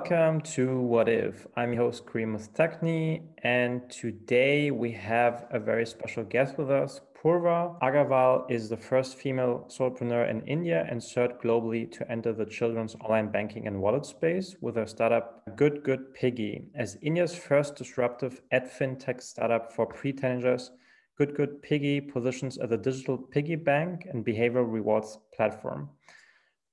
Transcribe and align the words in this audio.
Welcome 0.00 0.40
to 0.56 0.80
What 0.80 1.10
If. 1.10 1.46
I'm 1.58 1.74
your 1.74 1.82
host, 1.82 2.06
Kareem 2.06 2.34
Mustakni, 2.34 3.20
and 3.42 3.82
today 3.90 4.70
we 4.70 4.92
have 4.92 5.44
a 5.50 5.60
very 5.60 5.84
special 5.84 6.24
guest 6.24 6.56
with 6.56 6.70
us. 6.70 7.02
Purva 7.14 7.78
Agarwal 7.82 8.50
is 8.50 8.70
the 8.70 8.78
first 8.78 9.18
female 9.18 9.66
solopreneur 9.68 10.30
in 10.30 10.40
India 10.46 10.86
and 10.88 11.02
third 11.02 11.38
globally 11.38 11.92
to 11.92 12.10
enter 12.10 12.32
the 12.32 12.46
children's 12.46 12.94
online 12.94 13.30
banking 13.30 13.66
and 13.66 13.78
wallet 13.78 14.06
space 14.06 14.56
with 14.62 14.76
her 14.76 14.86
startup 14.86 15.44
Good 15.54 15.84
Good 15.84 16.14
Piggy. 16.14 16.70
As 16.74 16.96
India's 17.02 17.36
first 17.36 17.76
disruptive 17.76 18.40
ed 18.52 18.70
fintech 18.72 19.20
startup 19.20 19.70
for 19.70 19.84
pre-teenagers, 19.84 20.70
Good 21.18 21.36
Good 21.36 21.60
Piggy 21.60 22.00
positions 22.00 22.56
as 22.56 22.72
a 22.72 22.78
digital 22.78 23.18
piggy 23.18 23.56
bank 23.56 24.06
and 24.10 24.24
behavioral 24.24 24.72
rewards 24.72 25.18
platform. 25.36 25.90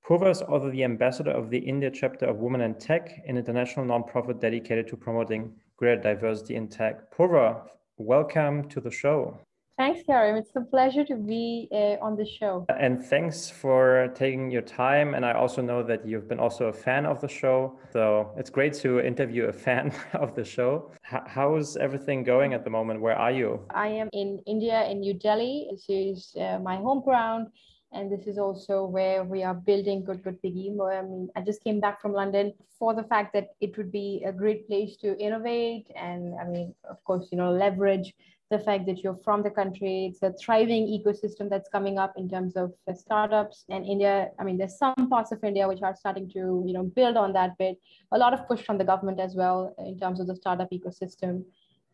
Purva 0.08 0.32
is 0.32 0.42
also 0.42 0.72
the 0.72 0.86
ambassador 0.86 1.32
of 1.32 1.50
the 1.50 1.58
India 1.58 1.92
chapter 1.92 2.26
of 2.28 2.38
Women 2.38 2.62
in 2.62 2.76
Tech, 2.76 3.22
an 3.28 3.36
international 3.36 3.86
nonprofit 3.86 4.40
dedicated 4.40 4.88
to 4.88 4.96
promoting 4.96 5.52
greater 5.76 6.02
diversity 6.02 6.56
in 6.56 6.70
tech. 6.70 7.14
Purva, 7.14 7.64
welcome 7.98 8.70
to 8.70 8.80
the 8.80 8.90
show. 8.90 9.38
Thanks, 9.78 10.00
Kareem. 10.08 10.40
It's 10.40 10.56
a 10.56 10.62
pleasure 10.62 11.04
to 11.04 11.16
be 11.18 11.68
uh, 11.74 11.98
on 12.02 12.16
the 12.16 12.26
show. 12.26 12.66
And 12.70 13.04
thanks 13.04 13.50
for 13.50 14.10
taking 14.16 14.50
your 14.50 14.62
time. 14.62 15.14
And 15.14 15.26
I 15.26 15.34
also 15.34 15.62
know 15.62 15.84
that 15.84 16.08
you've 16.08 16.30
been 16.30 16.40
also 16.40 16.68
a 16.68 16.74
fan 16.74 17.06
of 17.06 17.20
the 17.20 17.28
show. 17.28 17.78
So 17.92 18.32
it's 18.38 18.50
great 18.50 18.74
to 18.76 19.02
interview 19.02 19.44
a 19.48 19.54
fan 19.54 19.92
of 20.14 20.36
the 20.36 20.46
show. 20.46 20.90
H- 21.14 21.28
how 21.28 21.58
is 21.58 21.76
everything 21.76 22.24
going 22.24 22.54
at 22.54 22.64
the 22.64 22.70
moment? 22.70 23.02
Where 23.02 23.18
are 23.18 23.32
you? 23.32 23.60
I 23.72 23.90
am 23.90 24.08
in 24.14 24.42
India, 24.48 24.86
in 24.90 25.02
New 25.02 25.16
Delhi. 25.16 25.68
This 25.70 25.86
is 25.90 26.34
uh, 26.40 26.60
my 26.60 26.78
home 26.78 27.04
ground 27.04 27.48
and 27.92 28.12
this 28.12 28.28
is 28.28 28.38
also 28.38 28.86
where 28.86 29.24
we 29.24 29.44
are 29.44 29.54
building 29.54 30.04
Good 30.04 30.24
Good 30.24 30.42
Piggy. 30.42 30.70
I 30.70 31.02
mean, 31.02 31.30
I 31.36 31.42
just 31.42 31.64
came 31.64 31.80
back 31.80 32.02
from 32.02 32.14
London 32.14 32.54
for 32.78 32.94
the 32.94 33.04
fact 33.04 33.34
that 33.34 33.50
it 33.62 33.78
would 33.78 33.92
be 33.92 34.24
a 34.26 34.32
great 34.32 34.68
place 34.68 34.98
to 34.98 35.18
innovate, 35.18 35.88
and 35.96 36.36
I 36.40 36.46
mean, 36.46 36.74
of 36.90 37.04
course, 37.04 37.30
you 37.32 37.38
know, 37.38 37.52
leverage 37.52 38.14
the 38.50 38.60
fact 38.60 38.86
that 38.86 39.00
you're 39.00 39.20
from 39.26 39.44
the 39.44 39.50
country. 39.50 40.06
It's 40.10 40.24
a 40.24 40.32
thriving 40.34 40.88
ecosystem 40.88 41.50
that's 41.50 41.68
coming 41.68 41.98
up 41.98 42.14
in 42.16 42.30
terms 42.30 42.56
of 42.56 42.72
startups. 42.96 43.66
And 43.70 43.86
India, 43.86 44.30
I 44.40 44.46
mean, 44.46 44.58
there's 44.58 44.78
some 44.78 44.96
parts 45.10 45.34
of 45.34 45.44
India 45.44 45.68
which 45.68 45.82
are 45.82 45.94
starting 45.94 46.30
to, 46.30 46.64
you 46.66 46.72
know, 46.72 46.84
build 46.84 47.18
on 47.18 47.34
that 47.34 47.58
bit. 47.58 47.78
A 48.14 48.18
lot 48.18 48.34
of 48.34 48.48
push 48.48 48.62
from 48.62 48.78
the 48.78 48.86
government 48.86 49.20
as 49.20 49.36
well 49.36 49.76
in 49.80 50.00
terms 50.00 50.22
of 50.22 50.28
the 50.28 50.36
startup 50.38 50.70
ecosystem 50.72 51.44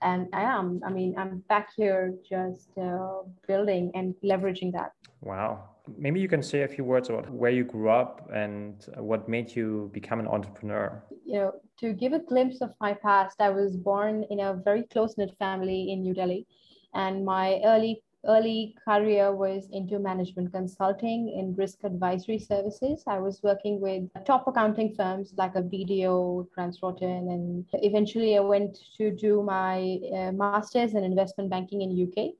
and 0.03 0.28
I 0.33 0.41
am. 0.41 0.81
I 0.85 0.91
mean, 0.91 1.16
I'm 1.17 1.39
back 1.50 1.69
here 1.75 2.13
just 2.30 2.78
uh, 2.78 3.22
building 3.47 3.91
and 3.95 4.13
leveraging 4.23 4.73
that. 4.73 4.91
Wow. 5.22 5.69
Maybe 5.98 6.20
you 6.20 6.28
can 6.28 6.42
say 6.42 6.64
a 6.64 6.67
few 6.67 6.84
words 6.84 7.09
about 7.09 7.30
where 7.30 7.52
you 7.52 7.64
grew 7.64 7.89
up 7.89 8.30
and 8.34 8.86
what 8.98 9.28
made 9.28 9.53
you 9.56 9.90
become 9.94 10.20
an 10.20 10.28
entrepreneur. 10.28 11.03
You 11.25 11.40
know, 11.40 11.52
to 11.80 11.94
give 11.94 12.14
a 12.14 12.20
glimpse 12.20 12.62
of 12.62 12.73
my 12.80 12.94
past, 12.94 13.42
I 13.42 13.50
was 13.50 13.75
born 13.75 14.25
in 14.30 14.40
a 14.40 14.53
very 14.53 14.84
close 14.84 15.17
knit 15.17 15.36
family 15.38 15.92
in 15.92 16.02
New 16.02 16.14
Delhi, 16.14 16.48
and 16.94 17.25
my 17.25 17.59
early 17.66 18.02
early 18.25 18.75
career 18.86 19.36
was 19.36 19.67
into 19.72 20.00
management 20.00 20.52
consulting 20.53 21.30
in 21.38 21.53
risk 21.56 21.84
advisory 21.84 22.40
services. 22.40 23.03
I 23.06 23.20
was 23.20 23.42
working 23.44 23.81
with 23.81 24.03
top 24.25 24.47
accounting 24.47 24.95
firms 24.95 25.34
like 25.38 25.56
a 25.56 25.62
BDO, 25.62 26.47
Grant 26.53 26.78
and 26.81 27.66
eventually 27.73 28.38
I 28.38 28.40
went 28.40 28.78
to 28.97 29.12
do 29.12 29.44
my 29.44 30.00
uh, 30.16 30.31
master's 30.31 30.94
in 30.94 31.03
investment 31.03 31.50
banking 31.50 31.81
in 31.81 32.08
UK, 32.08 32.31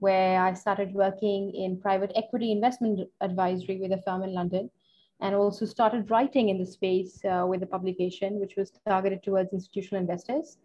where 0.00 0.42
I 0.42 0.52
started 0.54 0.92
working 0.92 1.54
in 1.54 1.80
private 1.80 2.12
equity 2.16 2.52
investment 2.52 3.08
advisory 3.20 3.78
with 3.78 3.92
a 3.92 4.02
firm 4.02 4.22
in 4.22 4.34
London. 4.34 4.70
And 5.22 5.34
also 5.34 5.66
started 5.66 6.10
writing 6.10 6.48
in 6.48 6.58
the 6.58 6.64
space 6.64 7.20
uh, 7.24 7.44
with 7.46 7.62
a 7.62 7.66
publication 7.66 8.40
which 8.40 8.56
was 8.56 8.72
targeted 8.88 9.22
towards 9.22 9.52
institutional 9.52 10.00
investors 10.00 10.56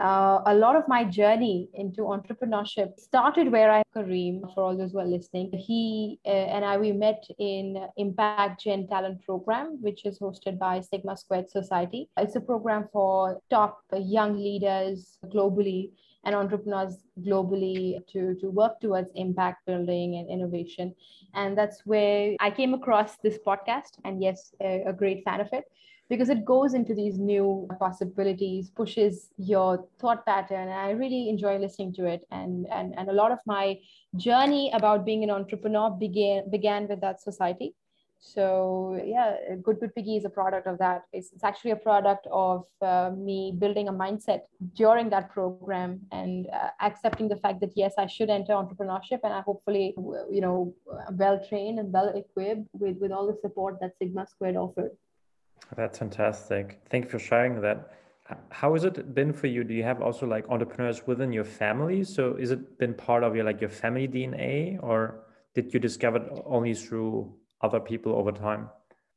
uh, 0.00 0.40
a 0.46 0.54
lot 0.54 0.74
of 0.74 0.88
my 0.88 1.04
journey 1.04 1.68
into 1.74 2.02
entrepreneurship 2.02 2.98
started 2.98 3.52
where 3.52 3.70
I 3.70 3.82
Kareem 3.94 4.52
for 4.54 4.64
all 4.64 4.76
those 4.76 4.92
who 4.92 4.98
are 4.98 5.06
listening. 5.06 5.50
He 5.52 6.18
uh, 6.24 6.28
and 6.28 6.64
I 6.64 6.78
we 6.78 6.92
met 6.92 7.24
in 7.38 7.86
Impact 7.96 8.62
Gen 8.62 8.88
Talent 8.88 9.22
Program, 9.22 9.78
which 9.82 10.06
is 10.06 10.18
hosted 10.18 10.58
by 10.58 10.80
Sigma 10.80 11.16
Squared 11.16 11.50
Society. 11.50 12.08
It's 12.16 12.36
a 12.36 12.40
program 12.40 12.88
for 12.92 13.40
top 13.50 13.82
young 13.92 14.36
leaders 14.38 15.18
globally 15.26 15.90
and 16.24 16.34
entrepreneurs 16.34 16.98
globally 17.20 17.98
to, 18.06 18.34
to 18.40 18.48
work 18.48 18.80
towards 18.80 19.10
impact 19.14 19.66
building 19.66 20.16
and 20.16 20.30
innovation. 20.30 20.94
And 21.34 21.58
that's 21.58 21.84
where 21.84 22.36
I 22.40 22.50
came 22.50 22.74
across 22.74 23.16
this 23.16 23.38
podcast. 23.46 23.98
And 24.04 24.22
yes, 24.22 24.54
a, 24.62 24.84
a 24.86 24.92
great 24.92 25.24
fan 25.24 25.40
of 25.40 25.48
it 25.52 25.64
because 26.12 26.28
it 26.28 26.44
goes 26.44 26.74
into 26.74 26.94
these 26.94 27.16
new 27.18 27.66
possibilities, 27.78 28.68
pushes 28.68 29.30
your 29.38 29.88
thought 29.98 30.26
pattern. 30.26 30.68
And 30.68 30.78
I 30.86 30.90
really 30.90 31.30
enjoy 31.30 31.56
listening 31.56 31.94
to 31.94 32.04
it. 32.04 32.26
And, 32.30 32.66
and, 32.70 32.92
and 32.98 33.08
a 33.08 33.14
lot 33.14 33.32
of 33.32 33.38
my 33.46 33.78
journey 34.16 34.70
about 34.74 35.06
being 35.06 35.24
an 35.24 35.30
entrepreneur 35.30 35.88
began, 35.88 36.50
began 36.50 36.86
with 36.86 37.00
that 37.00 37.22
society. 37.22 37.74
So 38.20 39.02
yeah, 39.02 39.36
Good 39.62 39.80
Good 39.80 39.94
Piggy 39.94 40.18
is 40.18 40.26
a 40.26 40.28
product 40.28 40.66
of 40.66 40.76
that. 40.80 41.04
It's, 41.14 41.32
it's 41.32 41.44
actually 41.44 41.70
a 41.70 41.76
product 41.76 42.26
of 42.30 42.66
uh, 42.82 43.10
me 43.16 43.54
building 43.58 43.88
a 43.88 43.92
mindset 43.92 44.42
during 44.74 45.08
that 45.10 45.32
program 45.32 46.02
and 46.12 46.46
uh, 46.52 46.68
accepting 46.82 47.26
the 47.28 47.36
fact 47.36 47.60
that 47.62 47.72
yes, 47.74 47.94
I 47.98 48.06
should 48.06 48.30
enter 48.30 48.52
entrepreneurship, 48.52 49.20
and 49.24 49.32
I 49.32 49.40
hopefully 49.40 49.92
you 50.30 50.40
know 50.40 50.72
well 51.14 51.44
trained 51.48 51.80
and 51.80 51.92
well 51.92 52.10
equipped 52.14 52.68
with 52.74 52.98
with 52.98 53.10
all 53.10 53.26
the 53.26 53.36
support 53.42 53.80
that 53.80 53.98
Sigma 53.98 54.24
Squared 54.28 54.54
offered. 54.54 54.92
That's 55.76 55.98
fantastic. 55.98 56.80
Thank 56.90 57.04
you 57.04 57.10
for 57.10 57.18
sharing 57.18 57.60
that. 57.62 57.92
How 58.50 58.72
has 58.74 58.84
it 58.84 59.14
been 59.14 59.32
for 59.32 59.46
you? 59.46 59.64
Do 59.64 59.74
you 59.74 59.82
have 59.82 60.00
also 60.00 60.26
like 60.26 60.48
entrepreneurs 60.48 61.06
within 61.06 61.32
your 61.32 61.44
family? 61.44 62.04
So 62.04 62.34
is 62.36 62.50
it 62.50 62.78
been 62.78 62.94
part 62.94 63.24
of 63.24 63.34
your 63.34 63.44
like 63.44 63.60
your 63.60 63.70
family 63.70 64.08
DNA 64.08 64.78
or 64.82 65.24
did 65.54 65.74
you 65.74 65.80
discover 65.80 66.18
it 66.18 66.42
only 66.46 66.74
through 66.74 67.34
other 67.60 67.80
people 67.80 68.14
over 68.14 68.32
time? 68.32 68.70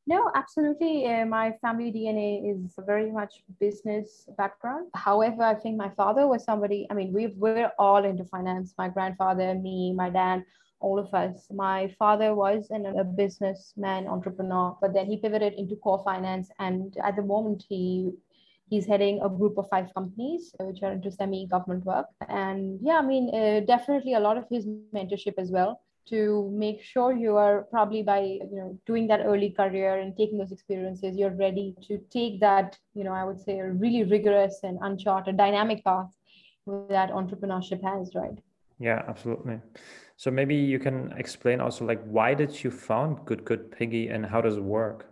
No, 0.07 0.31
absolutely. 0.35 1.07
Uh, 1.07 1.25
my 1.25 1.53
family 1.61 1.91
DNA 1.91 2.51
is 2.51 2.75
very 2.85 3.11
much 3.11 3.43
business 3.59 4.27
background. 4.37 4.89
However, 4.93 5.41
I 5.43 5.55
think 5.55 5.77
my 5.77 5.89
father 5.89 6.27
was 6.27 6.43
somebody, 6.43 6.85
I 6.91 6.93
mean, 6.93 7.11
we 7.11 7.27
we're 7.27 7.71
all 7.79 8.05
into 8.05 8.23
finance. 8.25 8.75
My 8.77 8.87
grandfather, 8.87 9.55
me, 9.55 9.93
my 9.93 10.11
dad, 10.11 10.43
all 10.79 10.99
of 10.99 11.13
us. 11.13 11.47
My 11.51 11.93
father 11.97 12.35
was 12.35 12.67
an, 12.69 12.85
a 12.85 13.03
businessman, 13.03 14.07
entrepreneur, 14.07 14.77
but 14.81 14.93
then 14.93 15.07
he 15.07 15.17
pivoted 15.17 15.53
into 15.53 15.75
core 15.75 16.03
finance. 16.03 16.49
And 16.59 16.95
at 17.03 17.15
the 17.15 17.23
moment, 17.23 17.65
he 17.67 18.11
he's 18.67 18.87
heading 18.87 19.21
a 19.21 19.29
group 19.29 19.57
of 19.57 19.69
five 19.69 19.93
companies 19.93 20.55
which 20.59 20.81
are 20.81 20.93
into 20.93 21.11
semi-government 21.11 21.85
work. 21.85 22.07
And 22.27 22.79
yeah, 22.81 22.97
I 22.97 23.05
mean, 23.05 23.29
uh, 23.33 23.59
definitely 23.59 24.15
a 24.15 24.19
lot 24.19 24.37
of 24.37 24.45
his 24.49 24.65
mentorship 24.65 25.35
as 25.37 25.51
well 25.51 25.81
to 26.07 26.51
make 26.53 26.81
sure 26.81 27.13
you 27.13 27.35
are 27.35 27.63
probably 27.71 28.03
by 28.03 28.19
you 28.19 28.57
know 28.59 28.79
doing 28.85 29.07
that 29.07 29.21
early 29.25 29.49
career 29.49 29.97
and 29.97 30.15
taking 30.15 30.37
those 30.37 30.51
experiences 30.51 31.17
you're 31.17 31.35
ready 31.35 31.75
to 31.81 31.97
take 32.11 32.39
that 32.39 32.77
you 32.93 33.03
know 33.03 33.11
i 33.11 33.23
would 33.23 33.39
say 33.39 33.59
a 33.59 33.71
really 33.71 34.03
rigorous 34.03 34.59
and 34.63 34.77
uncharted 34.81 35.35
dynamic 35.37 35.83
path 35.83 36.11
that 36.89 37.11
entrepreneurship 37.11 37.81
has 37.83 38.13
right 38.13 38.37
yeah 38.79 39.03
absolutely 39.07 39.59
so 40.17 40.31
maybe 40.31 40.55
you 40.55 40.79
can 40.79 41.13
explain 41.17 41.59
also 41.59 41.85
like 41.85 42.01
why 42.05 42.33
did 42.33 42.63
you 42.63 42.71
found 42.71 43.25
Good 43.25 43.43
Good 43.43 43.71
Piggy 43.71 44.07
and 44.07 44.25
how 44.25 44.41
does 44.41 44.57
it 44.57 44.63
work? 44.63 45.11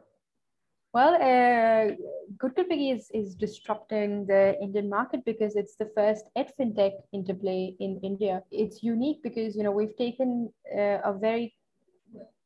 Well, 0.93 1.15
uh, 1.15 1.95
Good 2.37 2.55
Good 2.55 2.69
Piggy 2.69 2.91
is, 2.91 3.09
is 3.13 3.35
disrupting 3.35 4.27
the 4.27 4.55
Indian 4.61 4.89
market 4.89 5.25
because 5.25 5.55
it's 5.55 5.75
the 5.75 5.89
first 5.95 6.25
ed 6.35 6.53
fintech 6.57 6.91
interplay 7.11 7.75
in 7.79 7.99
India. 8.03 8.43
It's 8.51 8.83
unique 8.83 9.23
because 9.23 9.55
you 9.55 9.63
know 9.63 9.71
we've 9.71 9.97
taken 9.97 10.53
uh, 10.71 10.99
a 11.03 11.13
very 11.19 11.55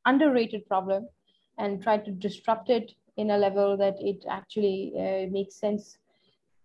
underrated 0.06 0.66
problem 0.66 1.08
and 1.58 1.84
tried 1.84 2.06
to 2.06 2.12
disrupt 2.12 2.70
it 2.70 2.94
in 3.18 3.32
a 3.32 3.38
level 3.38 3.76
that 3.78 3.96
it 4.00 4.24
actually 4.30 4.94
uh, 4.96 5.30
makes 5.30 5.56
sense 5.60 5.98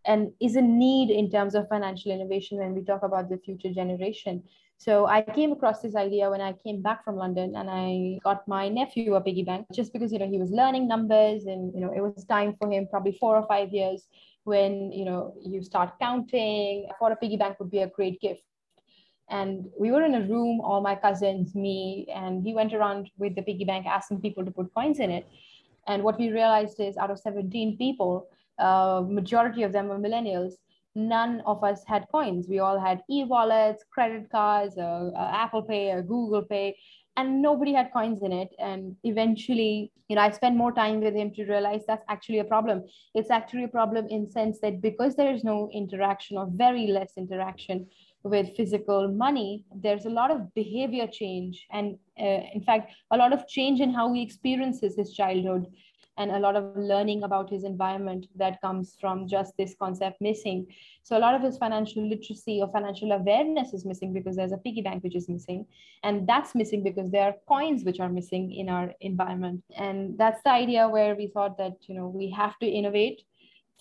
and 0.04 0.32
is 0.40 0.56
a 0.56 0.62
need 0.62 1.10
in 1.10 1.30
terms 1.30 1.54
of 1.54 1.68
financial 1.68 2.10
innovation 2.10 2.58
when 2.58 2.74
we 2.74 2.82
talk 2.82 3.02
about 3.02 3.28
the 3.28 3.38
future 3.38 3.72
generation. 3.72 4.42
So 4.78 5.06
I 5.06 5.22
came 5.22 5.52
across 5.52 5.80
this 5.80 5.94
idea 5.94 6.28
when 6.28 6.40
I 6.40 6.54
came 6.54 6.82
back 6.82 7.04
from 7.04 7.14
London 7.16 7.54
and 7.54 7.70
I 7.70 8.18
got 8.24 8.48
my 8.48 8.68
nephew 8.68 9.14
a 9.14 9.20
piggy 9.20 9.44
bank 9.44 9.66
just 9.72 9.92
because, 9.92 10.12
you 10.12 10.18
know, 10.18 10.28
he 10.28 10.38
was 10.38 10.50
learning 10.50 10.88
numbers 10.88 11.44
and, 11.44 11.72
you 11.72 11.80
know, 11.80 11.92
it 11.94 12.00
was 12.00 12.24
time 12.24 12.56
for 12.58 12.68
him, 12.68 12.88
probably 12.90 13.16
four 13.20 13.36
or 13.36 13.46
five 13.46 13.72
years 13.72 14.08
when, 14.42 14.90
you 14.90 15.04
know, 15.04 15.34
you 15.40 15.62
start 15.62 16.00
counting. 16.00 16.88
For 16.98 17.12
a 17.12 17.16
piggy 17.16 17.36
bank 17.36 17.60
would 17.60 17.70
be 17.70 17.82
a 17.82 17.86
great 17.86 18.20
gift. 18.20 18.42
And 19.28 19.66
we 19.78 19.92
were 19.92 20.02
in 20.02 20.16
a 20.16 20.26
room, 20.26 20.60
all 20.60 20.80
my 20.80 20.96
cousins, 20.96 21.54
me, 21.54 22.08
and 22.12 22.42
he 22.42 22.52
went 22.52 22.74
around 22.74 23.08
with 23.18 23.36
the 23.36 23.42
piggy 23.42 23.64
bank 23.64 23.86
asking 23.86 24.20
people 24.20 24.44
to 24.44 24.50
put 24.50 24.74
coins 24.74 24.98
in 24.98 25.12
it. 25.12 25.28
And 25.86 26.02
what 26.02 26.18
we 26.18 26.30
realized 26.30 26.80
is 26.80 26.96
out 26.96 27.10
of 27.10 27.20
17 27.20 27.78
people, 27.78 28.28
uh, 28.62 29.02
majority 29.08 29.62
of 29.62 29.72
them 29.72 29.88
were 29.88 29.98
millennials. 29.98 30.52
None 30.94 31.40
of 31.46 31.64
us 31.64 31.82
had 31.86 32.06
coins. 32.12 32.46
We 32.48 32.58
all 32.58 32.78
had 32.78 33.02
e-wallets, 33.10 33.82
credit 33.90 34.30
cards, 34.30 34.76
uh, 34.76 35.10
uh, 35.16 35.30
Apple 35.32 35.62
Pay, 35.62 35.90
or 35.90 36.02
Google 36.02 36.42
Pay, 36.42 36.76
and 37.16 37.42
nobody 37.42 37.72
had 37.72 37.92
coins 37.92 38.22
in 38.22 38.32
it. 38.32 38.50
And 38.58 38.96
eventually 39.04 39.92
you 40.08 40.16
know 40.16 40.22
i 40.22 40.30
spent 40.30 40.56
more 40.56 40.72
time 40.72 41.00
with 41.00 41.14
him 41.14 41.30
to 41.34 41.44
realize 41.46 41.82
that's 41.86 42.04
actually 42.08 42.40
a 42.40 42.44
problem. 42.44 42.84
It's 43.14 43.30
actually 43.30 43.64
a 43.64 43.68
problem 43.68 44.06
in 44.08 44.30
sense 44.30 44.60
that 44.60 44.82
because 44.82 45.16
there 45.16 45.32
is 45.32 45.44
no 45.44 45.70
interaction 45.72 46.36
or 46.36 46.46
very 46.50 46.86
less 46.88 47.12
interaction 47.16 47.86
with 48.24 48.54
physical 48.56 49.08
money 49.08 49.64
there's 49.84 50.04
a 50.04 50.10
lot 50.10 50.30
of 50.30 50.54
behavior 50.54 51.06
change. 51.20 51.66
And 51.70 51.98
uh, 52.20 52.42
in 52.54 52.62
fact 52.62 52.92
a 53.10 53.16
lot 53.16 53.32
of 53.32 53.48
change 53.48 53.80
in 53.80 53.94
how 53.94 54.12
he 54.12 54.22
experiences 54.22 54.96
his 54.96 55.14
childhood 55.14 55.66
and 56.18 56.30
a 56.30 56.38
lot 56.38 56.56
of 56.56 56.76
learning 56.76 57.22
about 57.22 57.48
his 57.48 57.64
environment 57.64 58.26
that 58.36 58.60
comes 58.60 58.96
from 59.00 59.26
just 59.26 59.56
this 59.56 59.74
concept 59.78 60.20
missing. 60.20 60.66
So 61.02 61.16
a 61.16 61.20
lot 61.20 61.34
of 61.34 61.42
his 61.42 61.56
financial 61.58 62.06
literacy 62.06 62.60
or 62.60 62.68
financial 62.70 63.12
awareness 63.12 63.72
is 63.72 63.84
missing 63.84 64.12
because 64.12 64.36
there's 64.36 64.52
a 64.52 64.58
piggy 64.58 64.82
bank 64.82 65.02
which 65.02 65.16
is 65.16 65.28
missing. 65.28 65.66
And 66.02 66.26
that's 66.28 66.54
missing 66.54 66.82
because 66.82 67.10
there 67.10 67.24
are 67.24 67.34
coins 67.48 67.84
which 67.84 68.00
are 68.00 68.10
missing 68.10 68.52
in 68.52 68.68
our 68.68 68.92
environment. 69.00 69.64
And 69.76 70.18
that's 70.18 70.42
the 70.42 70.50
idea 70.50 70.88
where 70.88 71.14
we 71.14 71.28
thought 71.28 71.56
that, 71.58 71.76
you 71.82 71.94
know, 71.94 72.08
we 72.08 72.30
have 72.30 72.58
to 72.58 72.66
innovate 72.66 73.22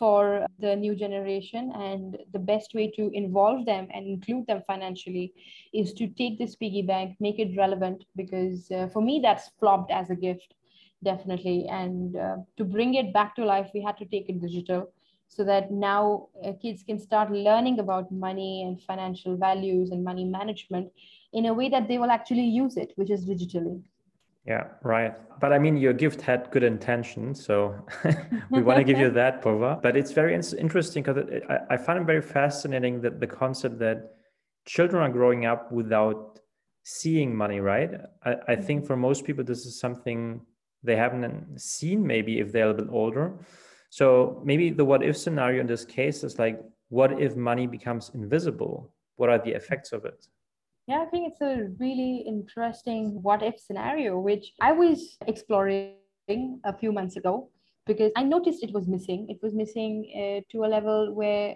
for 0.01 0.47
the 0.57 0.75
new 0.75 0.95
generation 0.95 1.71
and 1.75 2.17
the 2.33 2.39
best 2.39 2.73
way 2.73 2.89
to 2.89 3.11
involve 3.13 3.67
them 3.67 3.87
and 3.93 4.07
include 4.07 4.47
them 4.47 4.63
financially 4.65 5.31
is 5.73 5.93
to 5.93 6.07
take 6.07 6.39
this 6.39 6.55
piggy 6.55 6.81
bank 6.81 7.15
make 7.19 7.37
it 7.37 7.55
relevant 7.55 8.03
because 8.15 8.71
uh, 8.71 8.87
for 8.91 8.99
me 8.99 9.19
that's 9.21 9.51
flopped 9.59 9.91
as 9.91 10.09
a 10.09 10.15
gift 10.15 10.55
definitely. 11.03 11.67
And 11.69 12.15
uh, 12.15 12.37
to 12.57 12.63
bring 12.63 12.95
it 12.95 13.13
back 13.13 13.35
to 13.35 13.45
life, 13.45 13.69
we 13.73 13.81
had 13.81 13.97
to 13.97 14.05
take 14.05 14.29
it 14.29 14.41
digital 14.41 14.91
so 15.27 15.45
that 15.45 15.71
now 15.71 16.27
uh, 16.45 16.51
kids 16.61 16.83
can 16.83 16.99
start 16.99 17.31
learning 17.31 17.79
about 17.79 18.11
money 18.11 18.63
and 18.63 18.81
financial 18.81 19.37
values 19.37 19.91
and 19.91 20.03
money 20.03 20.25
management 20.25 20.91
in 21.31 21.45
a 21.45 21.53
way 21.53 21.69
that 21.69 21.87
they 21.87 21.97
will 21.97 22.11
actually 22.11 22.43
use 22.43 22.75
it, 22.75 22.91
which 22.95 23.09
is 23.09 23.25
digitally. 23.25 23.81
Yeah, 24.45 24.67
right. 24.83 25.13
But 25.39 25.53
I 25.53 25.59
mean, 25.59 25.77
your 25.77 25.93
gift 25.93 26.19
had 26.19 26.49
good 26.51 26.63
intention, 26.63 27.35
so 27.35 27.75
we 28.49 28.61
want 28.61 28.79
to 28.79 28.83
give 28.83 28.97
you 28.97 29.11
that, 29.11 29.41
Purva. 29.43 29.81
But 29.81 29.95
it's 29.95 30.11
very 30.11 30.33
interesting 30.33 31.03
because 31.03 31.23
I, 31.47 31.75
I 31.75 31.77
find 31.77 31.99
it 31.99 32.05
very 32.05 32.21
fascinating 32.21 33.01
that 33.01 33.19
the 33.19 33.27
concept 33.27 33.79
that 33.79 34.15
children 34.65 35.03
are 35.03 35.13
growing 35.13 35.45
up 35.45 35.71
without 35.71 36.39
seeing 36.83 37.35
money, 37.35 37.59
right? 37.59 37.91
I, 38.25 38.35
I 38.49 38.55
think 38.55 38.81
mm-hmm. 38.81 38.87
for 38.87 38.97
most 38.97 39.25
people, 39.25 39.43
this 39.43 39.65
is 39.65 39.79
something 39.79 40.41
they 40.83 40.95
haven't 40.95 41.59
seen 41.59 42.05
maybe 42.05 42.39
if 42.39 42.51
they're 42.51 42.69
a 42.69 42.73
bit 42.73 42.87
older. 42.89 43.33
So 43.89 44.41
maybe 44.45 44.69
the 44.69 44.85
what 44.85 45.03
if 45.03 45.17
scenario 45.17 45.61
in 45.61 45.67
this 45.67 45.85
case 45.85 46.23
is 46.23 46.39
like 46.39 46.59
what 46.89 47.21
if 47.21 47.35
money 47.35 47.67
becomes 47.67 48.11
invisible? 48.13 48.93
What 49.15 49.29
are 49.29 49.39
the 49.39 49.51
effects 49.51 49.91
of 49.91 50.05
it? 50.05 50.27
Yeah 50.87 51.01
i 51.01 51.05
think 51.05 51.31
it's 51.31 51.41
a 51.41 51.69
really 51.79 52.23
interesting 52.27 53.21
what 53.21 53.43
if 53.43 53.59
scenario 53.59 54.19
which 54.19 54.53
i 54.59 54.71
was 54.71 55.17
exploring 55.27 55.93
a 56.65 56.73
few 56.81 56.91
months 56.91 57.15
ago 57.17 57.49
because 57.85 58.11
i 58.17 58.23
noticed 58.23 58.63
it 58.63 58.73
was 58.73 58.87
missing. 58.87 59.27
It 59.29 59.39
was 59.41 59.53
missing 59.53 59.93
uh, 60.15 60.41
to 60.51 60.65
a 60.65 60.69
level 60.77 61.13
where 61.13 61.55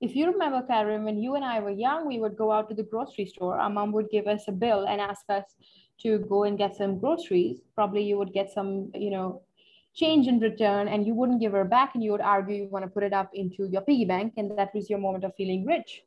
if 0.00 0.14
you 0.14 0.26
remember, 0.26 0.62
Karen, 0.66 1.04
when 1.04 1.18
you 1.18 1.36
and 1.36 1.44
I 1.44 1.58
were 1.60 1.70
young, 1.70 2.06
we 2.06 2.18
would 2.18 2.36
go 2.36 2.52
out 2.52 2.68
to 2.68 2.74
the 2.74 2.82
grocery 2.82 3.26
store. 3.26 3.58
Our 3.58 3.70
mom 3.70 3.92
would 3.92 4.10
give 4.10 4.26
us 4.26 4.44
a 4.46 4.52
bill 4.52 4.86
and 4.86 5.00
ask 5.00 5.22
us 5.30 5.44
to 6.02 6.18
go 6.28 6.44
and 6.44 6.58
get 6.58 6.76
some 6.76 6.98
groceries. 6.98 7.60
Probably 7.74 8.02
you 8.02 8.18
would 8.18 8.32
get 8.32 8.50
some, 8.50 8.90
you 8.94 9.10
know, 9.10 9.42
change 9.96 10.28
in 10.28 10.38
return 10.38 10.88
and 10.88 11.06
you 11.06 11.14
wouldn't 11.14 11.40
give 11.40 11.52
her 11.52 11.64
back 11.64 11.94
and 11.94 12.04
you 12.04 12.12
would 12.12 12.20
argue 12.20 12.54
you 12.54 12.68
want 12.68 12.84
to 12.84 12.90
put 12.90 13.02
it 13.02 13.14
up 13.14 13.30
into 13.32 13.66
your 13.66 13.80
piggy 13.80 14.04
bank 14.04 14.34
and 14.36 14.56
that 14.58 14.74
was 14.74 14.90
your 14.90 14.98
moment 14.98 15.24
of 15.24 15.34
feeling 15.36 15.64
rich. 15.64 16.02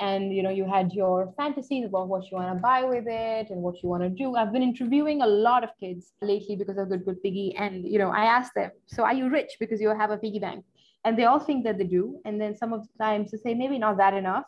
And 0.00 0.32
you 0.32 0.44
know 0.44 0.50
you 0.50 0.64
had 0.64 0.92
your 0.92 1.34
fantasies 1.36 1.86
about 1.86 2.06
what 2.06 2.30
you 2.30 2.36
want 2.36 2.56
to 2.56 2.62
buy 2.62 2.84
with 2.84 3.06
it 3.08 3.50
and 3.50 3.60
what 3.60 3.82
you 3.82 3.88
want 3.88 4.04
to 4.04 4.08
do. 4.08 4.36
I've 4.36 4.52
been 4.52 4.62
interviewing 4.62 5.22
a 5.22 5.26
lot 5.26 5.64
of 5.64 5.70
kids 5.80 6.12
lately 6.22 6.54
because 6.54 6.78
of 6.78 6.88
good 6.88 7.04
good 7.04 7.20
piggy 7.20 7.56
and 7.56 7.84
you 7.84 7.98
know 7.98 8.10
i 8.10 8.24
asked 8.36 8.54
them 8.54 8.70
so 8.86 9.02
are 9.02 9.12
you 9.12 9.28
rich 9.28 9.56
because 9.58 9.80
you 9.80 9.88
have 9.88 10.12
a 10.12 10.16
piggy 10.16 10.38
bank? 10.38 10.64
And 11.04 11.18
they 11.18 11.24
all 11.24 11.40
think 11.40 11.64
that 11.64 11.78
they 11.78 11.84
do 11.84 12.20
and 12.24 12.40
then 12.40 12.56
some 12.56 12.72
of 12.72 12.86
the 12.86 13.04
times 13.04 13.32
they 13.32 13.38
say 13.38 13.54
maybe 13.54 13.76
not 13.76 13.96
that 13.96 14.14
enough 14.14 14.44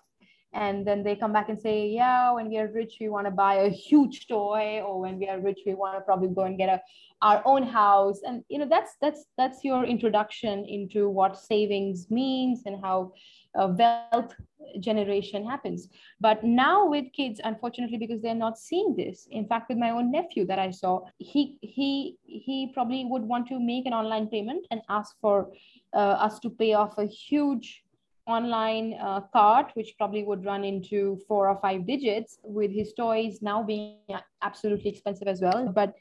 and 0.52 0.86
then 0.86 1.02
they 1.02 1.14
come 1.14 1.32
back 1.32 1.48
and 1.48 1.60
say 1.60 1.88
yeah 1.88 2.32
when 2.32 2.48
we 2.48 2.58
are 2.58 2.68
rich 2.68 2.96
we 3.00 3.08
want 3.08 3.26
to 3.26 3.30
buy 3.30 3.54
a 3.54 3.68
huge 3.68 4.26
toy 4.26 4.80
or 4.84 5.00
when 5.00 5.18
we 5.18 5.28
are 5.28 5.40
rich 5.40 5.60
we 5.64 5.74
want 5.74 5.96
to 5.96 6.00
probably 6.00 6.28
go 6.28 6.42
and 6.42 6.58
get 6.58 6.68
a 6.68 6.80
our 7.22 7.42
own 7.44 7.62
house. 7.62 8.20
And 8.26 8.44
you 8.48 8.58
know 8.58 8.68
that's 8.68 8.96
that's 9.00 9.26
that's 9.36 9.64
your 9.64 9.84
introduction 9.84 10.64
into 10.66 11.08
what 11.08 11.38
savings 11.38 12.10
means 12.10 12.62
and 12.66 12.80
how 12.82 13.12
uh, 13.58 13.68
wealth 13.78 14.34
generation 14.80 15.44
happens. 15.44 15.88
But 16.20 16.44
now 16.44 16.88
with 16.88 17.12
kids 17.12 17.40
unfortunately 17.44 17.98
because 17.98 18.22
they're 18.22 18.34
not 18.34 18.58
seeing 18.58 18.94
this 18.96 19.28
in 19.30 19.46
fact 19.46 19.68
with 19.68 19.78
my 19.78 19.90
own 19.90 20.10
nephew 20.10 20.46
that 20.46 20.58
i 20.58 20.70
saw 20.70 21.00
he 21.18 21.58
he 21.62 22.16
he 22.24 22.70
probably 22.74 23.04
would 23.04 23.22
want 23.22 23.46
to 23.48 23.58
make 23.58 23.86
an 23.86 23.92
online 23.92 24.26
payment 24.28 24.66
and 24.70 24.80
ask 24.88 25.16
for 25.20 25.50
uh, 25.94 26.16
us 26.26 26.38
to 26.40 26.50
pay 26.50 26.74
off 26.74 26.98
a 26.98 27.06
huge 27.06 27.82
online 28.26 28.94
uh, 29.00 29.20
cart, 29.32 29.70
which 29.74 29.94
probably 29.96 30.24
would 30.24 30.44
run 30.44 30.64
into 30.64 31.18
four 31.26 31.48
or 31.48 31.58
five 31.60 31.86
digits, 31.86 32.38
with 32.42 32.70
his 32.70 32.92
toys 32.92 33.38
now 33.42 33.62
being 33.62 33.98
absolutely 34.42 34.90
expensive 34.90 35.28
as 35.28 35.40
well. 35.40 35.66
But 35.74 35.94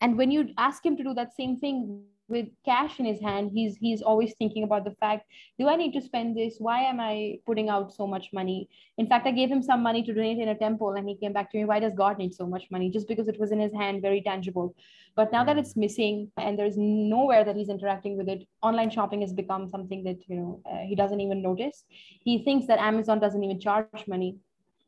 and 0.00 0.16
when 0.16 0.30
you 0.30 0.50
ask 0.56 0.84
him 0.84 0.96
to 0.96 1.02
do 1.02 1.14
that 1.14 1.34
same 1.34 1.58
thing 1.58 2.04
with 2.28 2.46
cash 2.64 2.98
in 2.98 3.04
his 3.04 3.20
hand 3.20 3.50
he's 3.52 3.76
he's 3.76 4.00
always 4.00 4.34
thinking 4.38 4.64
about 4.64 4.84
the 4.84 4.94
fact 5.02 5.26
do 5.58 5.68
i 5.68 5.76
need 5.76 5.92
to 5.92 6.00
spend 6.00 6.36
this? 6.36 6.56
Why 6.58 6.80
am 6.82 6.98
i 6.98 7.38
putting 7.46 7.68
out 7.68 7.92
so 7.92 8.06
much 8.06 8.30
money? 8.32 8.68
In 8.96 9.06
fact 9.06 9.26
i 9.26 9.30
gave 9.30 9.50
him 9.50 9.62
some 9.62 9.82
money 9.82 10.02
to 10.02 10.14
donate 10.14 10.38
in 10.38 10.48
a 10.48 10.54
temple 10.54 10.94
and 10.94 11.08
he 11.08 11.16
came 11.16 11.32
back 11.32 11.50
to 11.50 11.58
me 11.58 11.64
why 11.64 11.80
does 11.80 11.92
god 11.94 12.18
need 12.18 12.34
so 12.34 12.46
much 12.46 12.64
money? 12.70 12.90
Just 12.90 13.08
because 13.08 13.28
it 13.28 13.38
was 13.38 13.52
in 13.52 13.60
his 13.60 13.72
hand 13.72 14.00
very 14.00 14.22
tangible. 14.22 14.74
But 15.16 15.32
now 15.32 15.44
that 15.44 15.58
it's 15.58 15.76
missing 15.76 16.30
and 16.38 16.58
there's 16.58 16.76
nowhere 16.76 17.44
that 17.44 17.56
he's 17.56 17.68
interacting 17.68 18.16
with 18.16 18.28
it 18.28 18.48
online 18.62 18.90
shopping 18.90 19.20
has 19.20 19.32
become 19.32 19.68
something 19.68 20.02
that 20.04 20.18
you 20.26 20.36
know 20.36 20.60
uh, 20.70 20.78
he 20.88 20.94
doesn't 20.94 21.20
even 21.20 21.42
notice. 21.42 21.84
He 21.90 22.42
thinks 22.42 22.66
that 22.68 22.78
amazon 22.78 23.20
doesn't 23.20 23.44
even 23.44 23.60
charge 23.60 24.08
money. 24.08 24.36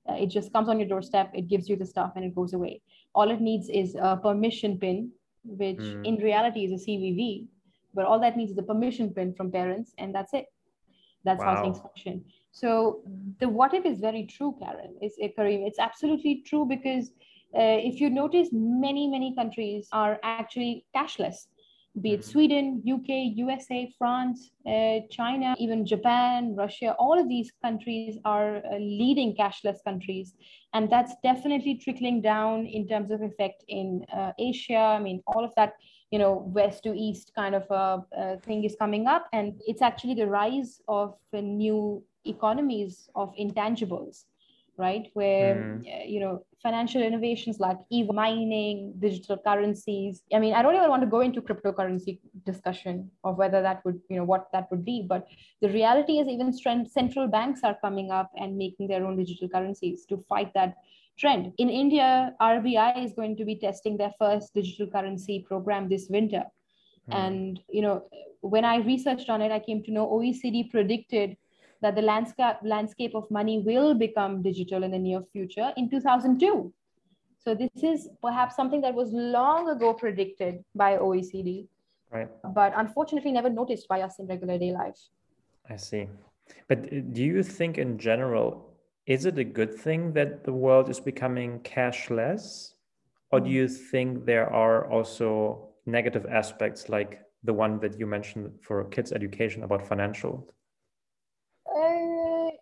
Uh, 0.08 0.14
it 0.14 0.28
just 0.28 0.52
comes 0.52 0.68
on 0.68 0.78
your 0.78 0.88
doorstep 0.88 1.32
it 1.34 1.48
gives 1.48 1.68
you 1.68 1.76
the 1.76 1.84
stuff 1.84 2.12
and 2.16 2.24
it 2.24 2.34
goes 2.34 2.54
away. 2.54 2.80
All 3.14 3.30
it 3.30 3.40
needs 3.40 3.68
is 3.68 3.94
a 4.00 4.16
permission 4.16 4.78
pin 4.78 5.12
which 5.46 5.78
mm. 5.78 6.06
in 6.06 6.16
reality 6.16 6.64
is 6.64 6.72
a 6.72 6.84
CVV, 6.84 7.46
but 7.94 8.04
all 8.04 8.20
that 8.20 8.36
needs 8.36 8.52
is 8.52 8.58
a 8.58 8.62
permission 8.62 9.10
pin 9.10 9.34
from 9.34 9.50
parents, 9.50 9.92
and 9.98 10.14
that's 10.14 10.34
it. 10.34 10.46
That's 11.24 11.40
wow. 11.40 11.56
how 11.56 11.62
things 11.62 11.78
function. 11.80 12.24
So 12.52 13.02
the 13.40 13.48
what 13.48 13.74
if 13.74 13.84
is 13.84 14.00
very 14.00 14.24
true, 14.24 14.56
Karen. 14.60 14.94
It's 15.00 15.16
uh, 15.22 15.28
Kareem. 15.38 15.66
It's 15.66 15.78
absolutely 15.78 16.42
true 16.46 16.64
because 16.64 17.10
uh, 17.54 17.78
if 17.90 18.00
you 18.00 18.10
notice, 18.10 18.48
many 18.52 19.08
many 19.08 19.34
countries 19.34 19.88
are 19.92 20.18
actually 20.22 20.86
cashless 20.94 21.46
be 22.00 22.12
it 22.12 22.20
mm-hmm. 22.20 22.30
Sweden, 22.30 22.82
UK, 22.86 23.36
USA, 23.36 23.92
France, 23.98 24.50
uh, 24.66 25.00
China, 25.10 25.54
even 25.58 25.86
Japan, 25.86 26.54
Russia, 26.54 26.94
all 26.98 27.18
of 27.18 27.28
these 27.28 27.52
countries 27.62 28.18
are 28.24 28.56
uh, 28.56 28.76
leading 28.78 29.34
cashless 29.34 29.78
countries. 29.84 30.34
And 30.74 30.90
that's 30.90 31.14
definitely 31.22 31.76
trickling 31.76 32.20
down 32.20 32.66
in 32.66 32.86
terms 32.86 33.10
of 33.10 33.22
effect 33.22 33.64
in 33.68 34.04
uh, 34.14 34.32
Asia. 34.38 34.76
I 34.76 34.98
mean, 34.98 35.22
all 35.26 35.44
of 35.44 35.52
that, 35.56 35.74
you 36.10 36.18
know, 36.18 36.44
west 36.46 36.82
to 36.84 36.94
east 36.94 37.32
kind 37.34 37.54
of 37.54 37.64
a, 37.70 38.04
a 38.12 38.38
thing 38.40 38.64
is 38.64 38.76
coming 38.78 39.06
up. 39.06 39.26
And 39.32 39.60
it's 39.66 39.82
actually 39.82 40.14
the 40.14 40.26
rise 40.26 40.80
of 40.88 41.14
new 41.32 42.04
economies 42.24 43.08
of 43.14 43.32
intangibles 43.36 44.24
right 44.78 45.10
where 45.14 45.54
mm. 45.56 46.08
you 46.08 46.20
know 46.20 46.44
financial 46.62 47.02
innovations 47.02 47.58
like 47.58 47.78
e-mining 47.90 48.92
digital 48.98 49.36
currencies 49.38 50.22
i 50.34 50.38
mean 50.38 50.54
i 50.54 50.62
don't 50.62 50.74
even 50.74 50.88
want 50.88 51.02
to 51.02 51.08
go 51.08 51.20
into 51.20 51.40
cryptocurrency 51.40 52.18
discussion 52.44 53.10
of 53.24 53.36
whether 53.36 53.62
that 53.62 53.84
would 53.84 54.00
you 54.10 54.16
know 54.16 54.24
what 54.24 54.48
that 54.52 54.70
would 54.70 54.84
be 54.84 55.04
but 55.08 55.26
the 55.62 55.68
reality 55.68 56.18
is 56.18 56.28
even 56.28 56.52
central 56.88 57.26
banks 57.26 57.60
are 57.62 57.76
coming 57.80 58.10
up 58.10 58.30
and 58.36 58.56
making 58.56 58.86
their 58.86 59.06
own 59.06 59.16
digital 59.16 59.48
currencies 59.48 60.04
to 60.06 60.18
fight 60.28 60.52
that 60.54 60.74
trend 61.18 61.52
in 61.58 61.70
india 61.70 62.34
rbi 62.40 63.04
is 63.04 63.12
going 63.12 63.36
to 63.36 63.44
be 63.44 63.56
testing 63.56 63.96
their 63.96 64.12
first 64.18 64.52
digital 64.54 64.86
currency 64.86 65.44
program 65.48 65.88
this 65.88 66.08
winter 66.10 66.44
mm. 67.08 67.14
and 67.14 67.60
you 67.70 67.80
know 67.80 68.04
when 68.40 68.64
i 68.64 68.76
researched 68.76 69.30
on 69.30 69.40
it 69.40 69.50
i 69.50 69.58
came 69.58 69.82
to 69.82 69.90
know 69.90 70.06
oecd 70.06 70.70
predicted 70.70 71.36
that 71.82 71.94
the 71.94 72.02
landscape, 72.02 72.56
landscape 72.62 73.14
of 73.14 73.30
money 73.30 73.60
will 73.60 73.94
become 73.94 74.42
digital 74.42 74.82
in 74.82 74.90
the 74.90 74.98
near 74.98 75.22
future 75.32 75.72
in 75.76 75.90
2002. 75.90 76.72
So 77.38 77.54
this 77.54 77.70
is 77.82 78.08
perhaps 78.22 78.56
something 78.56 78.80
that 78.80 78.94
was 78.94 79.12
long 79.12 79.68
ago 79.68 79.94
predicted 79.94 80.64
by 80.74 80.96
OECD, 80.96 81.68
right? 82.10 82.28
But 82.54 82.72
unfortunately, 82.76 83.30
never 83.30 83.50
noticed 83.50 83.86
by 83.86 84.00
us 84.00 84.18
in 84.18 84.26
regular 84.26 84.58
day 84.58 84.72
life. 84.72 84.98
I 85.70 85.76
see. 85.76 86.08
But 86.68 86.90
do 87.12 87.22
you 87.22 87.42
think, 87.42 87.78
in 87.78 87.98
general, 87.98 88.74
is 89.06 89.26
it 89.26 89.38
a 89.38 89.44
good 89.44 89.72
thing 89.72 90.12
that 90.14 90.44
the 90.44 90.52
world 90.52 90.90
is 90.90 90.98
becoming 90.98 91.60
cashless, 91.60 92.72
or 93.30 93.40
do 93.40 93.50
you 93.50 93.68
think 93.68 94.24
there 94.24 94.52
are 94.52 94.90
also 94.90 95.68
negative 95.86 96.26
aspects 96.26 96.88
like 96.88 97.20
the 97.44 97.52
one 97.52 97.78
that 97.80 97.98
you 97.98 98.06
mentioned 98.06 98.50
for 98.60 98.84
kids' 98.84 99.12
education 99.12 99.62
about 99.62 99.86
financial 99.86 100.48
uh, 100.48 100.52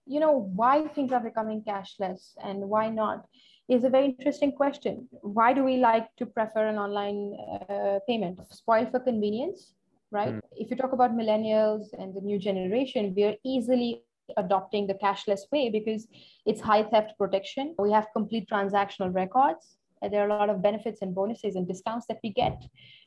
you 0.07 0.21
know 0.21 0.51
why 0.55 0.87
things 0.89 1.13
are 1.13 1.21
becoming 1.21 1.63
cashless 1.63 2.35
and 2.43 2.61
why 2.61 2.89
not 2.89 3.27
is 3.69 3.85
a 3.85 3.89
very 3.89 4.07
interesting 4.07 4.53
question. 4.53 5.09
Why 5.23 5.55
do 5.55 5.65
we 5.65 5.79
like 5.79 6.15
to 6.17 6.27
prefer 6.27 6.69
an 6.69 6.77
online 6.77 7.37
uh, 7.71 7.99
payment? 8.07 8.41
Spoiled 8.53 8.91
for 8.91 9.01
convenience, 9.01 9.75
right? 10.11 10.35
Mm. 10.35 10.41
If 10.53 10.71
you 10.71 10.77
talk 10.77 10.93
about 10.93 11.13
millennials 11.13 11.87
and 11.99 12.15
the 12.15 12.21
new 12.21 12.39
generation, 12.39 13.15
we 13.17 13.25
are 13.25 13.35
easily 13.45 14.03
adopting 14.37 14.87
the 14.87 14.95
cashless 14.95 15.41
way 15.53 15.71
because 15.71 16.07
it's 16.47 16.61
high 16.61 16.83
theft 16.83 17.13
protection. 17.19 17.75
We 17.79 17.91
have 17.93 18.07
complete 18.15 18.49
transactional 18.51 19.15
records. 19.15 19.77
There 20.03 20.23
are 20.23 20.29
a 20.29 20.39
lot 20.39 20.51
of 20.51 20.63
benefits 20.63 21.01
and 21.01 21.15
bonuses 21.15 21.57
and 21.57 21.67
discounts 21.67 22.07
that 22.09 22.19
we 22.23 22.31
get 22.31 22.63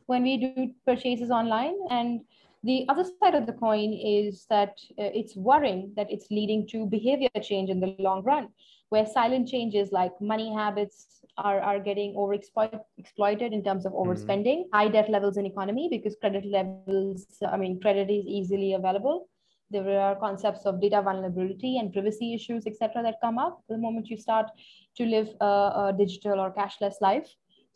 when 0.07 0.23
we 0.23 0.37
do 0.37 0.71
purchases 0.85 1.29
online. 1.29 1.75
And 1.91 2.21
the 2.63 2.85
other 2.89 3.05
side 3.21 3.35
of 3.35 3.45
the 3.45 3.53
coin 3.53 3.93
is 3.93 4.45
that 4.49 4.69
uh, 4.99 5.11
it's 5.13 5.35
worrying 5.35 5.93
that 5.95 6.11
it's 6.11 6.27
leading 6.31 6.67
to 6.69 6.85
behavior 6.85 7.29
change 7.41 7.69
in 7.69 7.79
the 7.79 7.95
long 7.99 8.23
run, 8.23 8.49
where 8.89 9.05
silent 9.05 9.47
changes 9.47 9.91
like 9.91 10.11
money 10.19 10.53
habits 10.53 11.19
are, 11.37 11.61
are 11.61 11.79
getting 11.79 12.15
overexploited 12.15 13.53
in 13.53 13.63
terms 13.63 13.85
of 13.85 13.93
mm-hmm. 13.93 14.09
overspending, 14.09 14.59
mm-hmm. 14.63 14.75
high 14.75 14.87
debt 14.87 15.09
levels 15.09 15.37
in 15.37 15.45
economy 15.45 15.87
because 15.91 16.15
credit 16.19 16.45
levels, 16.45 17.27
I 17.47 17.57
mean, 17.57 17.79
credit 17.79 18.09
is 18.09 18.25
easily 18.25 18.73
available. 18.73 19.29
There 19.69 19.99
are 19.99 20.15
concepts 20.15 20.65
of 20.65 20.81
data 20.81 21.01
vulnerability 21.01 21.77
and 21.77 21.91
privacy 21.91 22.33
issues, 22.33 22.65
etc., 22.65 23.03
that 23.03 23.15
come 23.21 23.37
up 23.37 23.61
the 23.67 23.77
moment 23.77 24.07
you 24.07 24.17
start 24.17 24.49
to 24.95 25.05
live 25.05 25.29
a, 25.41 25.45
a 25.45 25.95
digital 25.97 26.39
or 26.39 26.53
cashless 26.53 26.95
life 27.01 27.27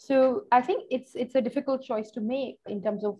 so 0.07 0.45
i 0.51 0.61
think 0.67 0.85
it's 0.89 1.11
it's 1.15 1.35
a 1.35 1.41
difficult 1.47 1.83
choice 1.83 2.09
to 2.11 2.21
make 2.21 2.55
in 2.67 2.81
terms 2.81 3.03
of 3.03 3.17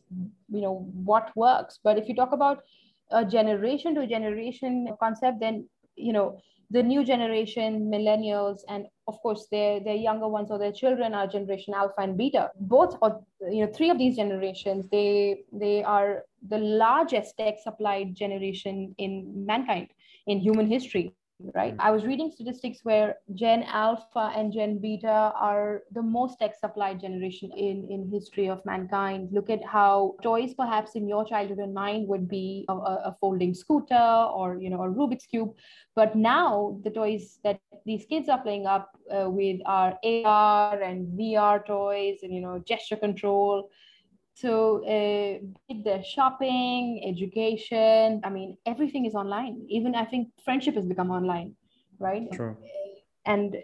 you 0.49 0.61
know 0.61 0.75
what 1.11 1.31
works. 1.35 1.79
But 1.83 1.97
if 1.97 2.07
you 2.09 2.15
talk 2.15 2.31
about 2.31 2.63
a 3.11 3.25
generation 3.25 3.93
to 3.95 4.07
generation 4.07 4.87
concept 4.99 5.39
then 5.39 5.67
you 5.95 6.13
know 6.13 6.39
the 6.71 6.81
new 6.81 7.03
generation 7.03 7.91
millennials 7.93 8.59
and 8.69 8.85
of 9.07 9.19
course 9.21 9.47
their 9.51 9.79
their 9.87 9.99
younger 10.07 10.27
ones 10.27 10.49
or 10.49 10.57
their 10.57 10.71
children 10.71 11.13
are 11.13 11.27
generation 11.27 11.73
alpha 11.73 12.01
and 12.05 12.17
beta. 12.17 12.49
Both 12.59 12.97
or 13.01 13.21
you 13.41 13.65
know 13.65 13.71
three 13.71 13.89
of 13.89 13.97
these 13.97 14.15
generations 14.15 14.87
they 14.89 15.43
they 15.51 15.83
are 15.83 16.23
the 16.49 16.57
largest 16.57 17.37
tech 17.37 17.55
supplied 17.61 18.15
generation 18.15 18.95
in 18.97 19.45
mankind 19.45 19.89
in 20.27 20.39
human 20.39 20.67
history 20.67 21.13
right? 21.53 21.73
Mm-hmm. 21.73 21.87
I 21.87 21.91
was 21.91 22.05
reading 22.05 22.31
statistics 22.31 22.79
where 22.83 23.15
Gen 23.33 23.63
Alpha 23.63 24.31
and 24.35 24.51
Gen 24.51 24.77
Beta 24.79 25.31
are 25.35 25.83
the 25.91 26.01
most 26.01 26.39
tech 26.39 26.55
supplied 26.59 26.99
generation 26.99 27.51
in, 27.55 27.87
in 27.89 28.09
history 28.11 28.47
of 28.49 28.65
mankind. 28.65 29.29
Look 29.31 29.49
at 29.49 29.63
how 29.63 30.15
toys 30.21 30.53
perhaps 30.53 30.95
in 30.95 31.07
your 31.07 31.25
childhood 31.25 31.59
and 31.59 31.73
mine 31.73 32.05
would 32.07 32.27
be 32.27 32.65
a, 32.69 32.73
a 32.73 33.17
folding 33.19 33.53
scooter 33.53 33.95
or, 34.33 34.57
you 34.59 34.69
know, 34.69 34.83
a 34.83 34.89
Rubik's 34.89 35.25
Cube. 35.25 35.53
But 35.95 36.15
now 36.15 36.79
the 36.83 36.89
toys 36.89 37.39
that 37.43 37.59
these 37.85 38.05
kids 38.05 38.29
are 38.29 38.41
playing 38.41 38.65
up 38.65 38.97
uh, 39.09 39.29
with 39.29 39.59
are 39.65 39.97
AR 40.03 40.81
and 40.81 41.07
VR 41.17 41.65
toys 41.65 42.19
and, 42.23 42.33
you 42.33 42.41
know, 42.41 42.59
gesture 42.65 42.97
control 42.97 43.69
so 44.33 44.83
uh, 44.85 45.39
the 45.69 46.03
shopping, 46.03 47.03
education, 47.05 48.21
I 48.23 48.29
mean, 48.29 48.57
everything 48.65 49.05
is 49.05 49.13
online. 49.13 49.65
Even 49.69 49.95
I 49.95 50.05
think 50.05 50.29
friendship 50.43 50.75
has 50.75 50.85
become 50.85 51.11
online, 51.11 51.55
right? 51.99 52.31
True. 52.31 52.57
And 53.25 53.57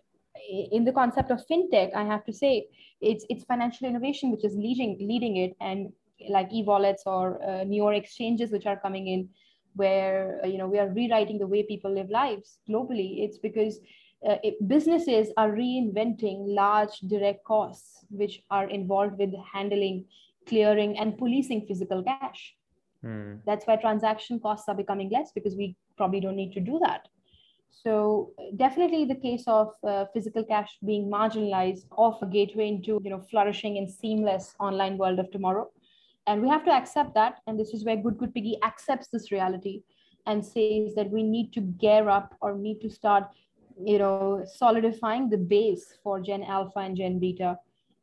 in 0.71 0.83
the 0.83 0.91
concept 0.91 1.31
of 1.31 1.41
fintech, 1.50 1.95
I 1.95 2.03
have 2.03 2.24
to 2.25 2.33
say 2.33 2.67
it's 3.01 3.25
it's 3.29 3.43
financial 3.43 3.88
innovation 3.88 4.31
which 4.31 4.45
is 4.45 4.55
leading 4.55 4.97
leading 5.00 5.38
it, 5.38 5.55
and 5.62 5.91
like 6.29 6.51
e-wallets 6.51 7.03
or 7.05 7.41
uh, 7.43 7.63
newer 7.63 7.93
exchanges 7.93 8.51
which 8.51 8.65
are 8.65 8.77
coming 8.77 9.07
in, 9.07 9.29
where 9.75 10.39
you 10.45 10.57
know 10.57 10.67
we 10.67 10.79
are 10.79 10.89
rewriting 10.89 11.39
the 11.39 11.47
way 11.47 11.63
people 11.63 11.93
live 11.93 12.09
lives 12.09 12.59
globally. 12.69 13.24
It's 13.24 13.38
because 13.38 13.79
uh, 14.27 14.38
it, 14.43 14.55
businesses 14.67 15.29
are 15.38 15.51
reinventing 15.51 16.55
large 16.55 17.00
direct 17.00 17.43
costs 17.43 18.05
which 18.09 18.41
are 18.50 18.69
involved 18.69 19.17
with 19.17 19.33
handling 19.53 20.05
clearing 20.47 20.97
and 20.97 21.17
policing 21.17 21.65
physical 21.67 22.03
cash. 22.03 22.55
Mm. 23.03 23.39
That's 23.45 23.65
why 23.67 23.75
transaction 23.75 24.39
costs 24.39 24.67
are 24.67 24.75
becoming 24.75 25.09
less 25.09 25.31
because 25.33 25.55
we 25.55 25.75
probably 25.97 26.19
don't 26.19 26.35
need 26.35 26.53
to 26.53 26.59
do 26.59 26.79
that. 26.83 27.07
So 27.83 28.31
definitely 28.55 29.05
the 29.05 29.15
case 29.15 29.43
of 29.47 29.73
uh, 29.87 30.05
physical 30.13 30.43
cash 30.43 30.77
being 30.85 31.09
marginalized 31.11 31.85
off 31.91 32.21
a 32.21 32.25
gateway 32.25 32.69
into 32.69 32.99
you 33.03 33.11
know 33.11 33.21
flourishing 33.29 33.77
and 33.77 33.89
seamless 33.89 34.55
online 34.59 34.97
world 34.97 35.19
of 35.19 35.29
tomorrow. 35.31 35.69
And 36.25 36.41
we 36.41 36.49
have 36.49 36.65
to 36.65 36.71
accept 36.71 37.13
that. 37.13 37.35
And 37.47 37.57
this 37.59 37.73
is 37.73 37.85
where 37.85 37.95
Good 37.95 38.17
Good 38.17 38.33
Piggy 38.33 38.57
accepts 38.63 39.07
this 39.07 39.31
reality 39.31 39.83
and 40.25 40.43
says 40.43 40.93
that 40.95 41.09
we 41.09 41.23
need 41.23 41.53
to 41.53 41.61
gear 41.61 42.09
up 42.09 42.35
or 42.41 42.57
need 42.57 42.81
to 42.81 42.89
start, 42.89 43.23
you 43.81 43.97
know, 43.97 44.43
solidifying 44.45 45.29
the 45.29 45.37
base 45.37 45.93
for 46.03 46.19
Gen 46.19 46.43
Alpha 46.43 46.79
and 46.79 46.97
Gen 46.97 47.19
Beta 47.19 47.57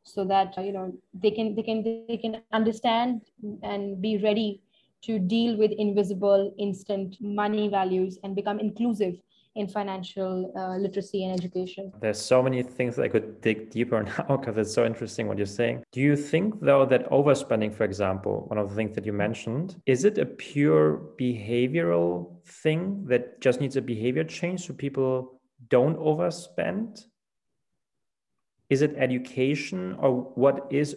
so 0.05 0.23
that 0.23 0.55
you 0.57 0.71
know 0.71 0.93
they 1.13 1.31
can 1.31 1.55
they 1.55 1.63
can 1.63 1.83
they 1.83 2.17
can 2.17 2.41
understand 2.53 3.21
and 3.63 4.01
be 4.01 4.17
ready 4.17 4.61
to 5.01 5.19
deal 5.19 5.57
with 5.57 5.71
invisible 5.71 6.53
instant 6.57 7.15
money 7.19 7.67
values 7.67 8.17
and 8.23 8.35
become 8.35 8.59
inclusive 8.59 9.15
in 9.55 9.67
financial 9.67 10.51
uh, 10.57 10.77
literacy 10.77 11.23
and 11.23 11.39
education. 11.39 11.91
There's 12.01 12.19
so 12.19 12.43
many 12.43 12.61
things 12.61 12.99
I 12.99 13.07
could 13.07 13.39
dig 13.41 13.69
deeper 13.69 14.03
now 14.17 14.37
because 14.37 14.57
it's 14.57 14.73
so 14.73 14.85
interesting 14.85 15.27
what 15.27 15.37
you're 15.37 15.45
saying. 15.45 15.83
Do 15.91 16.01
you 16.01 16.15
think, 16.15 16.59
though, 16.61 16.85
that 16.85 17.09
overspending, 17.09 17.73
for 17.73 17.85
example, 17.85 18.45
one 18.47 18.57
of 18.57 18.69
the 18.69 18.75
things 18.75 18.93
that 18.95 19.05
you 19.05 19.13
mentioned, 19.13 19.81
is 19.85 20.03
it 20.03 20.17
a 20.17 20.25
pure 20.25 21.01
behavioral 21.19 22.43
thing 22.45 23.05
that 23.07 23.39
just 23.39 23.61
needs 23.61 23.77
a 23.77 23.81
behavior 23.81 24.23
change 24.23 24.67
so 24.67 24.73
people 24.73 25.39
don't 25.69 25.97
overspend? 25.97 27.05
Is 28.69 28.81
it 28.81 28.95
education 28.97 29.95
or 29.99 30.31
what 30.35 30.67
is 30.71 30.95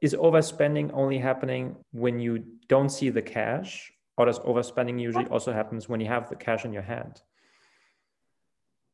is 0.00 0.14
overspending 0.14 0.90
only 0.92 1.18
happening 1.18 1.76
when 1.92 2.18
you 2.18 2.44
don't 2.68 2.90
see 2.90 3.10
the 3.10 3.22
cash? 3.22 3.92
Or 4.16 4.26
does 4.26 4.38
overspending 4.40 5.00
usually 5.00 5.26
also 5.26 5.52
happens 5.52 5.88
when 5.88 6.00
you 6.00 6.06
have 6.06 6.28
the 6.28 6.36
cash 6.36 6.64
in 6.64 6.72
your 6.72 6.82
hand? 6.82 7.22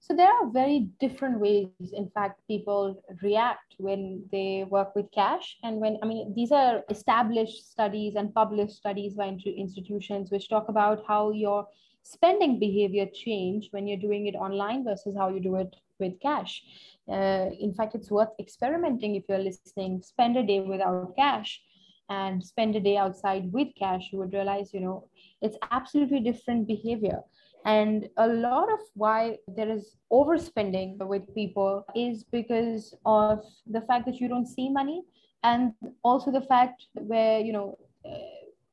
So 0.01 0.17
there 0.17 0.33
are 0.33 0.51
very 0.51 0.89
different 0.99 1.39
ways 1.41 1.69
in 1.93 2.11
fact 2.15 2.41
people 2.49 3.03
react 3.23 3.75
when 3.77 4.25
they 4.33 4.65
work 4.69 4.95
with 4.97 5.11
cash. 5.13 5.59
And 5.63 5.77
when 5.77 5.99
i 6.03 6.07
mean 6.07 6.35
these 6.35 6.53
are 6.53 6.83
established 6.91 7.71
studies 7.73 8.17
and 8.17 8.35
published 8.35 8.77
studies 8.77 9.15
by 9.15 9.29
institutions 9.29 10.31
which 10.31 10.49
talk 10.49 10.69
about 10.69 11.05
how 11.07 11.31
your 11.33 11.67
spending 12.03 12.59
behavior 12.59 13.07
change 13.13 13.69
when 13.73 13.87
you're 13.87 14.05
doing 14.09 14.27
it 14.27 14.35
online 14.35 14.85
versus 14.85 15.15
how 15.17 15.29
you 15.29 15.41
do 15.41 15.57
it 15.57 15.77
with 16.01 16.19
cash 16.21 16.63
uh, 17.11 17.51
in 17.59 17.75
fact, 17.75 17.95
it's 17.95 18.11
worth 18.11 18.29
experimenting 18.39 19.17
if 19.17 19.25
you're 19.29 19.39
listening. 19.39 20.01
Spend 20.03 20.37
a 20.37 20.45
day 20.45 20.61
without 20.61 21.17
cash 21.17 21.61
and 22.09 22.43
spend 22.43 22.77
a 22.77 22.81
day 22.81 22.97
outside 22.97 23.53
with 23.53 23.69
cash. 23.77 24.11
You 24.13 24.19
would 24.19 24.33
realize, 24.33 24.73
you 24.73 24.81
know, 24.81 25.09
it's 25.43 25.57
absolutely 25.71 26.21
different 26.21 26.69
behavior. 26.69 27.21
And 27.65 28.09
a 28.17 28.27
lot 28.27 28.73
of 28.73 28.79
why 28.95 29.39
there 29.49 29.69
is 29.69 29.97
overspending 30.13 30.99
with 30.99 31.35
people 31.35 31.85
is 31.97 32.25
because 32.25 32.95
of 33.05 33.45
the 33.67 33.81
fact 33.83 34.07
that 34.07 34.21
you 34.21 34.29
don't 34.29 34.47
see 34.47 34.71
money 34.71 35.03
and 35.43 35.75
also 36.03 36.31
the 36.31 36.41
fact 36.43 36.87
where, 36.95 37.41
you 37.41 37.53
know, 37.53 37.77
uh, 38.07 38.19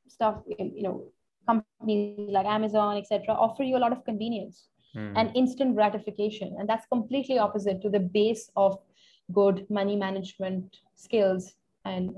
stuff, 0.07 0.36
you 0.60 0.84
know, 0.84 1.03
companies 1.48 2.29
like 2.31 2.46
Amazon, 2.46 2.98
etc., 2.98 3.34
offer 3.34 3.63
you 3.63 3.77
a 3.77 3.79
lot 3.79 3.91
of 3.91 4.05
convenience 4.05 4.67
mm. 4.98 5.13
and 5.16 5.36
instant 5.36 5.75
gratification. 5.75 6.56
And 6.60 6.68
that's 6.68 6.86
completely 6.88 7.38
opposite 7.38 7.82
to 7.84 7.89
the 7.89 8.00
base 8.00 8.50
of 8.56 8.80
good 9.32 9.66
money 9.70 9.96
management 9.96 10.77
skills. 10.96 11.54
And 11.86 12.16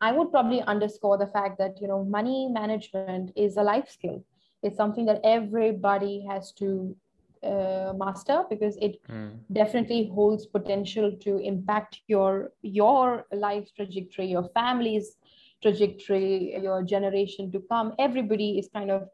I 0.00 0.12
would 0.12 0.30
probably 0.30 0.62
underscore 0.62 1.18
the 1.18 1.26
fact 1.26 1.58
that, 1.58 1.80
you 1.80 1.88
know, 1.88 2.04
money 2.04 2.48
management 2.50 3.32
is 3.36 3.56
a 3.56 3.62
life 3.62 3.90
skill. 3.90 4.24
It's 4.62 4.76
something 4.76 5.06
that 5.06 5.20
everybody 5.24 6.24
has 6.28 6.52
to 6.52 6.96
uh, 7.42 7.92
master 7.96 8.44
because 8.48 8.76
it 8.78 9.00
mm. 9.06 9.32
definitely 9.52 10.10
holds 10.14 10.46
potential 10.46 11.12
to 11.20 11.38
impact 11.38 12.00
your 12.06 12.52
your 12.62 13.26
life 13.32 13.68
trajectory, 13.76 14.26
your 14.26 14.48
family's 14.54 15.16
trajectory, 15.62 16.58
your 16.62 16.82
generation 16.82 17.52
to 17.52 17.60
come. 17.70 17.92
Everybody 17.98 18.58
is 18.58 18.68
kind 18.72 18.90
of 18.90 19.08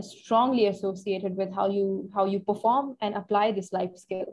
strongly 0.00 0.66
associated 0.66 1.36
with 1.36 1.52
how 1.54 1.68
you 1.68 2.08
how 2.14 2.24
you 2.24 2.40
perform 2.40 2.96
and 3.00 3.14
apply 3.14 3.52
this 3.52 3.72
life 3.72 3.96
skill 3.96 4.26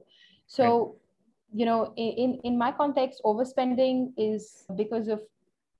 so 0.47 0.65
right. 0.65 1.59
you 1.59 1.65
know 1.65 1.93
in 1.95 2.39
in 2.43 2.57
my 2.57 2.71
context 2.71 3.21
overspending 3.23 4.11
is 4.17 4.65
because 4.75 5.07
of 5.07 5.21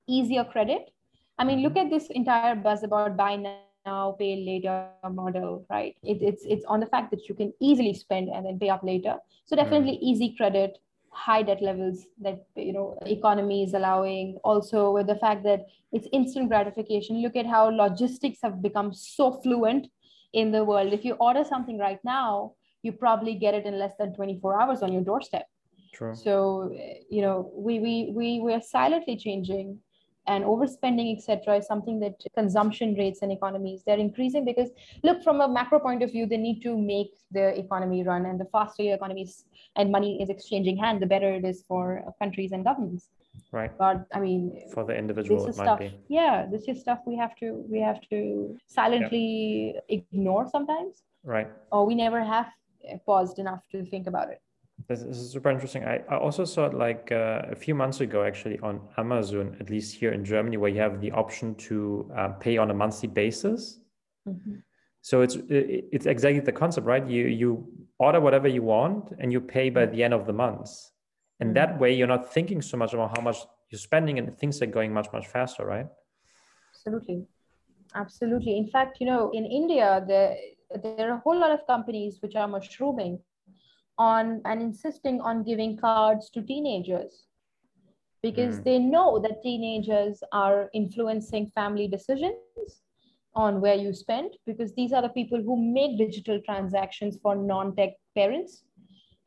easier 0.08 0.44
credit 0.44 0.92
i 1.38 1.44
mean 1.44 1.62
look 1.62 1.74
mm-hmm. 1.74 1.86
at 1.86 1.90
this 1.90 2.08
entire 2.12 2.56
buzz 2.56 2.84
about 2.84 3.18
buy 3.18 3.36
now 3.36 4.16
pay 4.18 4.44
later 4.46 4.88
model 5.12 5.66
right 5.70 5.96
it, 6.04 6.22
it's 6.22 6.44
it's 6.46 6.66
on 6.66 6.80
the 6.80 6.86
fact 6.88 7.12
that 7.12 7.28
you 7.30 7.36
can 7.36 7.54
easily 7.60 7.94
spend 7.94 8.30
and 8.30 8.46
then 8.46 8.58
pay 8.58 8.70
up 8.70 8.84
later 8.84 9.16
so 9.46 9.56
definitely 9.56 9.94
mm. 9.94 10.02
easy 10.02 10.34
credit 10.36 10.80
high 11.16 11.42
debt 11.42 11.62
levels 11.62 12.06
that 12.22 12.46
you 12.56 12.74
know 12.74 12.98
economy 13.06 13.64
is 13.64 13.74
allowing. 13.74 14.38
Also 14.44 14.92
with 14.92 15.08
the 15.08 15.16
fact 15.16 15.44
that 15.44 15.66
it's 15.92 16.08
instant 16.12 16.50
gratification. 16.50 17.22
Look 17.22 17.36
at 17.36 17.46
how 17.46 17.70
logistics 17.70 18.40
have 18.44 18.62
become 18.62 18.94
so 18.94 19.32
fluent 19.42 19.88
in 20.34 20.52
the 20.52 20.64
world. 20.64 20.94
If 20.94 21.06
you 21.06 21.14
order 21.14 21.44
something 21.44 21.78
right 21.78 22.00
now 22.04 22.54
you 22.86 22.92
probably 22.92 23.34
get 23.34 23.56
it 23.56 23.66
in 23.66 23.80
less 23.80 23.94
than 23.98 24.14
24 24.14 24.62
hours 24.62 24.84
on 24.84 24.94
your 24.94 25.02
doorstep. 25.02 25.48
True. 25.92 26.14
So, 26.16 26.72
you 27.10 27.22
know, 27.22 27.52
we 27.54 27.80
we 27.80 28.12
we 28.14 28.40
we're 28.40 28.62
silently 28.62 29.18
changing 29.18 29.80
and 30.28 30.44
overspending 30.44 31.16
etc 31.16 31.58
is 31.58 31.68
something 31.68 32.00
that 32.00 32.16
consumption 32.36 32.96
rates 32.96 33.22
and 33.22 33.32
economies 33.32 33.84
they're 33.86 34.00
increasing 34.00 34.46
because 34.46 34.70
look 35.04 35.24
from 35.24 35.42
a 35.42 35.48
macro 35.48 35.80
point 35.80 36.02
of 36.04 36.12
view 36.12 36.26
they 36.26 36.38
need 36.38 36.62
to 36.62 36.78
make 36.78 37.12
the 37.32 37.58
economy 37.60 38.04
run 38.04 38.26
and 38.26 38.40
the 38.40 38.46
faster 38.46 38.84
your 38.84 38.96
economies 38.96 39.46
and 39.76 39.92
money 39.92 40.22
is 40.22 40.30
exchanging 40.30 40.78
hand 40.78 41.02
the 41.02 41.06
better 41.06 41.32
it 41.34 41.46
is 41.46 41.64
for 41.68 42.04
countries 42.20 42.52
and 42.52 42.64
governments. 42.64 43.10
Right. 43.52 43.72
But 43.78 44.06
i 44.14 44.20
mean 44.20 44.70
for 44.74 44.84
the 44.86 44.96
individual 44.96 45.46
this 45.46 45.50
is 45.50 45.60
it 45.60 45.62
stuff 45.62 45.80
be. 45.80 45.94
Yeah 46.10 46.46
this 46.52 46.64
is 46.68 46.80
stuff 46.80 47.00
we 47.06 47.16
have 47.18 47.36
to 47.42 47.64
we 47.70 47.80
have 47.80 48.02
to 48.10 48.58
silently 48.68 49.76
ignore 49.90 50.48
sometimes. 50.50 51.04
Right. 51.24 51.50
Or 51.72 51.86
we 51.86 51.96
never 51.96 52.24
have 52.24 52.50
paused 53.06 53.40
enough 53.40 53.64
to 53.72 53.86
think 53.86 54.08
about 54.08 54.30
it 54.30 54.42
this, 54.88 55.02
is 55.02 55.32
super 55.32 55.50
interesting. 55.50 55.84
I, 55.84 56.02
I 56.10 56.18
also 56.18 56.46
saw 56.46 56.66
it 56.66 56.74
like 56.74 57.12
uh, 57.12 57.42
a 57.50 57.56
few 57.56 57.76
months 57.76 58.02
ago, 58.02 58.24
actually, 58.24 58.60
on 58.60 58.82
Amazon, 58.98 59.58
at 59.60 59.70
least 59.70 59.96
here 59.96 60.12
in 60.12 60.24
Germany, 60.24 60.58
where 60.58 60.70
you 60.70 60.80
have 60.80 61.02
the 61.02 61.12
option 61.12 61.56
to 61.56 62.12
uh, 62.16 62.30
pay 62.30 62.58
on 62.58 62.72
a 62.72 62.74
monthly 62.74 63.08
basis. 63.08 63.80
Mhm. 64.28 64.62
So 65.02 65.22
it's 65.22 65.36
it, 65.36 65.86
it's 65.92 66.08
exactly 66.08 66.40
the 66.40 66.52
concept, 66.52 66.88
right? 66.88 67.06
You 67.08 67.28
you 67.28 67.50
order 68.00 68.20
whatever 68.20 68.48
you 68.48 68.64
want, 68.64 69.14
and 69.20 69.32
you 69.32 69.40
pay 69.40 69.70
by 69.70 69.86
the 69.86 70.04
end 70.04 70.14
of 70.14 70.26
the 70.26 70.34
month, 70.34 70.70
and 71.40 71.56
that 71.56 71.80
way 71.80 71.94
you're 71.94 72.14
not 72.16 72.34
thinking 72.34 72.62
so 72.62 72.76
much 72.78 72.94
about 72.94 73.16
how 73.16 73.22
much 73.22 73.38
you're 73.70 73.80
spending, 73.80 74.18
and 74.20 74.36
things 74.40 74.62
are 74.62 74.72
going 74.78 74.92
much 74.94 75.10
much 75.14 75.28
faster, 75.28 75.64
right? 75.66 75.88
Absolutely. 76.74 77.28
Absolutely. 77.94 78.58
In 78.58 78.68
fact, 78.68 78.98
you 79.00 79.08
know, 79.08 79.32
in 79.32 79.46
India, 79.46 80.04
there, 80.08 80.36
there 80.84 81.10
are 81.10 81.16
a 81.16 81.20
whole 81.20 81.40
lot 81.40 81.52
of 81.52 81.66
companies 81.66 82.18
which 82.22 82.36
are 82.36 82.48
mushrooming 82.48 83.20
on 83.98 84.42
and 84.46 84.62
insisting 84.62 85.22
on 85.22 85.44
giving 85.44 85.78
cards 85.78 86.30
to 86.32 86.42
teenagers. 86.42 87.28
Because 88.22 88.60
Mm. 88.60 88.64
they 88.64 88.80
know 88.80 89.20
that 89.20 89.42
teenagers 89.44 90.24
are 90.32 90.70
influencing 90.74 91.48
family 91.48 91.88
decisions 91.88 92.82
on 93.36 93.60
where 93.62 93.76
you 93.76 93.94
spend 93.94 94.32
because 94.46 94.74
these 94.74 94.94
are 94.94 95.02
the 95.02 95.10
people 95.10 95.42
who 95.42 95.58
make 95.58 95.98
digital 95.98 96.40
transactions 96.42 97.18
for 97.22 97.36
non-tech 97.36 97.94
parents 98.16 98.64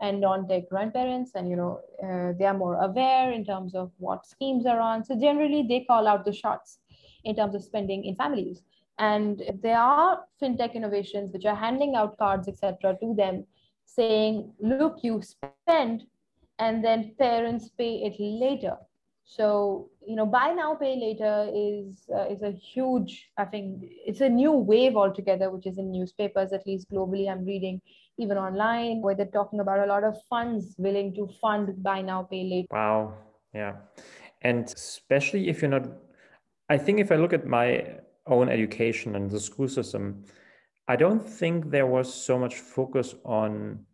and 0.00 0.20
non-tech 0.20 0.68
grandparents 0.70 1.32
and 1.34 1.48
you 1.50 1.56
know 1.56 1.80
uh, 2.02 2.32
they 2.38 2.46
are 2.46 2.56
more 2.56 2.76
aware 2.82 3.32
in 3.32 3.44
terms 3.44 3.74
of 3.74 3.92
what 3.98 4.26
schemes 4.26 4.64
are 4.66 4.80
on. 4.80 5.04
So 5.04 5.14
generally 5.18 5.66
they 5.68 5.84
call 5.84 6.08
out 6.08 6.24
the 6.24 6.32
shots 6.32 6.78
in 7.24 7.36
terms 7.36 7.54
of 7.54 7.62
spending 7.62 8.04
in 8.04 8.16
families. 8.16 8.62
And 8.98 9.40
if 9.42 9.60
there 9.60 9.78
are 9.78 10.24
fintech 10.42 10.74
innovations 10.74 11.32
which 11.32 11.44
are 11.44 11.54
handing 11.54 11.94
out 11.94 12.16
cards 12.18 12.48
etc 12.48 12.96
to 13.00 13.14
them 13.14 13.46
saying 13.98 14.52
look 14.60 14.98
you 15.02 15.20
spend 15.22 16.04
and 16.58 16.84
then 16.84 17.14
parents 17.18 17.70
pay 17.78 17.92
it 18.08 18.16
later 18.18 18.76
so 19.24 19.90
you 20.06 20.16
know 20.16 20.26
buy 20.26 20.48
now 20.52 20.74
pay 20.74 20.94
later 20.96 21.34
is 21.54 22.06
uh, 22.14 22.26
is 22.34 22.42
a 22.42 22.52
huge 22.52 23.30
i 23.36 23.44
think 23.44 23.82
it's 23.82 24.20
a 24.20 24.28
new 24.28 24.52
wave 24.52 24.96
altogether 24.96 25.50
which 25.50 25.66
is 25.66 25.78
in 25.78 25.90
newspapers 25.90 26.52
at 26.52 26.66
least 26.66 26.90
globally 26.90 27.30
i'm 27.30 27.44
reading 27.44 27.80
even 28.18 28.38
online 28.38 29.02
where 29.02 29.14
they're 29.14 29.36
talking 29.40 29.60
about 29.60 29.80
a 29.80 29.86
lot 29.86 30.04
of 30.04 30.14
funds 30.30 30.74
willing 30.78 31.14
to 31.14 31.28
fund 31.40 31.82
buy 31.82 32.00
now 32.00 32.22
pay 32.22 32.44
later 32.44 32.68
Wow. 32.70 33.14
Yeah. 33.54 33.74
And 34.42 34.64
especially 34.66 35.48
if 35.48 35.62
you're 35.62 35.70
not, 35.70 35.88
I 36.68 36.78
think 36.78 37.00
if 37.00 37.10
I 37.10 37.16
look 37.16 37.32
at 37.32 37.46
my 37.46 37.98
own 38.26 38.48
education 38.48 39.16
and 39.16 39.30
the 39.30 39.40
school 39.40 39.68
system, 39.68 40.24
I 40.86 40.96
don't 40.96 41.20
think 41.20 41.70
there 41.70 41.86
was 41.86 42.12
so 42.12 42.38
much 42.38 42.56
focus 42.56 43.14
on 43.24 43.84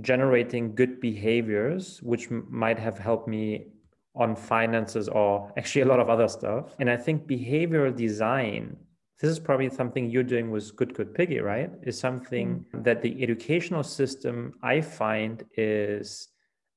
generating 0.00 0.74
good 0.74 1.00
behaviors, 1.00 2.02
which 2.02 2.30
m- 2.30 2.46
might 2.50 2.78
have 2.78 2.98
helped 2.98 3.28
me 3.28 3.68
on 4.14 4.34
finances 4.34 5.08
or 5.08 5.52
actually 5.58 5.82
a 5.82 5.86
lot 5.86 6.00
of 6.00 6.08
other 6.08 6.28
stuff. 6.28 6.74
And 6.78 6.90
I 6.90 6.96
think 6.96 7.26
behavioral 7.26 7.94
design, 7.94 8.76
this 9.20 9.30
is 9.30 9.38
probably 9.38 9.70
something 9.70 10.10
you're 10.10 10.22
doing 10.22 10.50
with 10.50 10.74
Good 10.76 10.94
Good 10.94 11.14
Piggy, 11.14 11.40
right? 11.40 11.70
Is 11.82 11.98
something 11.98 12.64
mm-hmm. 12.68 12.82
that 12.82 13.02
the 13.02 13.22
educational 13.22 13.82
system 13.82 14.54
I 14.62 14.80
find 14.80 15.44
is 15.56 16.28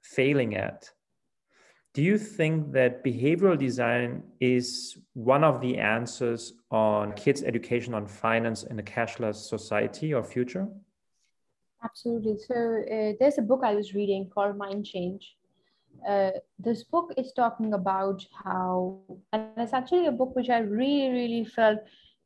failing 0.04 0.56
at. 0.56 0.90
Do 1.96 2.04
you 2.04 2.18
think 2.18 2.72
that 2.74 3.04
behavioral 3.04 3.58
design 3.58 4.24
is 4.40 4.98
one 5.14 5.44
of 5.44 5.60
the 5.60 5.78
answers 5.78 6.54
on 6.70 7.14
kids' 7.14 7.42
education 7.44 7.94
on 7.96 8.06
finance 8.06 8.64
in 8.64 8.78
a 8.80 8.84
cashless 8.84 9.36
society 9.36 10.14
or 10.14 10.24
future? 10.24 10.68
Absolutely. 11.84 12.38
So 12.38 12.56
uh, 12.56 13.14
there's 13.20 13.38
a 13.38 13.42
book 13.42 13.62
I 13.64 13.76
was 13.76 13.94
reading 13.94 14.30
called 14.30 14.58
Mind 14.58 14.86
Change. 14.86 15.36
Uh, 16.08 16.32
this 16.58 16.84
book 16.84 17.14
is 17.18 17.32
talking 17.34 17.74
about 17.74 18.26
how, 18.44 19.00
and 19.34 19.50
it's 19.58 19.74
actually 19.74 20.08
a 20.08 20.12
book 20.12 20.36
which 20.36 20.50
I 20.50 20.60
really, 20.60 21.10
really 21.10 21.46
felt, 21.46 21.80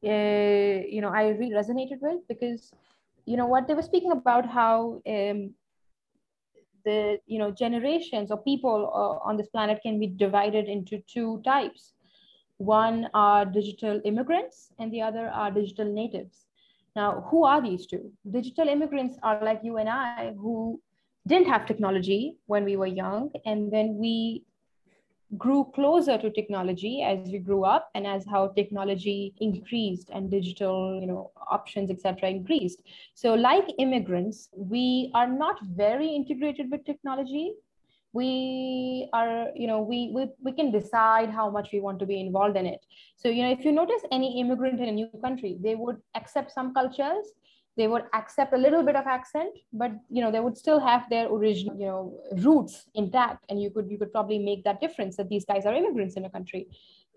uh, 0.03 0.87
you 0.87 1.01
know, 1.01 1.09
I 1.09 1.29
really 1.29 1.53
resonated 1.53 1.99
with 2.01 2.27
because, 2.27 2.71
you 3.25 3.37
know, 3.37 3.45
what 3.45 3.67
they 3.67 3.73
were 3.73 3.81
speaking 3.81 4.11
about 4.11 4.47
how 4.47 5.01
um, 5.07 5.53
the, 6.85 7.19
you 7.25 7.39
know, 7.39 7.51
generations 7.51 8.31
or 8.31 8.37
people 8.37 8.91
uh, 8.93 9.27
on 9.27 9.37
this 9.37 9.47
planet 9.47 9.79
can 9.81 9.99
be 9.99 10.07
divided 10.07 10.67
into 10.67 10.99
two 11.07 11.41
types. 11.45 11.93
One 12.57 13.09
are 13.13 13.45
digital 13.45 14.01
immigrants, 14.05 14.71
and 14.79 14.91
the 14.91 15.01
other 15.01 15.27
are 15.29 15.51
digital 15.51 15.91
natives. 15.91 16.45
Now, 16.95 17.25
who 17.29 17.43
are 17.43 17.62
these 17.62 17.86
two? 17.88 18.12
Digital 18.29 18.67
immigrants 18.67 19.17
are 19.23 19.43
like 19.43 19.62
you 19.63 19.77
and 19.77 19.89
I 19.89 20.34
who 20.34 20.79
didn't 21.27 21.47
have 21.47 21.65
technology 21.65 22.38
when 22.45 22.65
we 22.65 22.75
were 22.75 22.88
young, 22.88 23.32
and 23.45 23.71
then 23.71 23.95
we 23.97 24.43
grew 25.38 25.65
closer 25.73 26.17
to 26.17 26.29
technology 26.29 27.01
as 27.01 27.29
we 27.29 27.39
grew 27.39 27.63
up 27.63 27.89
and 27.95 28.06
as 28.06 28.25
how 28.29 28.47
technology 28.49 29.34
increased 29.39 30.10
and 30.13 30.29
digital 30.29 30.99
you 30.99 31.08
know 31.08 31.32
options 31.49 31.89
etc 31.89 32.29
increased 32.29 32.84
so 33.15 33.34
like 33.34 33.65
immigrants 33.79 34.49
we 34.56 35.10
are 35.15 35.27
not 35.27 35.56
very 35.63 36.08
integrated 36.08 36.69
with 36.69 36.86
technology 36.86 37.53
we 38.13 39.10
are 39.12 39.47
you 39.56 39.67
know 39.67 39.82
we, 39.82 40.12
we 40.13 40.28
we 40.41 40.52
can 40.52 40.71
decide 40.71 41.30
how 41.30 41.49
much 41.49 41.69
we 41.73 41.80
want 41.82 41.99
to 41.99 42.06
be 42.06 42.19
involved 42.21 42.56
in 42.56 42.65
it. 42.65 42.86
So 43.17 43.28
you 43.28 43.43
know 43.43 43.52
if 43.52 43.65
you 43.65 43.71
notice 43.71 44.02
any 44.12 44.39
immigrant 44.39 44.80
in 44.80 44.88
a 44.88 44.91
new 44.91 45.10
country 45.21 45.58
they 45.62 45.76
would 45.76 45.97
accept 46.15 46.52
some 46.52 46.73
cultures 46.73 47.26
they 47.76 47.88
would 47.88 48.04
accept 48.13 48.54
a 48.54 48.58
little 48.58 48.84
bit 48.84 48.95
of 48.95 49.08
accent 49.08 49.58
but 49.73 49.91
you 50.10 50.21
know 50.21 50.32
they 50.32 50.39
would 50.39 50.58
still 50.58 50.80
have 50.80 51.10
their 51.10 51.28
original 51.28 51.76
you 51.80 51.88
know 51.88 52.19
roots 52.43 52.86
intact 52.93 53.43
and 53.49 53.62
you 53.62 53.69
could 53.71 53.89
you 53.89 53.97
could 53.97 54.12
probably 54.12 54.39
make 54.39 54.63
that 54.63 54.80
difference 54.80 55.17
that 55.17 55.30
these 55.30 55.45
guys 55.45 55.65
are 55.65 55.73
immigrants 55.73 56.15
in 56.15 56.26
a 56.26 56.30
country. 56.30 56.67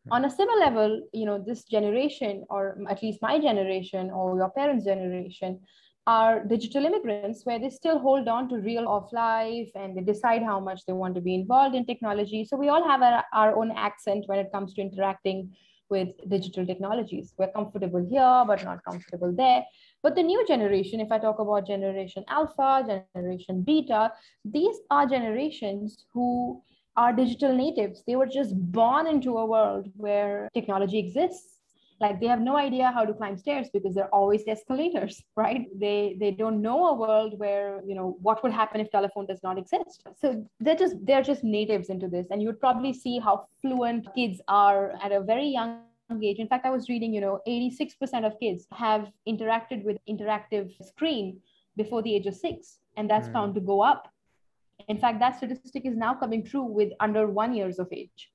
Hmm. 0.05 0.13
On 0.13 0.25
a 0.25 0.31
similar 0.31 0.59
level 0.59 1.03
you 1.13 1.27
know 1.27 1.39
this 1.39 1.65
generation 1.65 2.45
or 2.49 2.79
at 2.89 3.03
least 3.03 3.21
my 3.21 3.39
generation 3.39 4.11
or 4.11 4.37
your 4.37 4.51
parents 4.51 4.87
generation 4.87 5.61
are 6.07 6.45
digital 6.45 6.85
immigrants 6.85 7.45
where 7.45 7.59
they 7.59 7.71
still 7.71 7.99
hold 7.99 8.29
on 8.29 8.49
to 8.49 8.57
real 8.57 8.89
of 8.89 9.13
life 9.13 9.69
and 9.75 9.97
they 9.97 10.03
decide 10.03 10.43
how 10.43 10.61
much 10.61 10.85
they 10.87 10.93
want 10.93 11.15
to 11.15 11.21
be 11.21 11.35
involved 11.35 11.75
in 11.75 11.85
technology. 11.85 12.45
So 12.45 12.57
we 12.57 12.69
all 12.69 12.87
have 12.87 13.03
our, 13.03 13.25
our 13.33 13.57
own 13.57 13.73
accent 13.73 14.25
when 14.27 14.39
it 14.39 14.53
comes 14.53 14.75
to 14.75 14.83
interacting 14.83 15.53
with 15.89 16.09
digital 16.29 16.67
technologies. 16.67 17.35
We're 17.39 17.53
comfortable 17.53 18.07
here 18.09 18.45
but 18.47 18.65
not 18.65 18.85
comfortable 18.85 19.33
there. 19.33 19.65
But 20.03 20.15
the 20.15 20.23
new 20.23 20.47
generation 20.47 21.01
if 21.01 21.11
i 21.11 21.19
talk 21.19 21.41
about 21.41 21.67
generation 21.67 22.25
alpha 22.29 23.03
generation 23.15 23.63
beta 23.63 24.13
these 24.45 24.77
are 24.91 25.07
generations 25.07 26.05
who 26.13 26.63
are 26.97 27.13
digital 27.13 27.55
natives. 27.55 28.03
They 28.07 28.17
were 28.17 28.27
just 28.27 28.55
born 28.73 29.07
into 29.07 29.37
a 29.39 29.47
world 29.47 29.91
where 29.97 30.49
technology 30.55 30.99
exists 30.99 31.56
like 32.01 32.21
they 32.21 32.27
have 32.27 32.41
no 32.41 32.57
idea 32.57 32.91
how 32.93 33.05
to 33.05 33.15
climb 33.15 33.37
stairs 33.39 33.69
because 33.73 33.95
there 33.95 34.05
are 34.05 34.11
always 34.11 34.43
escalators 34.47 35.23
right? 35.37 35.67
They 35.79 36.17
they 36.21 36.31
don't 36.31 36.61
know 36.61 36.89
a 36.89 36.95
world 36.95 37.39
where 37.39 37.81
you 37.87 37.95
know 37.95 38.17
what 38.21 38.43
would 38.43 38.53
happen 38.53 38.81
if 38.81 38.91
telephone 38.91 39.27
does 39.27 39.43
not 39.43 39.59
exist. 39.59 40.03
So 40.17 40.45
they're 40.61 40.77
just 40.77 40.97
they're 41.05 41.23
just 41.23 41.43
natives 41.45 41.89
into 41.89 42.09
this. 42.09 42.27
And 42.31 42.43
you'd 42.43 42.61
probably 42.61 42.93
see 42.93 43.19
how 43.19 43.47
fluent 43.63 44.07
kids 44.15 44.41
are 44.49 44.93
at 45.03 45.13
a 45.13 45.21
very 45.21 45.49
young 45.49 45.81
age. 46.23 46.39
In 46.39 46.49
fact 46.49 46.67
i 46.67 46.71
was 46.71 46.89
reading 46.89 47.13
you 47.13 47.21
know 47.21 47.41
86% 47.49 48.27
of 48.27 48.39
kids 48.39 48.67
have 48.73 49.11
interacted 49.29 49.83
with 49.85 49.97
interactive 50.09 50.71
screen 50.85 51.41
before 51.77 52.03
the 52.03 52.15
age 52.15 52.27
of 52.27 52.35
6 52.35 52.79
and 52.97 53.11
that's 53.11 53.29
Mm. 53.29 53.33
found 53.33 53.55
to 53.57 53.61
go 53.61 53.81
up. 53.83 54.09
In 54.89 54.99
fact 54.99 55.19
that 55.21 55.37
statistic 55.37 55.85
is 55.87 55.97
now 55.97 56.15
coming 56.15 56.45
true 56.45 56.63
with 56.79 56.93
under 57.01 57.27
1 57.27 57.55
years 57.55 57.79
of 57.79 57.89
age 57.93 58.31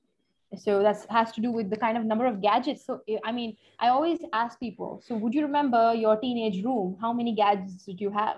so 0.57 0.81
that 0.83 0.97
has 1.09 1.31
to 1.33 1.41
do 1.41 1.51
with 1.51 1.69
the 1.69 1.77
kind 1.77 1.97
of 1.97 2.05
number 2.05 2.25
of 2.25 2.41
gadgets. 2.41 2.85
So 2.85 3.01
i 3.25 3.31
mean 3.31 3.55
i 3.79 3.89
always 3.89 4.19
ask 4.33 4.59
people 4.59 5.01
so 5.03 5.15
would 5.15 5.33
you 5.33 5.41
remember 5.43 5.93
your 5.93 6.17
teenage 6.17 6.63
room? 6.63 6.97
How 7.01 7.13
many 7.13 7.33
gadgets 7.35 7.85
did 7.85 7.99
you 8.01 8.11
have 8.11 8.37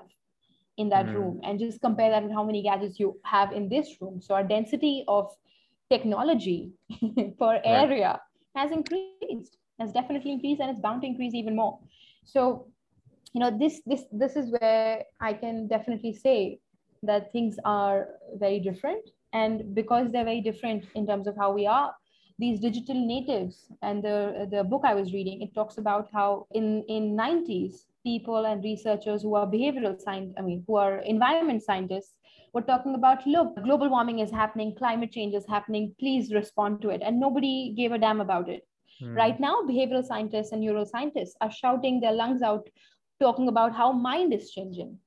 in 0.77 0.89
that 0.89 1.13
Mm. 1.13 1.15
room? 1.15 1.41
And 1.43 1.59
just 1.59 1.81
compare 1.81 2.09
that 2.11 2.23
with 2.23 2.31
how 2.33 2.43
many 2.43 2.61
gadgets 2.63 2.99
you 2.99 3.17
have 3.23 3.51
in 3.51 3.69
this 3.69 4.01
room. 4.01 4.21
So 4.21 4.35
our 4.35 4.43
density 4.43 5.03
of 5.07 5.29
technology 5.91 6.71
per 7.39 7.59
area 7.65 8.21
has 8.55 8.71
increased 8.71 9.29
has 9.51 9.63
definitely 9.63 10.31
increased 10.31 10.33
and 10.33 10.45
it's 10.71 10.79
bound 10.79 10.79
to 10.79 11.07
increase 11.07 11.09
even 11.09 11.33
more. 11.33 11.61
So 12.25 12.65
you 13.33 13.39
know 13.41 13.51
this 13.57 13.81
this 13.85 14.03
this 14.11 14.35
is 14.35 14.51
where 14.51 15.03
i 15.21 15.33
can 15.33 15.67
definitely 15.67 16.13
say 16.13 16.59
that 17.03 17.31
things 17.31 17.57
are 17.65 18.07
very 18.35 18.59
different. 18.59 19.09
And 19.33 19.73
because 19.75 20.11
they're 20.11 20.23
very 20.25 20.41
different 20.41 20.85
in 20.95 21.05
terms 21.07 21.27
of 21.27 21.35
how 21.37 21.51
we 21.53 21.65
are, 21.67 21.93
these 22.43 22.59
digital 22.59 22.99
natives 23.15 23.55
and 23.81 24.03
the, 24.03 24.47
the 24.51 24.63
book 24.63 24.81
I 24.83 24.93
was 24.93 25.13
reading, 25.13 25.41
it 25.41 25.55
talks 25.55 25.77
about 25.77 26.09
how 26.11 26.47
in, 26.51 26.83
in 26.89 27.15
90s, 27.15 27.85
people 28.03 28.45
and 28.45 28.61
researchers 28.63 29.21
who 29.21 29.35
are 29.35 29.47
behavioral 29.47 29.97
science, 29.99 30.33
I 30.37 30.41
mean, 30.41 30.63
who 30.67 30.75
are 30.75 30.97
environment 31.13 31.63
scientists, 31.63 32.15
were 32.53 32.61
talking 32.61 32.95
about, 32.95 33.25
look, 33.25 33.55
global 33.63 33.89
warming 33.89 34.19
is 34.19 34.29
happening, 34.29 34.75
climate 34.75 35.11
change 35.11 35.33
is 35.33 35.45
happening, 35.47 35.95
please 35.99 36.33
respond 36.33 36.81
to 36.81 36.89
it. 36.89 37.01
And 37.01 37.19
nobody 37.19 37.73
gave 37.77 37.93
a 37.93 37.97
damn 37.97 38.19
about 38.19 38.49
it. 38.49 38.67
Mm. 39.01 39.15
Right 39.15 39.39
now, 39.39 39.61
behavioral 39.61 40.05
scientists 40.05 40.51
and 40.51 40.61
neuroscientists 40.61 41.35
are 41.39 41.51
shouting 41.51 42.01
their 42.01 42.11
lungs 42.11 42.41
out, 42.41 42.67
talking 43.21 43.47
about 43.47 43.73
how 43.73 43.93
mind 43.93 44.33
is 44.33 44.51
changing. 44.51 44.97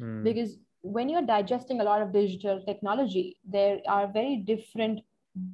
Mm. 0.00 0.22
Because 0.22 0.56
when 0.82 1.08
you're 1.08 1.26
digesting 1.32 1.80
a 1.80 1.84
lot 1.84 2.00
of 2.00 2.12
digital 2.12 2.62
technology, 2.64 3.38
there 3.44 3.80
are 3.88 4.06
very 4.06 4.36
different 4.36 5.00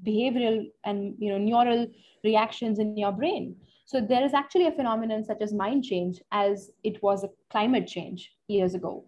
behavioral 0.04 0.66
and 0.84 1.14
you 1.18 1.30
know 1.30 1.38
neural 1.38 1.86
reactions 2.24 2.78
in 2.78 2.96
your 2.96 3.12
brain 3.12 3.56
so 3.86 4.00
there 4.00 4.24
is 4.24 4.34
actually 4.34 4.66
a 4.66 4.72
phenomenon 4.72 5.24
such 5.24 5.40
as 5.40 5.52
mind 5.52 5.82
change 5.82 6.20
as 6.32 6.70
it 6.84 7.02
was 7.02 7.24
a 7.24 7.30
climate 7.50 7.86
change 7.86 8.32
years 8.46 8.74
ago 8.74 9.04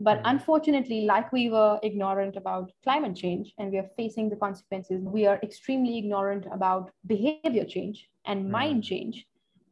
but 0.00 0.18
mm-hmm. 0.18 0.26
unfortunately 0.26 1.02
like 1.02 1.32
we 1.32 1.48
were 1.48 1.78
ignorant 1.82 2.36
about 2.36 2.72
climate 2.82 3.16
change 3.16 3.54
and 3.58 3.70
we 3.70 3.78
are 3.78 3.90
facing 3.96 4.28
the 4.28 4.36
consequences 4.36 5.00
we 5.04 5.26
are 5.26 5.38
extremely 5.42 5.98
ignorant 5.98 6.46
about 6.52 6.90
behavior 7.06 7.64
change 7.64 8.08
and 8.26 8.42
mm-hmm. 8.42 8.52
mind 8.52 8.84
change 8.84 9.26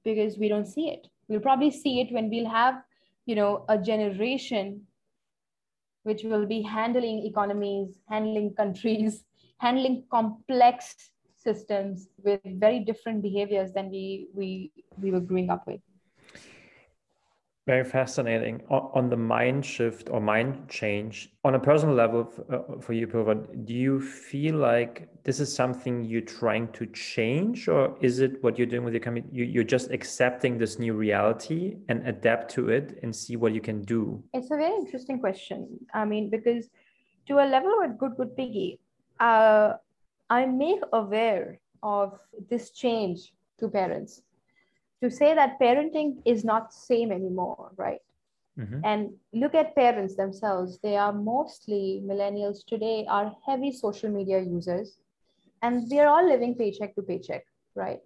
because 0.05 0.38
we 0.38 0.49
don't 0.49 0.67
see 0.67 0.88
it 0.88 1.09
we'll 1.29 1.40
probably 1.40 1.71
see 1.71 2.01
it 2.01 2.12
when 2.12 2.31
we'll 2.31 2.49
have 2.49 2.83
you 3.27 3.35
know 3.35 3.64
a 3.69 3.77
generation 3.77 4.83
which 6.05 6.23
will 6.23 6.47
be 6.47 6.62
handling 6.62 7.25
economies 7.27 7.99
handling 8.09 8.55
countries 8.55 9.25
handling 9.59 10.05
complex 10.11 10.97
systems 11.37 12.09
with 12.23 12.40
very 12.45 12.81
different 12.81 13.23
behaviors 13.23 13.73
than 13.73 13.90
we 13.90 14.29
we 14.35 14.73
we 15.01 15.11
were 15.11 15.21
growing 15.21 15.51
up 15.51 15.67
with. 15.67 15.81
Very 17.67 17.85
fascinating. 17.85 18.61
On 18.69 19.09
the 19.09 19.17
mind 19.17 19.64
shift 19.64 20.11
or 20.11 20.21
mind 20.21 20.69
change 20.69 21.33
on 21.45 21.55
a 21.55 21.59
personal 21.59 21.95
level 21.95 22.31
uh, 22.53 22.79
for 22.79 22.93
you 22.93 23.07
Purva, 23.07 23.35
do 23.64 23.73
you 23.73 24.03
feel 24.03 24.57
like 24.57 25.09
this 25.25 25.40
is 25.40 25.51
something 25.51 26.05
you're 26.05 26.21
trying 26.21 26.69
to 26.73 26.85
change 26.88 27.67
or 27.67 27.97
is 28.03 28.21
it 28.21 28.43
what 28.43 28.59
you're 28.59 28.67
doing 28.67 28.85
with 28.85 28.93
your 28.93 29.01
company 29.01 29.27
you're 29.33 29.64
just 29.64 29.90
accepting 29.90 30.59
this 30.59 30.79
new 30.79 30.93
reality 30.93 31.77
and 31.88 32.07
adapt 32.07 32.51
to 32.53 32.69
it 32.69 32.99
and 33.03 33.17
see 33.17 33.37
what 33.37 33.55
you 33.55 33.62
can 33.62 33.81
do? 33.81 34.23
It's 34.35 34.51
a 34.51 34.57
very 34.57 34.75
interesting 34.75 35.19
question. 35.19 35.79
I 35.95 36.05
mean 36.05 36.29
because 36.29 36.69
to 37.29 37.38
a 37.38 37.47
level 37.49 37.73
with 37.81 37.97
good 37.97 38.14
good 38.19 38.37
piggy 38.37 38.79
uh, 39.20 39.74
I 40.31 40.46
make 40.46 40.81
aware 40.92 41.59
of 41.83 42.18
this 42.48 42.70
change 42.70 43.33
to 43.59 43.68
parents 43.68 44.22
to 45.03 45.11
say 45.11 45.35
that 45.35 45.61
parenting 45.61 46.22
is 46.24 46.44
not 46.44 46.72
same 46.72 47.12
anymore, 47.12 47.72
right? 47.77 48.00
Mm-hmm. 48.59 48.81
And 48.85 49.11
look 49.33 49.55
at 49.55 49.74
parents 49.74 50.14
themselves. 50.16 50.79
They 50.83 50.96
are 50.96 51.12
mostly 51.12 52.03
millennials 52.05 52.64
today 52.66 53.05
are 53.09 53.35
heavy 53.46 53.72
social 53.72 54.11
media 54.11 54.40
users, 54.40 54.98
and 55.62 55.88
they 55.90 55.98
are 55.98 56.09
all 56.09 56.27
living 56.27 56.55
paycheck 56.55 56.94
to 56.94 57.03
paycheck, 57.03 57.44
right? 57.74 58.00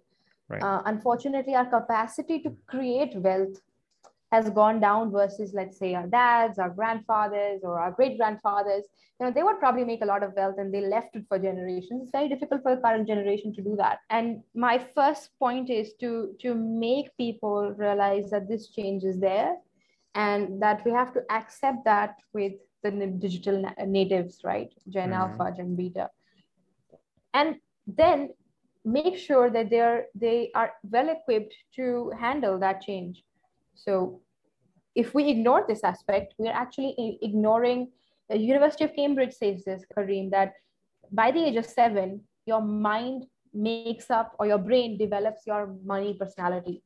Right. 0.49 0.63
Uh, 0.63 0.81
unfortunately, 0.85 1.53
our 1.55 1.67
capacity 1.67 2.39
to 2.41 2.55
create 2.65 3.15
wealth 3.15 3.61
has 4.31 4.49
gone 4.49 4.79
down 4.79 5.11
versus 5.11 5.53
let's 5.53 5.77
say 5.77 5.95
our 5.95 6.07
dads 6.07 6.59
our 6.59 6.69
grandfathers 6.69 7.61
or 7.63 7.79
our 7.79 7.91
great 7.91 8.17
grandfathers 8.17 8.85
you 9.19 9.25
know 9.25 9.33
they 9.33 9.43
would 9.43 9.59
probably 9.59 9.83
make 9.83 10.01
a 10.01 10.05
lot 10.05 10.23
of 10.23 10.33
wealth 10.35 10.55
and 10.57 10.73
they 10.73 10.81
left 10.81 11.15
it 11.15 11.25
for 11.27 11.37
generations. 11.37 12.03
It's 12.03 12.11
very 12.11 12.29
difficult 12.29 12.63
for 12.63 12.75
the 12.75 12.81
current 12.81 13.07
generation 13.07 13.53
to 13.55 13.61
do 13.61 13.75
that. 13.75 13.99
And 14.09 14.41
my 14.55 14.77
first 14.95 15.31
point 15.39 15.69
is 15.69 15.93
to 15.99 16.35
to 16.39 16.55
make 16.55 17.15
people 17.17 17.73
realize 17.77 18.29
that 18.31 18.47
this 18.47 18.69
change 18.69 19.03
is 19.03 19.19
there 19.19 19.57
and 20.15 20.61
that 20.61 20.85
we 20.85 20.91
have 20.91 21.13
to 21.13 21.21
accept 21.29 21.83
that 21.85 22.15
with 22.33 22.53
the 22.81 22.91
digital 23.19 23.65
natives 23.85 24.39
right? 24.43 24.69
Gen 24.87 25.09
mm-hmm. 25.09 25.21
alpha 25.21 25.53
gen 25.55 25.75
beta. 25.75 26.09
And 27.33 27.57
then 27.87 28.29
make 28.85 29.17
sure 29.17 29.49
that 29.49 29.69
they're 29.69 30.05
they 30.15 30.49
are 30.55 30.71
well 30.83 31.09
equipped 31.09 31.53
to 31.75 32.11
handle 32.17 32.57
that 32.59 32.81
change 32.81 33.21
so 33.83 34.21
if 34.95 35.13
we 35.13 35.29
ignore 35.29 35.65
this 35.67 35.83
aspect, 35.83 36.33
we're 36.37 36.51
actually 36.51 37.19
ignoring 37.21 37.89
the 38.29 38.37
University 38.37 38.83
of 38.83 38.95
Cambridge 38.95 39.33
says 39.33 39.63
this, 39.63 39.83
Kareem, 39.95 40.29
that 40.31 40.53
by 41.11 41.31
the 41.31 41.43
age 41.43 41.55
of 41.55 41.65
seven, 41.65 42.21
your 42.45 42.61
mind 42.61 43.25
makes 43.53 44.11
up 44.11 44.35
or 44.39 44.45
your 44.45 44.59
brain 44.59 44.97
develops 44.97 45.47
your 45.47 45.75
money 45.83 46.15
personality. 46.19 46.83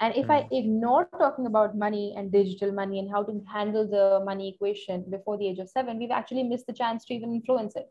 And 0.00 0.16
if. 0.16 0.28
I 0.30 0.42
hmm. 0.42 0.54
ignore 0.54 1.08
talking 1.16 1.46
about 1.46 1.76
money 1.76 2.14
and 2.16 2.32
digital 2.32 2.72
money 2.72 2.98
and 2.98 3.10
how 3.10 3.22
to 3.22 3.40
handle 3.52 3.86
the 3.88 4.24
money 4.24 4.48
equation 4.54 5.04
before 5.08 5.38
the 5.38 5.46
age 5.46 5.58
of 5.58 5.68
seven, 5.68 5.98
we've 5.98 6.10
actually 6.10 6.42
missed 6.42 6.66
the 6.66 6.72
chance 6.72 7.04
to 7.04 7.14
even 7.14 7.32
influence 7.32 7.76
it. 7.76 7.88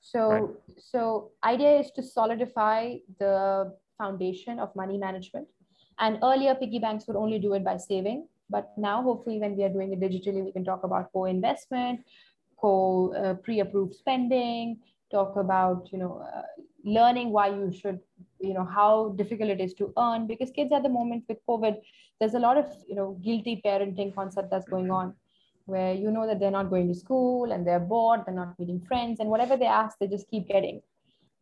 So, 0.00 0.28
right. 0.28 0.42
so 0.78 1.30
idea 1.44 1.78
is 1.80 1.90
to 1.92 2.02
solidify 2.02 2.96
the 3.20 3.72
foundation 3.98 4.58
of 4.58 4.74
money 4.74 4.98
management 4.98 5.46
and 5.98 6.18
earlier, 6.22 6.54
piggy 6.54 6.78
banks 6.78 7.06
would 7.06 7.16
only 7.16 7.38
do 7.38 7.54
it 7.54 7.64
by 7.64 7.76
saving. 7.76 8.26
But 8.48 8.72
now, 8.76 9.02
hopefully, 9.02 9.38
when 9.38 9.56
we 9.56 9.64
are 9.64 9.68
doing 9.68 9.92
it 9.92 10.00
digitally, 10.00 10.44
we 10.44 10.52
can 10.52 10.64
talk 10.64 10.84
about 10.84 11.12
co-investment, 11.12 12.04
co 12.60 13.12
uh, 13.14 13.34
pre-approved 13.34 13.94
spending, 13.94 14.78
talk 15.10 15.36
about 15.36 15.88
you 15.92 15.98
know 15.98 16.24
uh, 16.34 16.42
learning 16.84 17.30
why 17.30 17.48
you 17.48 17.72
should 17.72 17.98
you 18.40 18.54
know 18.54 18.64
how 18.64 19.14
difficult 19.16 19.50
it 19.50 19.60
is 19.60 19.74
to 19.74 19.92
earn. 19.98 20.26
Because 20.26 20.50
kids 20.50 20.72
at 20.72 20.82
the 20.82 20.88
moment 20.88 21.24
with 21.28 21.38
covid 21.48 21.76
there's 22.18 22.34
a 22.34 22.38
lot 22.38 22.56
of 22.56 22.66
you 22.88 22.94
know 22.94 23.18
guilty 23.22 23.60
parenting 23.64 24.14
concept 24.14 24.50
that's 24.50 24.68
going 24.68 24.90
on 24.90 25.14
where 25.66 25.92
you 25.94 26.10
know 26.10 26.26
that 26.26 26.40
they're 26.40 26.50
not 26.50 26.70
going 26.70 26.88
to 26.88 26.94
school 26.94 27.52
and 27.52 27.66
they're 27.66 27.80
bored 27.80 28.20
they're 28.24 28.34
not 28.34 28.58
meeting 28.58 28.80
friends 28.80 29.20
and 29.20 29.28
whatever 29.28 29.56
they 29.56 29.66
ask 29.66 29.98
they 29.98 30.06
just 30.06 30.28
keep 30.30 30.48
getting 30.48 30.80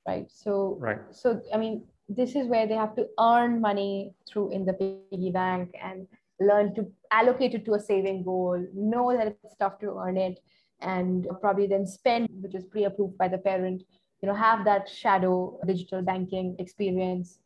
right? 0.07 0.31
So 0.31 0.77
right. 0.81 1.01
so 1.11 1.41
i 1.53 1.57
mean 1.57 1.83
this 2.09 2.35
is 2.37 2.47
where 2.47 2.67
they 2.67 2.75
have 2.75 2.95
to 2.97 3.07
earn 3.19 3.61
money 3.61 4.15
through 4.29 4.51
in 4.51 4.65
the 4.65 4.75
piggy 5.11 5.31
bank 5.31 5.75
and 5.83 6.07
learn 6.41 6.75
to 6.75 6.91
allocate 7.11 7.55
it 7.55 7.65
to 7.65 7.75
a 7.75 7.81
saving 7.81 8.25
goal, 8.25 8.65
know 8.75 9.17
that 9.17 9.29
it's 9.29 9.57
tough 9.57 9.79
to 9.81 9.99
earn 9.99 10.17
it, 10.17 10.41
and 10.81 11.27
probably 11.41 11.67
then 11.67 11.87
spend, 11.87 12.29
which 12.43 12.55
is 12.55 12.65
pre-approved 12.65 13.17
by 13.17 13.29
the 13.29 13.39
parent, 13.39 13.83
you 14.21 14.29
know, 14.29 14.35
have 14.35 14.65
that 14.65 14.89
shadow 14.89 15.59
digital 15.67 16.03
banking 16.03 16.57
experience 16.59 17.39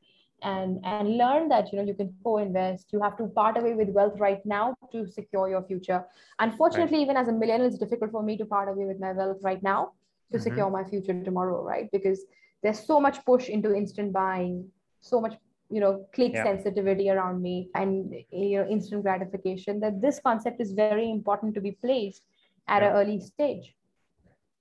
and 0.42 0.79
and 0.85 1.16
learn 1.16 1.49
that 1.49 1.73
you 1.73 1.79
know 1.79 1.85
you 1.85 1.94
can 1.94 2.14
co-invest 2.23 2.92
you 2.92 3.01
have 3.01 3.16
to 3.16 3.27
part 3.27 3.59
away 3.59 3.75
with 3.75 3.88
wealth 3.88 4.18
right 4.18 4.44
now 4.47 4.75
to 4.92 5.07
secure 5.11 5.49
your 5.49 5.62
future 5.64 6.05
unfortunately 6.38 6.99
right. 6.99 7.03
even 7.03 7.16
as 7.16 7.27
a 7.27 7.33
millennial 7.33 7.66
it's 7.66 7.79
difficult 7.79 8.12
for 8.12 8.23
me 8.23 8.37
to 8.37 8.44
part 8.44 8.68
away 8.68 8.85
with 8.85 9.01
my 9.01 9.12
wealth 9.12 9.38
right 9.42 9.62
now 9.62 9.90
to 10.31 10.38
mm-hmm. 10.38 10.44
secure 10.44 10.71
my 10.71 10.85
future 10.85 11.25
tomorrow 11.25 11.62
right 11.64 11.88
because 11.90 12.25
there's 12.62 12.85
so 12.85 13.01
much 13.01 13.25
push 13.25 13.49
into 13.49 13.75
instant 13.75 14.12
buying 14.12 14.68
so 15.01 15.21
much 15.21 15.35
you 15.71 15.81
know 15.81 16.07
click 16.14 16.33
yeah. 16.33 16.44
sensitivity 16.44 17.11
around 17.11 17.42
me 17.42 17.68
and 17.75 18.14
you 18.31 18.59
know 18.59 18.68
instant 18.68 19.03
gratification 19.03 19.81
that 19.81 20.01
this 20.01 20.21
concept 20.25 20.61
is 20.61 20.73
very 20.73 21.11
important 21.11 21.55
to 21.55 21.61
be 21.61 21.73
placed 21.73 22.23
at 22.68 22.83
yeah. 22.83 22.88
an 22.88 22.97
early 22.97 23.21
stage 23.21 23.75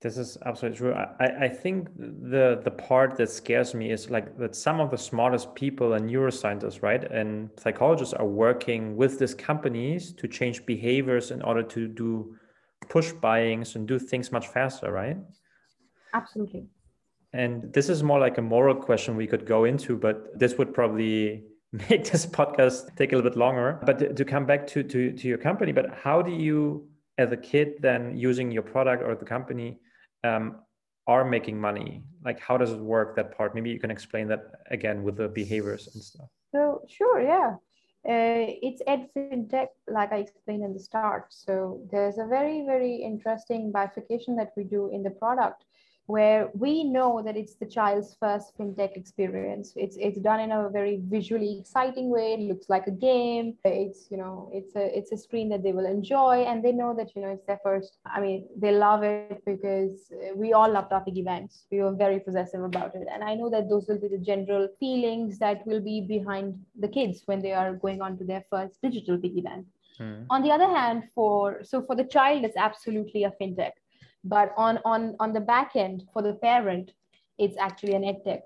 this 0.00 0.16
is 0.16 0.38
absolutely 0.46 0.78
true. 0.78 0.94
I, 0.94 1.46
I 1.46 1.48
think 1.48 1.88
the 1.96 2.60
the 2.62 2.70
part 2.70 3.16
that 3.16 3.30
scares 3.30 3.74
me 3.74 3.90
is 3.90 4.08
like 4.10 4.38
that 4.38 4.54
some 4.54 4.78
of 4.78 4.92
the 4.92 4.96
smartest 4.96 5.56
people 5.56 5.94
and 5.94 6.08
neuroscientists, 6.08 6.82
right, 6.82 7.02
and 7.10 7.50
psychologists 7.58 8.14
are 8.14 8.24
working 8.26 8.94
with 8.94 9.18
these 9.18 9.34
companies 9.34 10.12
to 10.12 10.28
change 10.28 10.64
behaviors 10.66 11.32
in 11.32 11.42
order 11.42 11.64
to 11.64 11.88
do 11.88 12.36
push 12.88 13.10
buyings 13.10 13.74
and 13.74 13.88
do 13.88 13.98
things 13.98 14.30
much 14.30 14.46
faster, 14.46 14.92
right? 14.92 15.16
Absolutely. 16.14 16.68
And 17.32 17.72
this 17.72 17.88
is 17.88 18.02
more 18.02 18.18
like 18.18 18.38
a 18.38 18.42
moral 18.42 18.74
question 18.74 19.16
we 19.16 19.26
could 19.26 19.46
go 19.46 19.64
into, 19.64 19.96
but 19.96 20.38
this 20.38 20.56
would 20.56 20.72
probably 20.72 21.44
make 21.72 22.10
this 22.10 22.24
podcast 22.24 22.96
take 22.96 23.12
a 23.12 23.16
little 23.16 23.30
bit 23.30 23.38
longer. 23.38 23.80
But 23.84 24.16
to 24.16 24.24
come 24.24 24.46
back 24.46 24.66
to, 24.68 24.82
to, 24.82 25.12
to 25.12 25.28
your 25.28 25.38
company, 25.38 25.72
but 25.72 25.94
how 25.94 26.22
do 26.22 26.32
you, 26.32 26.88
as 27.18 27.32
a 27.32 27.36
kid, 27.36 27.74
then 27.80 28.16
using 28.16 28.50
your 28.50 28.62
product 28.62 29.02
or 29.02 29.14
the 29.14 29.26
company, 29.26 29.78
um, 30.24 30.56
are 31.06 31.24
making 31.24 31.60
money? 31.60 32.02
Like, 32.24 32.40
how 32.40 32.56
does 32.56 32.72
it 32.72 32.80
work 32.80 33.16
that 33.16 33.36
part? 33.36 33.54
Maybe 33.54 33.70
you 33.70 33.78
can 33.78 33.90
explain 33.90 34.28
that 34.28 34.44
again 34.70 35.02
with 35.02 35.16
the 35.16 35.28
behaviors 35.28 35.88
and 35.94 36.02
stuff. 36.02 36.28
So, 36.52 36.82
sure, 36.88 37.20
yeah. 37.20 37.54
Uh, 38.08 38.54
it's 38.62 38.80
ed 38.86 39.08
fintech, 39.14 39.68
like 39.86 40.12
I 40.12 40.18
explained 40.18 40.64
in 40.64 40.72
the 40.72 40.80
start. 40.80 41.26
So, 41.30 41.82
there's 41.90 42.18
a 42.18 42.26
very, 42.26 42.64
very 42.64 42.96
interesting 42.96 43.72
bifurcation 43.72 44.36
that 44.36 44.52
we 44.56 44.64
do 44.64 44.90
in 44.92 45.02
the 45.02 45.10
product 45.10 45.64
where 46.08 46.48
we 46.54 46.84
know 46.84 47.20
that 47.22 47.36
it's 47.36 47.54
the 47.56 47.66
child's 47.66 48.16
first 48.18 48.56
fintech 48.56 48.96
experience. 48.96 49.74
It's 49.76 49.96
it's 50.00 50.18
done 50.18 50.40
in 50.40 50.50
a 50.52 50.70
very 50.70 51.00
visually 51.04 51.58
exciting 51.60 52.08
way. 52.08 52.32
It 52.32 52.40
looks 52.50 52.70
like 52.70 52.86
a 52.86 52.90
game. 52.90 53.56
It's 53.64 54.08
you 54.10 54.16
know 54.16 54.50
it's 54.50 54.74
a 54.74 54.84
it's 54.98 55.12
a 55.12 55.18
screen 55.18 55.50
that 55.50 55.62
they 55.62 55.72
will 55.72 55.84
enjoy, 55.84 56.44
and 56.48 56.64
they 56.64 56.72
know 56.72 56.94
that 56.96 57.14
you 57.14 57.20
know 57.20 57.28
it's 57.28 57.44
their 57.44 57.60
first. 57.62 57.98
I 58.06 58.20
mean, 58.20 58.46
they 58.56 58.72
love 58.72 59.02
it 59.02 59.42
because 59.44 60.10
we 60.34 60.54
all 60.54 60.70
love 60.72 60.86
our 60.90 61.04
piggy 61.04 61.22
banks. 61.22 61.66
We 61.70 61.80
were 61.82 61.94
very 61.94 62.20
possessive 62.20 62.62
about 62.64 62.94
it, 62.94 63.06
and 63.12 63.22
I 63.22 63.34
know 63.34 63.50
that 63.50 63.68
those 63.68 63.86
will 63.86 64.00
be 64.00 64.08
the 64.08 64.24
general 64.32 64.66
feelings 64.80 65.38
that 65.40 65.66
will 65.66 65.82
be 65.82 66.00
behind 66.00 66.58
the 66.80 66.88
kids 66.88 67.22
when 67.26 67.42
they 67.42 67.52
are 67.52 67.74
going 67.74 68.00
on 68.00 68.16
to 68.16 68.24
their 68.24 68.44
first 68.48 68.80
digital 68.80 69.18
piggy 69.18 69.42
bank. 69.42 69.66
Mm. 70.00 70.24
On 70.30 70.42
the 70.42 70.52
other 70.52 70.70
hand, 70.78 71.02
for 71.14 71.62
so 71.64 71.82
for 71.82 71.94
the 71.94 72.04
child, 72.04 72.44
it's 72.44 72.56
absolutely 72.56 73.24
a 73.24 73.32
fintech 73.38 73.72
but 74.24 74.52
on 74.56 74.78
on 74.84 75.16
on 75.20 75.32
the 75.32 75.40
back 75.40 75.76
end 75.76 76.04
for 76.12 76.22
the 76.22 76.34
parent 76.34 76.92
it's 77.38 77.56
actually 77.56 77.94
an 77.94 78.02
edtech 78.02 78.42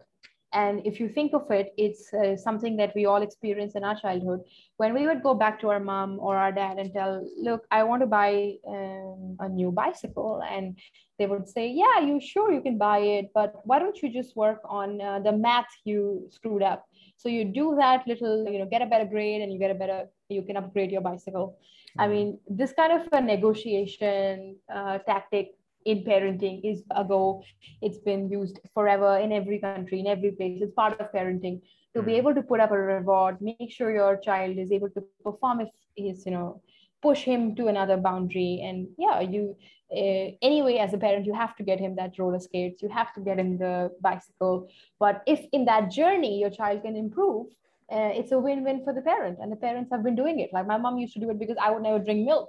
and 0.52 0.86
if 0.86 1.00
you 1.00 1.08
think 1.08 1.32
of 1.32 1.50
it 1.50 1.72
it's 1.76 2.12
uh, 2.12 2.36
something 2.36 2.76
that 2.76 2.92
we 2.94 3.06
all 3.06 3.22
experience 3.22 3.74
in 3.74 3.84
our 3.84 3.98
childhood. 3.98 4.40
When 4.76 4.92
we 4.94 5.06
would 5.06 5.22
go 5.22 5.34
back 5.34 5.60
to 5.60 5.70
our 5.70 5.80
mom 5.80 6.18
or 6.18 6.36
our 6.36 6.52
dad 6.52 6.78
and 6.78 6.92
tell 6.92 7.26
look 7.38 7.64
i 7.70 7.82
want 7.82 8.02
to 8.02 8.06
buy 8.06 8.54
um, 8.68 9.36
a 9.40 9.48
new 9.48 9.70
bicycle 9.70 10.42
and 10.48 10.78
they 11.18 11.26
would 11.26 11.48
say 11.48 11.68
yeah 11.68 12.00
you 12.00 12.20
sure 12.20 12.52
you 12.52 12.60
can 12.60 12.76
buy 12.78 12.98
it 12.98 13.30
but 13.34 13.60
why 13.64 13.78
don't 13.78 14.02
you 14.02 14.12
just 14.12 14.36
work 14.36 14.60
on 14.64 15.00
uh, 15.00 15.18
the 15.20 15.32
math 15.32 15.72
you 15.84 16.28
screwed 16.30 16.62
up? 16.62 16.86
So 17.16 17.28
you 17.28 17.44
do 17.44 17.76
that 17.78 18.06
little 18.06 18.44
you 18.50 18.58
know 18.58 18.66
get 18.66 18.82
a 18.82 18.86
better 18.86 19.06
grade 19.06 19.40
and 19.42 19.52
you 19.52 19.58
get 19.58 19.70
a 19.70 19.74
better 19.74 20.04
you 20.28 20.42
can 20.42 20.56
upgrade 20.56 20.90
your 20.90 21.02
bicycle. 21.02 21.58
I 21.98 22.04
mm-hmm. 22.04 22.12
mean 22.12 22.38
this 22.48 22.72
kind 22.72 22.92
of 22.92 23.08
a 23.12 23.20
negotiation 23.20 24.56
uh, 24.72 24.98
tactic 24.98 25.52
in 25.84 26.04
parenting 26.04 26.60
is 26.64 26.82
a 26.90 27.04
go. 27.04 27.42
it's 27.80 27.98
been 27.98 28.28
used 28.30 28.60
forever 28.74 29.18
in 29.18 29.32
every 29.32 29.58
country 29.58 30.00
in 30.00 30.06
every 30.06 30.32
place. 30.32 30.60
It's 30.60 30.74
part 30.74 31.00
of 31.00 31.12
parenting. 31.12 31.60
To 31.94 32.02
be 32.02 32.12
hmm. 32.12 32.18
able 32.18 32.34
to 32.34 32.42
put 32.42 32.60
up 32.60 32.72
a 32.72 32.78
reward 32.78 33.38
make 33.40 33.70
sure 33.70 33.92
your 33.92 34.16
child 34.16 34.58
is 34.58 34.72
able 34.72 34.90
to 34.90 35.02
perform 35.24 35.60
if 35.60 35.68
he's 35.94 36.24
you 36.26 36.32
know 36.32 36.60
push 37.02 37.22
him 37.22 37.54
to 37.56 37.68
another 37.68 37.96
boundary. 37.96 38.62
And 38.64 38.88
yeah 38.98 39.20
you 39.20 39.56
uh, 39.90 40.28
anyway 40.50 40.76
as 40.78 40.94
a 40.94 40.98
parent 40.98 41.26
you 41.26 41.34
have 41.34 41.56
to 41.56 41.62
get 41.62 41.80
him 41.80 41.96
that 41.96 42.18
roller 42.18 42.40
skates. 42.40 42.82
You 42.82 42.88
have 42.88 43.12
to 43.14 43.20
get 43.20 43.38
him 43.38 43.58
the 43.58 43.90
bicycle. 44.00 44.68
But 44.98 45.22
if 45.26 45.44
in 45.52 45.64
that 45.66 45.90
journey 45.90 46.38
your 46.38 46.50
child 46.50 46.82
can 46.82 46.96
improve 46.96 47.46
uh, 47.92 48.10
it's 48.14 48.32
a 48.32 48.38
win-win 48.38 48.82
for 48.84 48.94
the 48.94 49.02
parent. 49.02 49.38
And 49.42 49.52
the 49.52 49.56
parents 49.56 49.90
have 49.92 50.02
been 50.02 50.14
doing 50.16 50.40
it. 50.40 50.50
Like 50.50 50.66
my 50.66 50.78
mom 50.78 50.96
used 50.96 51.12
to 51.12 51.20
do 51.20 51.28
it 51.30 51.38
because 51.38 51.56
i 51.60 51.70
would 51.70 51.82
never 51.82 51.98
drink 51.98 52.24
milk 52.24 52.48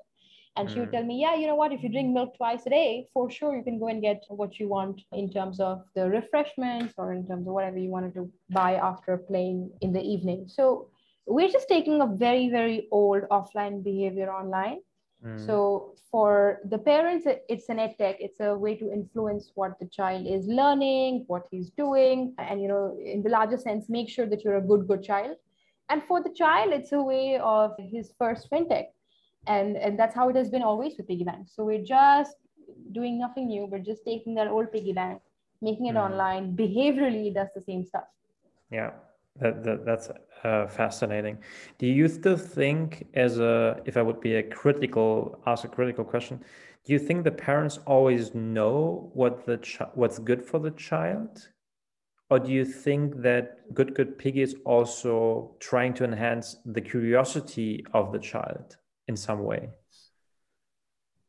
and 0.56 0.70
she 0.70 0.80
would 0.80 0.89
hmm. 0.89 0.96
tell 0.96 1.04
me, 1.04 1.20
yeah, 1.20 1.36
you 1.36 1.48
know 1.48 1.56
what, 1.56 1.72
if 1.72 1.82
you 1.82 1.89
drink 1.89 2.13
milk 2.13 2.38
twice 2.38 2.66
a 2.68 2.70
day, 2.70 3.08
for 3.13 3.30
sure 3.30 3.56
you 3.56 3.63
can 3.63 3.80
go 3.80 3.88
and 3.88 4.02
get 4.02 4.24
what 4.30 4.60
you 4.60 4.68
want 4.68 5.02
in 5.12 5.32
terms 5.32 5.60
of 5.60 5.84
the 5.96 6.08
refreshments 6.10 6.94
or 6.98 7.13
in 7.13 7.26
terms 7.26 7.48
of 7.48 7.54
whatever 7.54 7.78
you 7.78 7.89
wanted 7.89 8.13
to 8.13 8.32
buy 8.52 8.76
after 8.76 9.18
playing 9.18 9.72
in 9.82 9.92
the 9.92 10.02
evening. 10.02 10.46
So 10.48 10.89
we're 11.26 11.50
just 11.50 11.68
taking 11.68 12.02
a 12.02 12.06
very, 12.06 12.50
very 12.50 12.88
old 12.92 13.24
offline 13.32 13.84
behavior 13.84 14.32
online. 14.32 14.80
Mm. 15.26 15.44
So 15.44 15.96
for 16.12 16.60
the 16.70 16.78
parents, 16.78 17.26
it's 17.50 17.70
an 17.70 17.80
ed 17.80 17.96
tech. 17.98 18.18
It's 18.20 18.39
a 18.39 18.56
way 18.56 18.76
to 18.76 18.92
influence 18.92 19.52
what 19.56 19.80
the 19.80 19.88
child 19.88 20.28
is 20.28 20.46
learning, 20.46 21.24
what 21.28 21.48
he's 21.50 21.72
doing, 21.72 22.36
and 22.38 22.62
you 22.62 22.68
know, 22.68 22.96
in 23.04 23.24
the 23.24 23.30
larger 23.30 23.58
sense, 23.58 23.89
make 23.89 24.10
sure 24.10 24.28
that 24.28 24.44
you're 24.44 24.58
a 24.58 24.62
good, 24.62 24.88
good 24.88 25.02
child. 25.02 25.38
And 25.89 26.04
for 26.04 26.22
the 26.22 26.34
child, 26.36 26.74
it's 26.74 26.92
a 26.92 27.02
way 27.02 27.39
of 27.42 27.72
his 27.80 28.13
first 28.20 28.52
fintech 28.52 28.88
and 29.47 29.77
and 29.77 29.99
that's 29.99 30.15
how 30.15 30.29
it 30.29 30.36
has 30.36 30.49
been 30.49 30.63
always 30.63 30.93
with 30.97 31.08
piggy 31.08 31.23
bank 31.23 31.47
so 31.49 31.63
we're 31.63 31.84
just 31.84 32.36
doing 32.91 33.17
nothing 33.19 33.47
new. 33.47 33.65
We're 33.65 33.79
just 33.79 34.03
taking 34.06 34.36
that 34.36 34.47
old 34.47 34.71
piggy 34.71 34.93
bank 34.93 35.21
making 35.62 35.88
it 35.88 35.95
mm. 35.95 36.03
online. 36.03 36.56
Behaviorally 36.56 37.27
it 37.27 37.36
does 37.36 37.49
the 37.56 37.62
same 37.62 37.84
stuff. 37.86 38.06
Yeah 38.71 38.91
that, 39.39 39.63
that 39.63 39.86
that's 39.86 40.10
uh, 40.43 40.67
fascinating. 40.67 41.38
Do 41.79 41.88
you 41.88 42.08
still 42.08 42.38
think 42.38 43.08
as 43.15 43.39
a 43.39 43.82
if 43.86 43.97
i 43.97 44.01
would 44.01 44.21
be 44.21 44.36
a 44.36 44.43
critical 44.43 45.41
ask 45.47 45.63
a 45.63 45.67
critical 45.67 46.03
question 46.03 46.43
do 46.86 46.91
you 46.91 46.99
think 46.99 47.23
the 47.23 47.32
parents 47.32 47.79
always 47.86 48.36
know 48.36 49.10
what 49.13 49.45
the 49.45 49.58
what's 49.93 50.19
good 50.19 50.43
for 50.43 50.60
the 50.60 50.71
child? 50.71 51.47
Or 52.29 52.39
do 52.39 52.51
you 52.51 52.65
think 52.65 53.21
that 53.21 53.73
good 53.73 53.95
good 53.95 54.17
piggy 54.17 54.41
is 54.41 54.56
also 54.65 55.56
trying 55.60 55.93
to 55.95 56.03
enhance 56.03 56.58
the 56.65 56.82
curiosity 56.82 57.86
of 57.93 58.12
the 58.12 58.19
child 58.19 58.77
in 59.08 59.16
some 59.16 59.44
way. 59.44 59.70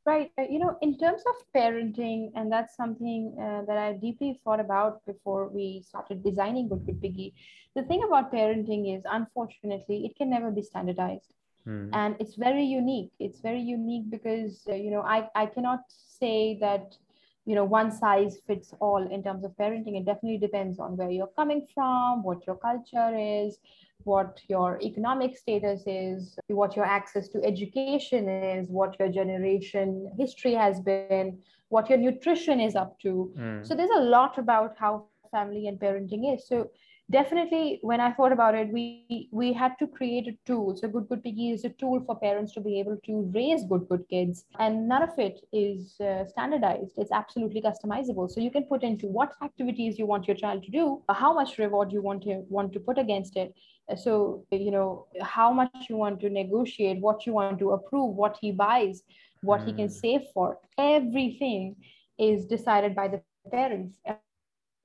Right 0.07 0.31
uh, 0.39 0.43
you 0.43 0.59
know 0.59 0.77
in 0.83 0.99
terms 0.99 1.23
of 1.27 1.35
parenting 1.57 2.31
and 2.35 2.53
that's 2.53 2.77
something 2.77 3.35
uh, 3.41 3.63
that 3.67 3.79
i 3.79 3.95
deeply 3.95 4.39
thought 4.45 4.61
about 4.61 5.05
before 5.07 5.49
we 5.49 5.83
started 5.89 6.23
designing 6.23 6.69
good 6.69 6.85
good 6.85 7.01
piggy 7.01 7.33
the 7.75 7.85
thing 7.85 8.03
about 8.07 8.31
parenting 8.31 8.95
is 8.95 9.03
unfortunately 9.11 10.05
it 10.05 10.15
can 10.17 10.29
never 10.31 10.51
be 10.51 10.63
standardized. 10.63 11.33
Mm. 11.67 11.89
and 11.95 12.15
it's 12.21 12.35
very 12.35 12.63
unique. 12.63 13.11
It's 13.19 13.41
very 13.41 13.63
unique 13.63 14.11
because 14.11 14.67
uh, 14.69 14.75
you 14.75 14.91
know 14.91 15.01
i 15.01 15.29
i 15.35 15.47
cannot 15.47 15.81
say 15.89 16.59
that 16.61 16.99
you 17.47 17.55
know 17.55 17.65
one 17.65 17.91
size 17.91 18.39
fits 18.47 18.75
all 18.81 19.03
in 19.11 19.23
terms 19.23 19.45
of 19.45 19.53
parenting. 19.57 19.97
It 20.01 20.05
definitely 20.05 20.39
depends 20.39 20.79
on 20.79 20.97
where 20.99 21.11
you're 21.11 21.35
coming 21.41 21.67
from 21.75 22.23
what 22.23 22.47
your 22.47 22.57
culture 22.57 23.11
is 23.17 23.59
what 24.05 24.41
your 24.49 24.81
economic 24.83 25.37
status 25.37 25.83
is, 25.87 26.39
what 26.49 26.77
your 26.77 26.85
access 26.85 27.29
to 27.29 27.43
education 27.45 28.29
is, 28.29 28.69
what 28.69 28.99
your 28.99 29.09
generation 29.09 30.11
history 30.19 30.55
has 30.55 30.81
been, 30.81 31.39
what 31.69 31.89
your 31.89 31.99
nutrition 31.99 32.61
is 32.61 32.77
up 32.77 32.99
to. 33.01 33.33
Mm. 33.37 33.67
So 33.67 33.75
there's 33.75 33.91
a 33.97 34.01
lot 34.01 34.39
about 34.39 34.77
how 34.79 35.07
family 35.31 35.67
and 35.67 35.79
parenting 35.79 36.35
is. 36.35 36.47
So 36.49 36.71
definitely 37.11 37.79
when 37.83 38.01
i 38.01 38.11
thought 38.13 38.33
about 38.33 38.55
it 38.55 38.69
we 38.73 39.29
we 39.31 39.53
had 39.53 39.73
to 39.79 39.87
create 39.87 40.27
a 40.27 40.37
tool 40.47 40.75
so 40.75 40.89
good 40.89 41.07
good 41.07 41.23
piggy 41.23 41.51
is 41.51 41.65
a 41.65 41.69
tool 41.69 42.03
for 42.07 42.19
parents 42.19 42.55
to 42.55 42.61
be 42.61 42.81
able 42.81 42.97
to 43.05 43.31
raise 43.35 43.63
good 43.65 43.87
good 43.91 44.03
kids 44.09 44.47
and 44.59 44.89
none 44.89 45.03
of 45.03 45.11
it 45.19 45.41
is 45.53 46.01
uh, 46.01 46.25
standardized 46.25 46.93
it's 46.97 47.13
absolutely 47.13 47.61
customizable 47.61 48.31
so 48.31 48.41
you 48.41 48.51
can 48.51 48.63
put 48.63 48.83
into 48.83 49.07
what 49.07 49.33
activities 49.43 49.99
you 49.99 50.07
want 50.07 50.27
your 50.27 50.37
child 50.37 50.63
to 50.63 50.71
do 50.71 51.03
how 51.11 51.35
much 51.35 51.59
reward 51.59 51.93
you 51.93 52.01
want 52.01 52.23
to 52.23 52.43
want 52.49 52.73
to 52.73 52.81
put 52.81 52.97
against 52.97 53.37
it 53.37 53.55
so 53.97 54.45
you 54.51 54.71
know 54.71 55.07
how 55.21 55.53
much 55.53 55.87
you 55.89 55.97
want 55.97 56.21
to 56.21 56.31
negotiate 56.31 57.01
what 57.01 57.27
you 57.27 57.33
want 57.33 57.59
to 57.59 57.73
approve 57.73 58.15
what 58.15 58.39
he 58.41 58.51
buys 58.51 59.03
what 59.43 59.61
mm. 59.61 59.67
he 59.67 59.73
can 59.73 59.89
hmm. 59.89 59.93
save 59.93 60.23
for 60.33 60.59
everything 60.79 61.77
is 62.19 62.47
decided 62.47 62.95
by 62.95 63.07
the 63.09 63.21
parents 63.51 63.99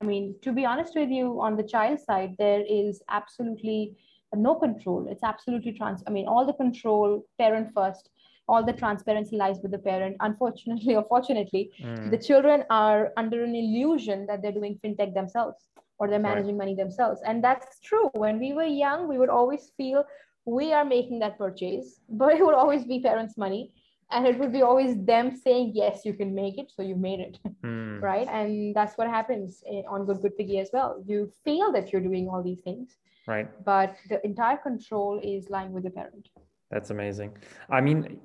I 0.02 0.06
mean, 0.06 0.34
to 0.42 0.52
be 0.52 0.64
honest 0.64 0.94
with 0.94 1.10
you, 1.10 1.40
on 1.42 1.56
the 1.56 1.62
child 1.62 2.00
side, 2.00 2.34
there 2.38 2.64
is 2.66 3.02
absolutely 3.10 3.96
no 4.34 4.54
control. 4.54 5.06
It's 5.10 5.22
absolutely 5.22 5.72
trans. 5.72 6.02
I 6.06 6.10
mean, 6.10 6.26
all 6.26 6.46
the 6.46 6.54
control, 6.54 7.26
parent 7.38 7.68
first, 7.74 8.08
all 8.50 8.64
the 8.64 8.72
transparency 8.72 9.36
lies 9.36 9.58
with 9.62 9.72
the 9.72 9.78
parent. 9.78 10.16
Unfortunately 10.20 10.94
or 11.00 11.04
fortunately, 11.08 11.70
mm. 11.82 12.10
the 12.10 12.18
children 12.28 12.64
are 12.70 13.12
under 13.16 13.44
an 13.44 13.54
illusion 13.54 14.26
that 14.26 14.42
they're 14.42 14.58
doing 14.60 14.78
fintech 14.84 15.14
themselves 15.14 15.68
or 15.98 16.08
they're 16.08 16.26
managing 16.30 16.56
right. 16.56 16.64
money 16.64 16.74
themselves. 16.74 17.20
And 17.26 17.44
that's 17.44 17.80
true. 17.80 18.10
When 18.14 18.40
we 18.40 18.52
were 18.52 18.70
young, 18.86 19.06
we 19.08 19.18
would 19.18 19.28
always 19.28 19.70
feel 19.76 20.04
we 20.46 20.72
are 20.72 20.84
making 20.84 21.20
that 21.20 21.38
purchase, 21.38 22.00
but 22.08 22.34
it 22.34 22.44
would 22.44 22.58
always 22.62 22.84
be 22.84 23.00
parents' 23.00 23.36
money 23.36 23.72
and 24.12 24.26
it 24.26 24.38
would 24.38 24.52
be 24.52 24.62
always 24.62 24.96
them 25.04 25.36
saying 25.36 25.72
yes 25.74 26.04
you 26.04 26.12
can 26.12 26.34
make 26.34 26.58
it 26.58 26.72
so 26.74 26.82
you 26.82 26.96
made 26.96 27.20
it 27.20 27.38
mm. 27.64 28.02
right 28.02 28.26
and 28.28 28.74
that's 28.74 28.98
what 28.98 29.08
happens 29.08 29.62
on 29.88 30.04
good 30.04 30.20
good 30.20 30.36
piggy 30.36 30.58
as 30.58 30.70
well 30.72 31.02
you 31.06 31.30
feel 31.44 31.70
that 31.70 31.92
you're 31.92 32.02
doing 32.02 32.28
all 32.28 32.42
these 32.42 32.60
things 32.60 32.96
right 33.28 33.48
but 33.64 33.94
the 34.08 34.18
entire 34.24 34.56
control 34.56 35.20
is 35.22 35.48
lying 35.48 35.72
with 35.72 35.84
the 35.84 35.90
parent 35.90 36.28
that's 36.70 36.90
amazing 36.90 37.32
i 37.70 37.80
mean 37.80 38.18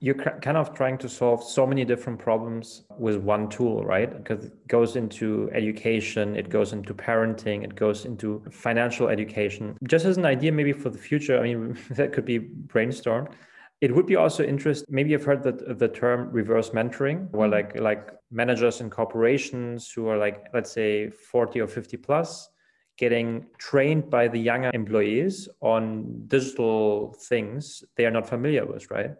you're 0.00 0.14
kind 0.14 0.56
of 0.56 0.72
trying 0.74 0.96
to 0.96 1.08
solve 1.08 1.42
so 1.42 1.66
many 1.66 1.84
different 1.84 2.18
problems 2.20 2.84
with 2.98 3.16
one 3.16 3.48
tool 3.48 3.84
right 3.84 4.16
because 4.16 4.44
it 4.44 4.68
goes 4.68 4.96
into 4.96 5.50
education 5.52 6.36
it 6.36 6.48
goes 6.48 6.72
into 6.72 6.94
parenting 6.94 7.64
it 7.64 7.74
goes 7.74 8.04
into 8.04 8.42
financial 8.50 9.08
education 9.08 9.76
just 9.84 10.04
as 10.04 10.16
an 10.16 10.24
idea 10.24 10.52
maybe 10.52 10.72
for 10.72 10.90
the 10.90 10.98
future 10.98 11.38
i 11.38 11.42
mean 11.42 11.76
that 11.90 12.12
could 12.12 12.24
be 12.24 12.38
brainstormed 12.38 13.32
it 13.80 13.94
would 13.94 14.06
be 14.06 14.16
also 14.16 14.42
interesting. 14.42 14.86
Maybe 14.92 15.10
you've 15.10 15.24
heard 15.24 15.42
that 15.44 15.78
the 15.78 15.88
term 15.88 16.30
reverse 16.32 16.70
mentoring, 16.70 17.30
where 17.30 17.48
mm-hmm. 17.48 17.78
like 17.78 17.80
like 17.80 18.10
managers 18.30 18.80
in 18.80 18.90
corporations 18.90 19.90
who 19.90 20.08
are 20.08 20.18
like 20.18 20.46
let's 20.52 20.72
say 20.72 21.10
40 21.10 21.60
or 21.60 21.66
50 21.66 21.96
plus 21.98 22.48
getting 22.98 23.46
trained 23.58 24.10
by 24.10 24.28
the 24.28 24.38
younger 24.38 24.70
employees 24.74 25.48
on 25.60 26.24
digital 26.26 27.14
things 27.20 27.84
they 27.96 28.04
are 28.04 28.10
not 28.10 28.28
familiar 28.28 28.66
with, 28.66 28.90
right? 28.90 29.12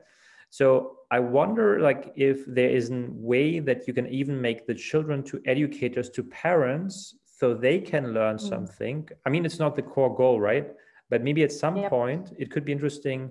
So 0.50 0.96
I 1.10 1.20
wonder 1.20 1.80
like 1.80 2.12
if 2.16 2.44
there 2.46 2.68
is 2.68 2.90
a 2.90 3.06
way 3.10 3.60
that 3.60 3.86
you 3.86 3.94
can 3.94 4.08
even 4.08 4.40
make 4.40 4.66
the 4.66 4.74
children 4.74 5.22
to 5.24 5.40
educators 5.46 6.10
to 6.10 6.22
parents 6.24 7.14
so 7.24 7.54
they 7.54 7.78
can 7.78 8.12
learn 8.12 8.36
mm. 8.36 8.48
something. 8.48 9.08
I 9.24 9.30
mean, 9.30 9.46
it's 9.46 9.60
not 9.60 9.76
the 9.76 9.82
core 9.82 10.14
goal, 10.14 10.40
right? 10.40 10.68
But 11.08 11.22
maybe 11.22 11.44
at 11.44 11.52
some 11.52 11.82
point 11.84 12.32
it 12.36 12.50
could 12.50 12.64
be 12.64 12.72
interesting 12.72 13.30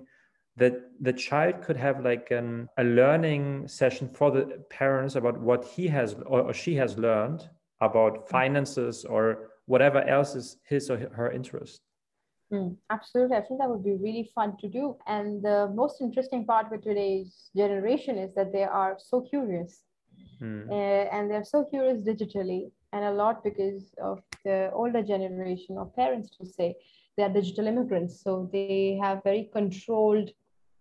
that 0.56 0.74
the 1.00 1.12
child 1.12 1.62
could 1.62 1.76
have 1.76 2.02
like 2.04 2.30
an, 2.30 2.68
a 2.78 2.84
learning 2.84 3.68
session 3.68 4.08
for 4.08 4.30
the 4.30 4.64
parents 4.70 5.14
about 5.14 5.38
what 5.38 5.64
he 5.64 5.86
has 5.88 6.16
or, 6.26 6.40
or 6.40 6.54
she 6.54 6.74
has 6.74 6.98
learned 6.98 7.48
about 7.80 8.28
finances 8.28 9.04
or 9.04 9.50
whatever 9.68 10.00
else 10.16 10.34
is 10.34 10.56
his 10.64 10.90
or 10.90 10.98
her 11.14 11.30
interest. 11.30 11.80
Mm, 12.52 12.76
absolutely. 12.90 13.36
I 13.36 13.42
think 13.42 13.60
that 13.60 13.68
would 13.68 13.84
be 13.84 13.92
really 13.92 14.30
fun 14.34 14.56
to 14.62 14.68
do. 14.68 14.96
And 15.06 15.42
the 15.42 15.70
most 15.74 16.00
interesting 16.00 16.46
part 16.46 16.70
with 16.70 16.82
today's 16.82 17.50
generation 17.54 18.16
is 18.16 18.34
that 18.34 18.52
they 18.52 18.64
are 18.64 18.96
so 18.98 19.20
curious. 19.20 19.82
Mm. 20.42 20.70
Uh, 20.70 21.04
and 21.14 21.30
they're 21.30 21.44
so 21.44 21.64
curious 21.64 22.00
digitally, 22.02 22.70
and 22.92 23.04
a 23.04 23.12
lot 23.12 23.44
because 23.44 23.92
of 24.02 24.20
the 24.44 24.70
older 24.72 25.02
generation 25.02 25.76
of 25.76 25.94
parents 25.94 26.30
to 26.38 26.46
say 26.46 26.74
they 27.16 27.24
are 27.24 27.28
digital 27.28 27.66
immigrants. 27.66 28.22
So 28.22 28.48
they 28.50 28.98
have 29.02 29.22
very 29.24 29.50
controlled 29.52 30.30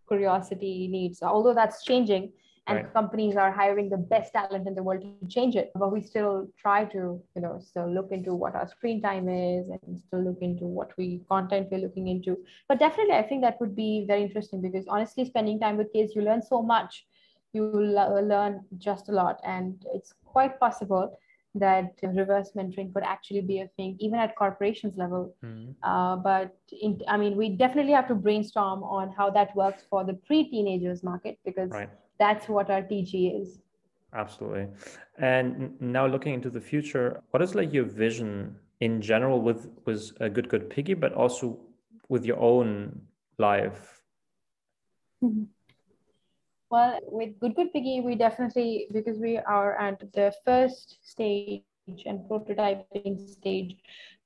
curiosity 0.08 0.88
needs. 0.88 1.22
Although 1.22 1.54
that's 1.54 1.84
changing, 1.84 2.32
and 2.68 2.78
right. 2.78 2.94
companies 2.94 3.36
are 3.36 3.52
hiring 3.52 3.90
the 3.90 3.98
best 3.98 4.34
talent 4.34 4.68
in 4.68 4.76
the 4.76 4.84
world 4.84 5.02
to 5.02 5.28
change 5.28 5.56
it 5.56 5.72
but 5.76 5.92
we 5.92 6.02
still 6.02 6.48
try 6.58 6.84
to 6.86 7.22
you 7.36 7.42
know 7.42 7.60
still 7.60 7.92
look 7.92 8.12
into 8.12 8.34
what 8.34 8.56
our 8.56 8.68
screen 8.68 9.02
time 9.02 9.30
is 9.30 9.68
and 9.70 10.00
still 10.00 10.24
look 10.24 10.38
into 10.42 10.66
what 10.66 10.92
we 10.98 11.22
content 11.30 11.68
we're 11.72 11.80
looking 11.80 12.08
into. 12.08 12.38
But 12.68 12.80
definitely 12.80 13.16
i 13.16 13.24
think 13.24 13.42
that 13.42 13.60
would 13.60 13.76
be 13.76 14.06
very 14.08 14.24
interesting 14.24 14.62
because 14.62 14.86
honestly 14.88 15.26
spending 15.26 15.60
time 15.60 15.78
with 15.78 15.94
kids 15.94 16.16
you 16.16 16.22
learn 16.22 16.42
so 16.42 16.62
much. 16.62 17.06
You 17.54 17.64
learn 17.64 18.66
just 18.78 19.10
a 19.10 19.14
lot. 19.14 19.40
And 19.44 19.84
it's 19.94 20.14
quite 20.26 20.60
possible 20.60 21.18
that 21.56 21.94
reverse 22.04 22.52
mentoring 22.56 22.94
could 22.94 23.04
actually 23.04 23.42
be 23.42 23.62
a 23.62 23.68
thing 23.78 23.96
even 24.00 24.20
at 24.20 24.36
corporations 24.36 24.96
level. 24.98 25.34
Mm-hmm. 25.44 25.72
uh, 25.82 26.18
but 26.18 26.56
in, 26.82 27.02
i 27.08 27.18
mean 27.18 27.36
we 27.36 27.50
definitely 27.50 27.94
have 27.94 28.08
to 28.10 28.16
brainstorm 28.16 28.84
on 28.84 29.12
how 29.18 29.30
that 29.32 29.56
works 29.56 29.84
for 29.90 30.04
the 30.04 30.14
pre-teenagers 30.14 31.02
market 31.04 31.40
because 31.46 31.72
right 31.72 31.90
that's 32.20 32.48
what 32.48 32.70
our 32.70 32.82
TG 32.82 33.42
is. 33.42 33.60
Absolutely. 34.14 34.68
And 35.18 35.80
now 35.82 36.08
looking 36.08 36.34
into 36.34 36.50
the 36.50 36.62
future, 36.62 37.22
what 37.32 37.42
is 37.42 37.56
like 37.56 37.74
your 37.74 37.86
vision 37.86 38.56
in 38.80 39.02
general 39.02 39.42
with 39.42 39.70
with 39.86 40.12
a 40.20 40.30
Good 40.30 40.50
Good 40.50 40.70
Piggy, 40.70 40.94
but 40.94 41.14
also 41.14 41.60
with 42.10 42.26
your 42.26 42.40
own 42.40 43.02
life? 43.38 44.02
Mm-hmm. 45.24 45.44
Well, 46.70 47.00
with 47.04 47.40
Good 47.40 47.56
Good 47.56 47.72
Piggy, 47.74 48.02
we 48.02 48.16
definitely, 48.16 48.88
because 48.92 49.20
we 49.20 49.38
are 49.38 49.80
at 49.80 50.00
the 50.14 50.34
first 50.46 50.98
stage 51.02 51.64
and 52.06 52.20
prototyping 52.30 53.30
stage, 53.30 53.78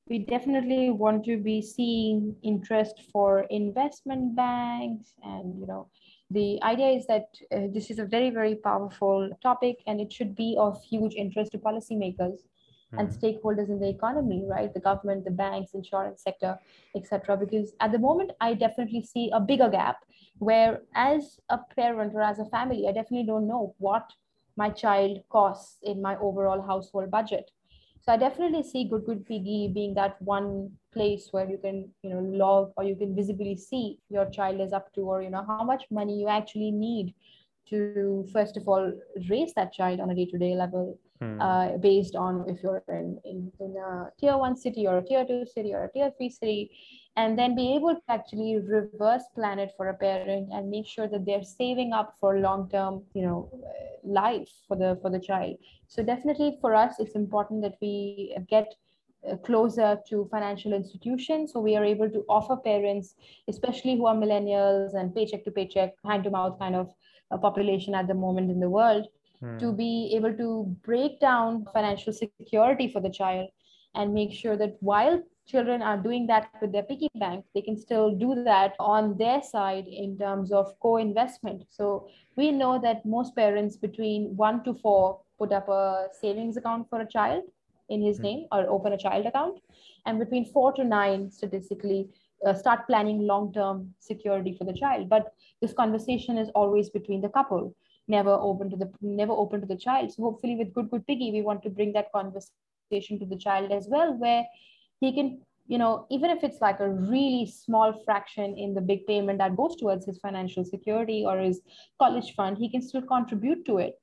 we 0.07 0.19
definitely 0.19 0.89
want 0.89 1.23
to 1.25 1.37
be 1.37 1.61
seeing 1.61 2.35
interest 2.41 3.01
for 3.13 3.41
investment 3.51 4.35
banks 4.35 5.13
and, 5.23 5.59
you 5.59 5.67
know, 5.67 5.87
the 6.31 6.61
idea 6.63 6.89
is 6.89 7.05
that 7.07 7.27
uh, 7.51 7.67
this 7.73 7.89
is 7.89 7.99
a 7.99 8.05
very, 8.05 8.29
very 8.29 8.55
powerful 8.55 9.29
topic 9.43 9.77
and 9.87 9.99
it 9.99 10.11
should 10.13 10.35
be 10.35 10.55
of 10.57 10.81
huge 10.81 11.13
interest 11.13 11.51
to 11.51 11.57
policymakers 11.57 12.37
mm-hmm. 12.39 12.99
and 12.99 13.09
stakeholders 13.09 13.69
in 13.69 13.79
the 13.79 13.89
economy, 13.89 14.45
right? 14.47 14.73
The 14.73 14.79
government, 14.79 15.25
the 15.25 15.31
banks, 15.31 15.73
insurance 15.73 16.23
sector, 16.23 16.57
etc. 16.95 17.35
Because 17.35 17.73
at 17.81 17.91
the 17.91 17.99
moment, 17.99 18.31
I 18.39 18.53
definitely 18.53 19.03
see 19.03 19.29
a 19.33 19.39
bigger 19.39 19.69
gap 19.69 19.97
where, 20.39 20.81
as 20.95 21.39
a 21.49 21.59
parent 21.75 22.13
or 22.15 22.21
as 22.21 22.39
a 22.39 22.45
family, 22.45 22.87
I 22.87 22.93
definitely 22.93 23.27
don't 23.27 23.47
know 23.47 23.75
what 23.77 24.09
my 24.55 24.69
child 24.69 25.19
costs 25.29 25.77
in 25.83 26.01
my 26.01 26.15
overall 26.17 26.61
household 26.61 27.11
budget. 27.11 27.51
So 28.01 28.11
I 28.13 28.17
definitely 28.17 28.63
see 28.63 28.85
Good 28.85 29.05
Good 29.05 29.25
Piggy 29.25 29.71
being 29.73 29.93
that 29.93 30.19
one 30.21 30.71
place 30.91 31.27
where 31.31 31.49
you 31.49 31.57
can, 31.57 31.89
you 32.01 32.09
know, 32.09 32.19
log 32.19 32.71
or 32.75 32.83
you 32.83 32.95
can 32.95 33.15
visibly 33.15 33.55
see 33.55 33.99
your 34.09 34.29
child 34.29 34.59
is 34.59 34.73
up 34.73 34.91
to, 34.93 35.01
or 35.01 35.21
you 35.21 35.29
know, 35.29 35.45
how 35.47 35.63
much 35.63 35.85
money 35.91 36.19
you 36.19 36.27
actually 36.27 36.71
need 36.71 37.13
to 37.69 38.27
first 38.33 38.57
of 38.57 38.67
all 38.67 38.91
raise 39.29 39.53
that 39.53 39.71
child 39.71 39.99
on 39.99 40.09
a 40.09 40.15
day-to-day 40.15 40.55
level 40.55 40.99
hmm. 41.19 41.39
uh, 41.39 41.77
based 41.77 42.15
on 42.15 42.43
if 42.49 42.61
you're 42.63 42.83
in, 42.89 43.19
in, 43.23 43.51
in 43.59 43.75
a 43.77 44.09
tier 44.19 44.37
one 44.37 44.55
city 44.55 44.87
or 44.87 44.97
a 44.97 45.03
tier 45.03 45.25
two 45.25 45.45
city 45.45 45.73
or 45.73 45.85
a 45.85 45.91
tier 45.91 46.11
three 46.17 46.29
city 46.29 46.71
and 47.17 47.37
then 47.37 47.55
be 47.55 47.75
able 47.75 47.93
to 47.93 48.01
actually 48.07 48.57
reverse 48.57 49.23
plan 49.35 49.59
it 49.59 49.71
for 49.75 49.89
a 49.89 49.93
parent 49.93 50.49
and 50.53 50.69
make 50.69 50.87
sure 50.87 51.07
that 51.07 51.25
they're 51.25 51.43
saving 51.43 51.91
up 51.91 52.15
for 52.19 52.39
long-term 52.39 53.03
you 53.13 53.21
know 53.21 53.49
life 54.03 54.49
for 54.67 54.77
the 54.77 54.97
for 55.01 55.09
the 55.09 55.19
child 55.19 55.55
so 55.87 56.01
definitely 56.03 56.57
for 56.61 56.73
us 56.73 56.95
it's 56.99 57.15
important 57.15 57.61
that 57.61 57.75
we 57.81 58.35
get 58.49 58.73
uh, 59.29 59.35
closer 59.37 59.99
to 60.07 60.27
financial 60.31 60.73
institutions 60.73 61.51
so 61.51 61.59
we 61.59 61.75
are 61.75 61.83
able 61.83 62.09
to 62.09 62.23
offer 62.29 62.55
parents 62.55 63.15
especially 63.49 63.95
who 63.97 64.05
are 64.05 64.15
millennials 64.15 64.95
and 64.95 65.13
paycheck 65.13 65.43
to 65.43 65.51
paycheck 65.51 65.93
hand 66.05 66.23
to 66.23 66.29
mouth 66.29 66.57
kind 66.59 66.75
of 66.75 66.93
a 67.31 67.37
population 67.37 67.93
at 67.93 68.07
the 68.07 68.13
moment 68.13 68.49
in 68.49 68.59
the 68.59 68.69
world 68.69 69.07
hmm. 69.39 69.57
to 69.57 69.73
be 69.73 70.13
able 70.15 70.33
to 70.33 70.63
break 70.83 71.19
down 71.19 71.65
financial 71.73 72.13
security 72.13 72.89
for 72.89 73.01
the 73.01 73.09
child 73.09 73.49
and 73.95 74.13
make 74.13 74.31
sure 74.31 74.55
that 74.55 74.77
while 74.79 75.21
children 75.51 75.81
are 75.81 75.97
doing 75.97 76.27
that 76.27 76.49
with 76.61 76.71
their 76.71 76.83
piggy 76.83 77.09
bank, 77.15 77.45
they 77.53 77.61
can 77.61 77.77
still 77.77 78.11
do 78.15 78.43
that 78.43 78.75
on 78.79 79.17
their 79.17 79.41
side 79.41 79.87
in 79.87 80.17
terms 80.17 80.51
of 80.51 80.73
co-investment. 80.79 81.63
So 81.69 82.07
we 82.35 82.51
know 82.51 82.79
that 82.81 83.05
most 83.05 83.35
parents 83.35 83.75
between 83.75 84.35
one 84.35 84.63
to 84.63 84.73
four 84.73 85.19
put 85.37 85.51
up 85.51 85.67
a 85.69 86.07
savings 86.21 86.57
account 86.57 86.89
for 86.89 87.01
a 87.01 87.07
child 87.07 87.43
in 87.89 88.01
his 88.01 88.17
mm-hmm. 88.17 88.23
name 88.23 88.47
or 88.51 88.69
open 88.69 88.93
a 88.93 88.97
child 88.97 89.25
account. 89.25 89.59
And 90.05 90.19
between 90.19 90.45
four 90.45 90.71
to 90.73 90.83
nine, 90.83 91.29
statistically, 91.31 92.09
uh, 92.45 92.53
start 92.53 92.87
planning 92.87 93.27
long-term 93.27 93.93
security 93.99 94.55
for 94.57 94.63
the 94.63 94.73
child. 94.73 95.09
But 95.09 95.33
this 95.61 95.73
conversation 95.73 96.37
is 96.37 96.49
always 96.55 96.89
between 96.89 97.21
the 97.21 97.29
couple, 97.29 97.75
never 98.07 98.31
open 98.31 98.69
to 98.71 98.77
the 98.77 98.91
never 99.01 99.33
open 99.33 99.61
to 99.61 99.67
the 99.67 99.75
child. 99.75 100.11
So 100.11 100.23
hopefully, 100.23 100.55
with 100.55 100.73
Good 100.73 100.89
Good 100.89 101.05
Piggy, 101.05 101.31
we 101.31 101.41
want 101.41 101.61
to 101.63 101.69
bring 101.69 101.93
that 101.93 102.11
conversation 102.11 103.19
to 103.19 103.25
the 103.25 103.37
child 103.37 103.71
as 103.71 103.87
well, 103.89 104.13
where 104.17 104.43
he 105.01 105.11
can 105.13 105.41
you 105.67 105.77
know 105.77 106.05
even 106.09 106.29
if 106.35 106.43
it's 106.43 106.61
like 106.61 106.79
a 106.79 106.89
really 106.89 107.45
small 107.45 107.93
fraction 108.05 108.57
in 108.57 108.73
the 108.73 108.85
big 108.89 109.05
payment 109.05 109.39
that 109.39 109.57
goes 109.57 109.75
towards 109.75 110.05
his 110.05 110.19
financial 110.19 110.63
security 110.63 111.23
or 111.27 111.37
his 111.39 111.61
college 111.99 112.33
fund 112.35 112.57
he 112.57 112.69
can 112.69 112.81
still 112.81 113.01
contribute 113.01 113.65
to 113.65 113.77
it. 113.77 113.95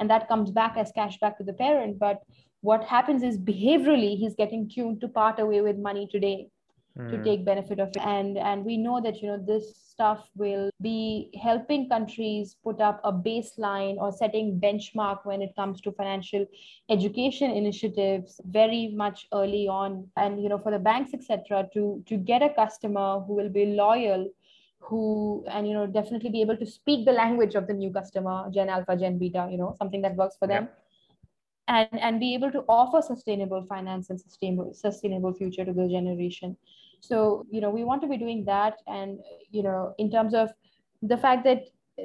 And 0.00 0.08
that 0.10 0.28
comes 0.28 0.52
back 0.52 0.76
as 0.76 0.92
cash 0.92 1.18
back 1.18 1.38
to 1.38 1.44
the 1.44 1.52
parent. 1.52 1.98
But 1.98 2.22
what 2.60 2.84
happens 2.84 3.24
is 3.24 3.36
behaviorally 3.36 4.16
he's 4.16 4.36
getting 4.36 4.68
tuned 4.68 5.00
to 5.00 5.08
part 5.08 5.40
away 5.40 5.60
with 5.60 5.76
money 5.76 6.08
today 6.10 6.50
to 7.06 7.16
hmm. 7.16 7.22
take 7.22 7.44
benefit 7.44 7.78
of 7.78 7.88
it. 7.88 7.98
And 7.98 8.36
and 8.36 8.64
we 8.64 8.76
know 8.76 9.00
that 9.00 9.22
you 9.22 9.28
know 9.28 9.38
this 9.38 9.76
stuff 9.76 10.28
will 10.34 10.70
be 10.80 11.30
helping 11.40 11.88
countries 11.88 12.56
put 12.62 12.80
up 12.80 13.00
a 13.04 13.12
baseline 13.12 13.96
or 13.96 14.10
setting 14.12 14.60
benchmark 14.60 15.24
when 15.24 15.40
it 15.42 15.54
comes 15.54 15.80
to 15.82 15.92
financial 15.92 16.46
education 16.88 17.50
initiatives 17.50 18.40
very 18.46 18.88
much 18.88 19.28
early 19.32 19.68
on. 19.68 20.08
And 20.16 20.42
you 20.42 20.48
know 20.48 20.58
for 20.58 20.72
the 20.72 20.78
banks 20.78 21.14
etc 21.14 21.68
to 21.74 22.02
to 22.06 22.16
get 22.16 22.42
a 22.42 22.50
customer 22.50 23.20
who 23.20 23.34
will 23.34 23.50
be 23.50 23.66
loyal 23.66 24.28
who 24.80 25.44
and 25.50 25.68
you 25.68 25.74
know 25.74 25.86
definitely 25.86 26.30
be 26.30 26.40
able 26.40 26.56
to 26.56 26.66
speak 26.66 27.04
the 27.04 27.12
language 27.12 27.54
of 27.54 27.66
the 27.66 27.74
new 27.74 27.92
customer 27.92 28.48
gen 28.50 28.68
alpha 28.68 28.96
gen 28.96 29.18
beta 29.18 29.48
you 29.50 29.58
know 29.58 29.74
something 29.78 30.02
that 30.02 30.14
works 30.16 30.36
for 30.38 30.48
them. 30.48 30.68
Yeah. 30.68 30.74
And 31.68 32.00
and 32.00 32.20
be 32.20 32.34
able 32.34 32.50
to 32.52 32.64
offer 32.66 33.02
sustainable 33.02 33.66
finance 33.68 34.08
and 34.08 34.20
sustainable 34.20 34.72
sustainable 34.72 35.34
future 35.34 35.64
to 35.64 35.72
the 35.72 35.88
generation 35.88 36.56
so 37.00 37.46
you 37.50 37.60
know 37.60 37.70
we 37.70 37.84
want 37.84 38.02
to 38.02 38.08
be 38.08 38.16
doing 38.16 38.44
that 38.44 38.78
and 38.86 39.18
you 39.50 39.62
know 39.62 39.94
in 39.98 40.10
terms 40.10 40.34
of 40.34 40.50
the 41.02 41.16
fact 41.16 41.44
that 41.44 41.64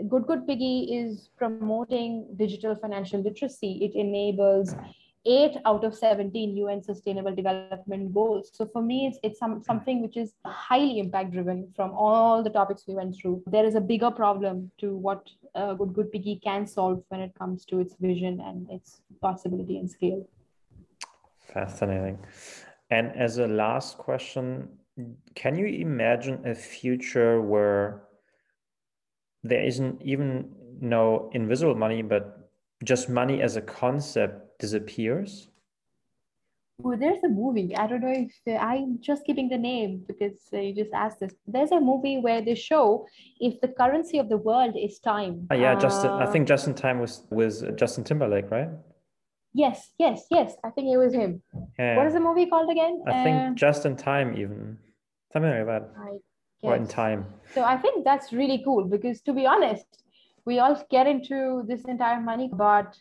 Good 0.09 0.25
Good 0.25 0.47
Piggy 0.47 0.89
is 0.91 1.29
promoting 1.37 2.27
digital 2.35 2.75
financial 2.75 3.21
literacy 3.21 3.79
it 3.81 3.95
enables 3.95 4.75
eight 5.25 5.55
out 5.65 5.83
of 5.83 5.95
17 5.95 6.55
UN 6.57 6.83
Sustainable 6.83 7.33
Development 7.33 8.13
Goals. 8.13 8.51
So 8.53 8.65
for 8.65 8.81
me, 8.81 9.07
it's, 9.07 9.19
it's 9.23 9.39
some, 9.39 9.63
something 9.63 10.01
which 10.01 10.17
is 10.17 10.33
highly 10.45 10.99
impact 10.99 11.31
driven 11.31 11.71
from 11.75 11.91
all 11.91 12.43
the 12.43 12.49
topics 12.49 12.83
we 12.87 12.95
went 12.95 13.15
through. 13.15 13.43
There 13.47 13.65
is 13.65 13.75
a 13.75 13.81
bigger 13.81 14.11
problem 14.11 14.71
to 14.79 14.95
what 14.95 15.29
uh, 15.55 15.73
Good 15.75 15.93
Good 15.93 16.11
Piggy 16.11 16.41
can 16.43 16.67
solve 16.67 17.03
when 17.09 17.21
it 17.21 17.33
comes 17.37 17.65
to 17.65 17.79
its 17.79 17.95
vision 17.99 18.41
and 18.41 18.69
its 18.69 19.01
possibility 19.21 19.77
and 19.77 19.89
scale. 19.89 20.27
Fascinating. 21.53 22.19
And 22.89 23.15
as 23.15 23.37
a 23.37 23.47
last 23.47 23.97
question, 23.97 24.69
can 25.35 25.57
you 25.57 25.65
imagine 25.65 26.45
a 26.45 26.55
future 26.55 27.41
where 27.41 28.03
there 29.43 29.63
isn't 29.63 30.01
even 30.01 30.49
no 30.79 31.29
invisible 31.33 31.75
money, 31.75 32.01
but 32.01 32.49
just 32.83 33.09
money 33.09 33.41
as 33.41 33.55
a 33.55 33.61
concept 33.61 34.59
disappears? 34.59 35.49
Oh, 36.83 36.95
there's 36.95 37.23
a 37.23 37.29
movie. 37.29 37.75
I 37.75 37.87
don't 37.87 38.01
know 38.01 38.11
if 38.11 38.33
uh, 38.47 38.57
I'm 38.57 38.97
just 38.99 39.25
keeping 39.25 39.47
the 39.47 39.57
name 39.57 40.03
because 40.07 40.39
uh, 40.51 40.57
you 40.57 40.73
just 40.73 40.91
asked 40.93 41.19
this. 41.19 41.33
There's 41.45 41.71
a 41.71 41.79
movie 41.79 42.17
where 42.17 42.41
they 42.41 42.55
show 42.55 43.05
if 43.39 43.61
the 43.61 43.67
currency 43.67 44.17
of 44.17 44.27
the 44.27 44.37
world 44.37 44.75
is 44.75 44.99
time. 44.99 45.47
Oh, 45.51 45.55
yeah, 45.55 45.75
Justin. 45.75 46.09
I 46.11 46.25
think 46.25 46.45
uh, 46.45 46.47
Justin 46.47 46.73
Time 46.73 46.99
was 46.99 47.23
was 47.29 47.63
Justin 47.75 48.03
Timberlake, 48.03 48.49
right? 48.49 48.69
Yes, 49.53 49.91
yes, 49.99 50.25
yes. 50.31 50.55
I 50.63 50.69
think 50.71 50.87
it 50.87 50.97
was 50.97 51.13
him. 51.13 51.41
Yeah. 51.77 51.97
What 51.97 52.07
is 52.07 52.13
the 52.13 52.19
movie 52.19 52.47
called 52.47 52.69
again? 52.71 53.03
I 53.07 53.23
think 53.23 53.37
uh, 53.37 53.53
Just 53.53 53.85
in 53.85 53.95
Time, 53.95 54.35
even 54.37 54.77
something 55.31 55.51
like 55.51 55.65
that. 55.67 55.91
I 55.97 56.17
or 56.63 56.75
in 56.75 56.87
time. 56.87 57.25
So 57.53 57.63
I 57.63 57.77
think 57.77 58.05
that's 58.05 58.31
really 58.31 58.61
cool 58.63 58.85
because, 58.85 59.19
to 59.21 59.33
be 59.33 59.45
honest, 59.45 59.85
we 60.45 60.59
all 60.59 60.81
get 60.89 61.07
into 61.07 61.63
this 61.67 61.83
entire 61.83 62.21
money, 62.21 62.49
but 62.53 62.97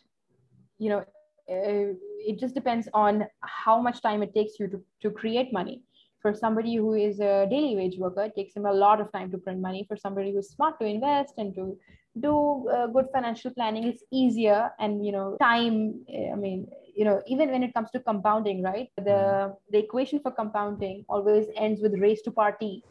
you 0.82 0.90
know 0.90 1.03
uh, 1.50 1.94
it 2.30 2.38
just 2.38 2.55
depends 2.55 2.88
on 2.92 3.24
how 3.40 3.80
much 3.80 4.03
time 4.03 4.22
it 4.22 4.34
takes 4.34 4.59
you 4.59 4.66
to, 4.68 4.80
to 5.03 5.11
create 5.11 5.53
money 5.53 5.82
for 6.20 6.34
somebody 6.34 6.76
who 6.76 6.94
is 6.94 7.20
a 7.20 7.46
daily 7.50 7.74
wage 7.76 7.98
worker 7.98 8.24
it 8.24 8.34
takes 8.36 8.55
him 8.57 8.66
a 8.66 8.72
lot 8.72 9.00
of 9.00 9.11
time 9.12 9.30
to 9.30 9.38
print 9.38 9.61
money 9.61 9.84
for 9.88 9.96
somebody 9.96 10.32
who's 10.32 10.50
smart 10.50 10.78
to 10.80 10.86
invest 10.86 11.34
and 11.38 11.55
to 11.55 11.76
do 12.21 12.69
uh, 12.69 12.87
good 12.89 13.07
financial 13.13 13.51
planning 13.53 13.85
it's 13.85 14.03
easier 14.11 14.71
and 14.79 15.05
you 15.05 15.13
know 15.13 15.37
time 15.41 16.05
i 16.31 16.37
mean 16.37 16.67
you 16.95 17.05
know 17.05 17.23
even 17.27 17.51
when 17.51 17.63
it 17.63 17.75
comes 17.75 17.91
to 17.91 18.01
compounding 18.01 18.63
right? 18.63 18.89
The 18.97 19.03
mm-hmm. 19.03 19.53
the 19.71 19.79
equation 19.79 20.21
for 20.21 20.31
compounding 20.31 21.05
always 21.09 21.47
ends 21.57 21.81
with 21.81 21.95
race 21.99 22.23
to 22.23 22.31
party. 22.31 22.85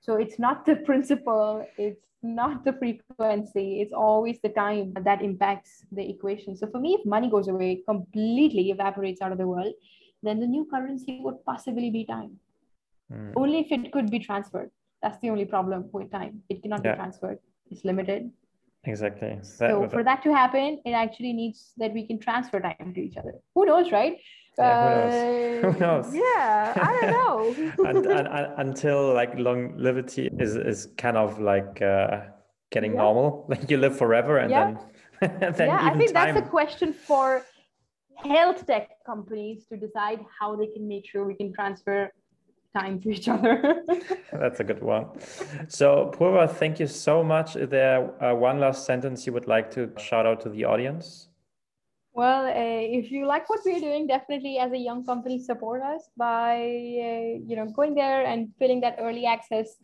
So 0.00 0.16
it's 0.16 0.38
not 0.38 0.66
the 0.66 0.76
principle 0.88 1.66
it's 1.78 2.00
not 2.22 2.64
the 2.64 2.72
frequency 2.72 3.82
it's 3.82 3.92
always 3.92 4.38
the 4.42 4.48
time 4.48 4.94
that 5.00 5.22
impacts 5.22 5.84
the 5.92 6.08
equation. 6.08 6.56
So 6.56 6.66
for 6.66 6.80
me 6.80 6.94
if 6.94 7.06
money 7.06 7.30
goes 7.30 7.48
away 7.48 7.82
completely 7.86 8.70
evaporates 8.70 9.20
out 9.20 9.32
of 9.32 9.38
the 9.38 9.46
world 9.46 9.74
then 10.22 10.40
the 10.40 10.46
new 10.46 10.66
currency 10.70 11.20
would 11.22 11.44
possibly 11.44 11.90
be 11.90 12.04
time. 12.04 12.38
Mm. 13.12 13.32
only 13.36 13.58
if 13.58 13.70
it 13.70 13.92
could 13.92 14.10
be 14.10 14.18
transferred. 14.18 14.70
That's 15.02 15.18
the 15.18 15.28
only 15.28 15.44
problem 15.44 15.90
with 15.92 16.10
time. 16.10 16.42
It 16.48 16.62
cannot 16.62 16.82
yeah. 16.82 16.92
be 16.92 16.96
transferred. 16.96 17.38
It's 17.70 17.84
limited 17.84 18.30
Exactly. 18.86 19.36
That, 19.36 19.46
so 19.46 19.88
for 19.88 20.04
that 20.04 20.22
to 20.24 20.34
happen, 20.34 20.80
it 20.84 20.92
actually 20.92 21.32
needs 21.32 21.72
that 21.78 21.92
we 21.92 22.06
can 22.06 22.18
transfer 22.18 22.60
time 22.60 22.92
to 22.94 23.00
each 23.00 23.16
other. 23.16 23.34
Who 23.54 23.64
knows, 23.64 23.90
right? 23.90 24.18
Yeah, 24.58 24.90
who 24.90 25.00
knows? 25.00 25.14
Uh, 25.14 25.70
who 25.72 25.80
knows? 25.80 26.14
Yeah, 26.14 26.72
I 26.76 26.98
don't 27.00 27.10
know. 27.10 27.84
and, 27.88 28.06
and, 28.06 28.28
and, 28.28 28.48
until 28.58 29.14
like 29.14 29.38
longevity 29.38 30.28
is 30.38 30.56
is 30.56 30.88
kind 30.96 31.16
of 31.16 31.40
like 31.40 31.80
uh, 31.82 32.22
getting 32.70 32.92
yeah. 32.92 33.02
normal, 33.02 33.46
like 33.48 33.70
you 33.70 33.78
live 33.78 33.96
forever, 33.96 34.38
and 34.38 34.50
yeah. 34.50 34.74
then 35.20 35.30
and 35.42 35.54
then 35.54 35.68
yeah, 35.68 35.80
I 35.82 35.96
think 35.96 36.12
time... 36.12 36.34
that's 36.34 36.46
a 36.46 36.50
question 36.50 36.92
for 36.92 37.44
health 38.16 38.66
tech 38.66 38.90
companies 39.04 39.66
to 39.70 39.76
decide 39.76 40.20
how 40.38 40.54
they 40.56 40.66
can 40.68 40.86
make 40.86 41.06
sure 41.06 41.24
we 41.24 41.34
can 41.34 41.52
transfer 41.52 42.12
time 42.74 43.00
to 43.00 43.10
each 43.10 43.28
other. 43.28 43.82
That's 44.32 44.60
a 44.60 44.64
good 44.64 44.82
one. 44.82 45.06
So, 45.68 46.12
Purva, 46.14 46.50
thank 46.50 46.80
you 46.80 46.86
so 46.86 47.22
much. 47.22 47.56
Is 47.56 47.68
there 47.68 48.22
uh, 48.22 48.34
one 48.34 48.60
last 48.60 48.84
sentence 48.84 49.26
you 49.26 49.32
would 49.32 49.46
like 49.46 49.70
to 49.72 49.90
shout 49.98 50.26
out 50.26 50.40
to 50.42 50.48
the 50.48 50.64
audience? 50.64 51.28
Well, 52.12 52.46
uh, 52.46 52.98
if 52.98 53.10
you 53.10 53.26
like 53.26 53.48
what 53.50 53.60
we're 53.64 53.80
doing, 53.80 54.06
definitely 54.06 54.58
as 54.58 54.72
a 54.72 54.78
young 54.78 55.04
company, 55.04 55.42
support 55.42 55.82
us 55.82 56.02
by 56.16 56.54
uh, 56.58 57.42
you 57.48 57.56
know 57.56 57.66
going 57.74 57.94
there 57.96 58.24
and 58.24 58.50
filling 58.58 58.80
that 58.82 58.96
early 59.00 59.26
access 59.26 59.74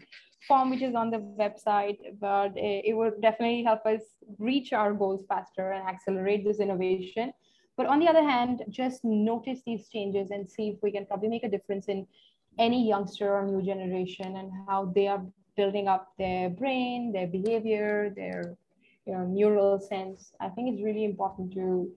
form, 0.47 0.70
which 0.70 0.82
is 0.82 0.95
on 0.95 1.11
the 1.11 1.18
website. 1.18 1.99
But 2.20 2.51
uh, 2.51 2.88
it 2.88 2.97
will 2.97 3.12
definitely 3.20 3.64
help 3.64 3.84
us 3.84 4.03
reach 4.38 4.72
our 4.72 4.93
goals 4.95 5.24
faster 5.28 5.72
and 5.72 5.88
accelerate 5.88 6.45
this 6.45 6.61
innovation. 6.61 7.32
But 7.76 7.86
on 7.86 7.99
the 7.99 8.09
other 8.09 8.22
hand, 8.22 8.62
just 8.68 9.05
notice 9.05 9.61
these 9.66 9.88
changes 9.88 10.30
and 10.30 10.49
see 10.49 10.68
if 10.68 10.76
we 10.82 10.93
can 10.93 11.07
probably 11.07 11.28
make 11.28 11.45
a 11.45 11.49
difference 11.49 11.86
in 11.88 12.07
any 12.61 12.86
youngster 12.86 13.34
or 13.34 13.42
new 13.46 13.62
generation 13.62 14.36
and 14.36 14.52
how 14.68 14.92
they 14.94 15.08
are 15.08 15.24
building 15.56 15.88
up 15.88 16.12
their 16.18 16.50
brain, 16.50 17.11
their 17.12 17.26
behavior, 17.26 18.12
their 18.14 18.56
you 19.06 19.12
know 19.14 19.24
neural 19.24 19.80
sense. 19.80 20.32
I 20.40 20.48
think 20.50 20.72
it's 20.72 20.82
really 20.84 21.04
important 21.04 21.52
to 21.54 21.90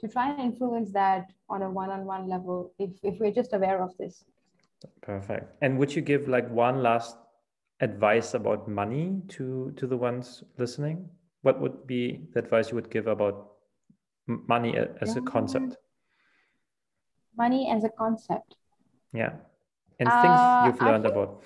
to 0.00 0.08
try 0.08 0.30
and 0.30 0.40
influence 0.40 0.90
that 0.92 1.30
on 1.50 1.62
a 1.62 1.70
one-on-one 1.70 2.28
level 2.28 2.72
if, 2.78 2.90
if 3.02 3.18
we're 3.18 3.32
just 3.32 3.52
aware 3.52 3.82
of 3.82 3.96
this. 3.98 4.24
Perfect. 5.02 5.52
And 5.60 5.76
would 5.78 5.94
you 5.94 6.02
give 6.02 6.28
like 6.28 6.48
one 6.50 6.82
last 6.82 7.16
advice 7.80 8.34
about 8.34 8.68
money 8.68 9.20
to 9.36 9.72
to 9.76 9.86
the 9.86 9.96
ones 9.96 10.42
listening? 10.56 11.08
What 11.42 11.60
would 11.60 11.86
be 11.86 12.22
the 12.32 12.40
advice 12.40 12.70
you 12.70 12.76
would 12.76 12.90
give 12.90 13.06
about 13.06 13.52
money 14.26 14.76
as 14.76 15.14
yeah. 15.14 15.22
a 15.22 15.22
concept? 15.22 15.76
Money 17.36 17.70
as 17.70 17.84
a 17.84 17.90
concept. 17.90 18.56
Yeah 19.12 19.36
and 19.98 20.08
things 20.20 20.40
uh, 20.40 20.64
you've 20.64 20.80
learned 20.80 21.06
about. 21.06 21.42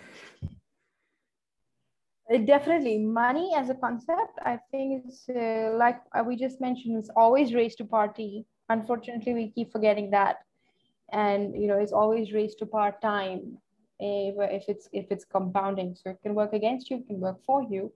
Definitely. 2.45 2.99
Money 2.99 3.53
as 3.57 3.69
a 3.69 3.75
concept 3.75 4.39
i 4.45 4.59
think 4.71 5.05
is 5.07 5.29
uh, 5.29 5.77
like 5.77 5.99
we 6.27 6.37
just 6.37 6.61
mentioned 6.61 6.97
it's 6.99 7.11
always 7.17 7.55
race 7.55 7.75
to 7.77 7.85
party. 7.85 8.47
Unfortunately 8.69 9.35
we 9.35 9.51
keep 9.51 9.71
forgetting 9.73 10.11
that. 10.11 10.37
And 11.13 11.55
you 11.61 11.67
know 11.69 11.79
it's 11.79 11.93
always 11.93 12.33
race 12.33 12.55
to 12.57 12.67
part 12.67 13.01
time 13.03 13.59
if, 14.01 14.35
if 14.59 14.65
it's 14.69 14.89
if 14.93 15.07
it's 15.11 15.25
compounding. 15.25 15.95
So 15.95 16.11
it 16.11 16.19
can 16.23 16.35
work 16.35 16.53
against 16.55 16.91
you 16.91 16.99
it 16.99 17.07
can 17.07 17.21
work 17.21 17.39
for 17.45 17.63
you 17.63 17.93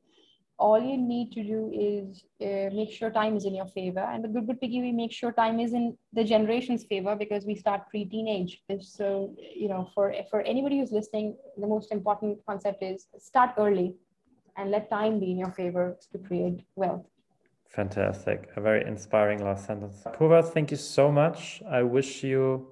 all 0.59 0.81
you 0.81 0.97
need 0.97 1.33
to 1.33 1.43
do 1.43 1.71
is 1.73 2.25
uh, 2.41 2.75
make 2.75 2.91
sure 2.91 3.11
time 3.11 3.37
is 3.37 3.45
in 3.45 3.55
your 3.55 3.67
favor. 3.67 4.01
And 4.01 4.25
the 4.25 4.29
Good 4.29 4.47
Good 4.47 4.61
Piggy, 4.61 4.81
we 4.81 4.93
make 4.93 5.13
sure 5.13 5.33
time 5.33 5.61
is 5.61 5.75
in 5.75 5.97
the 6.13 6.25
generation's 6.25 6.85
favor 6.85 7.15
because 7.15 7.45
we 7.45 7.55
start 7.55 7.89
pre-teenage. 7.91 8.63
So, 8.81 9.35
you 9.39 9.69
know, 9.69 9.91
for, 9.95 10.15
for 10.31 10.41
anybody 10.43 10.79
who's 10.79 10.93
listening, 10.93 11.37
the 11.59 11.67
most 11.67 11.93
important 11.93 12.39
concept 12.47 12.83
is 12.83 13.07
start 13.19 13.51
early 13.59 13.95
and 14.57 14.71
let 14.71 14.89
time 14.89 15.21
be 15.21 15.31
in 15.31 15.39
your 15.39 15.53
favor 15.53 15.99
to 16.13 16.19
create 16.19 16.65
wealth. 16.75 17.05
Fantastic. 17.69 18.49
A 18.57 18.61
very 18.61 18.87
inspiring 18.87 19.45
last 19.45 19.67
sentence. 19.67 20.03
Purva, 20.15 20.43
thank 20.43 20.71
you 20.71 20.79
so 20.79 21.13
much. 21.13 21.63
I 21.69 21.83
wish 21.83 22.25
you 22.25 22.69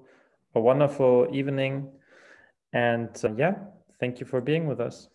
a 0.55 0.59
wonderful 0.59 1.27
evening. 1.31 1.89
And 2.73 3.09
uh, 3.23 3.33
yeah, 3.37 3.55
thank 3.99 4.19
you 4.19 4.25
for 4.25 4.41
being 4.41 4.65
with 4.65 4.79
us 4.79 5.09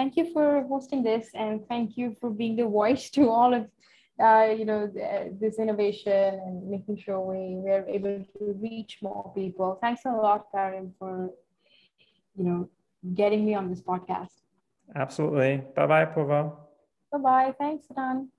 thank 0.00 0.16
you 0.16 0.26
for 0.32 0.46
hosting 0.72 1.02
this 1.02 1.26
and 1.34 1.54
thank 1.68 1.88
you 1.98 2.06
for 2.20 2.30
being 2.30 2.56
the 2.56 2.68
voice 2.82 3.04
to 3.16 3.22
all 3.28 3.52
of 3.58 3.64
uh, 4.26 4.48
you 4.58 4.66
know 4.70 4.80
this 5.42 5.58
innovation 5.64 6.30
and 6.46 6.54
making 6.74 6.96
sure 7.04 7.20
we 7.32 7.42
we're 7.64 7.86
able 7.96 8.16
to 8.34 8.42
reach 8.68 8.92
more 9.02 9.30
people 9.40 9.68
thanks 9.82 10.02
a 10.06 10.14
lot 10.26 10.40
Kareem 10.52 10.88
for 10.98 11.12
you 12.38 12.44
know 12.48 12.60
getting 13.20 13.42
me 13.48 13.52
on 13.60 13.68
this 13.70 13.82
podcast 13.90 14.36
absolutely 15.04 15.52
bye 15.76 15.88
bye 15.92 16.06
Purva. 16.14 16.40
bye 17.12 17.24
bye 17.28 17.54
thanks 17.62 17.86
Dan. 17.96 18.30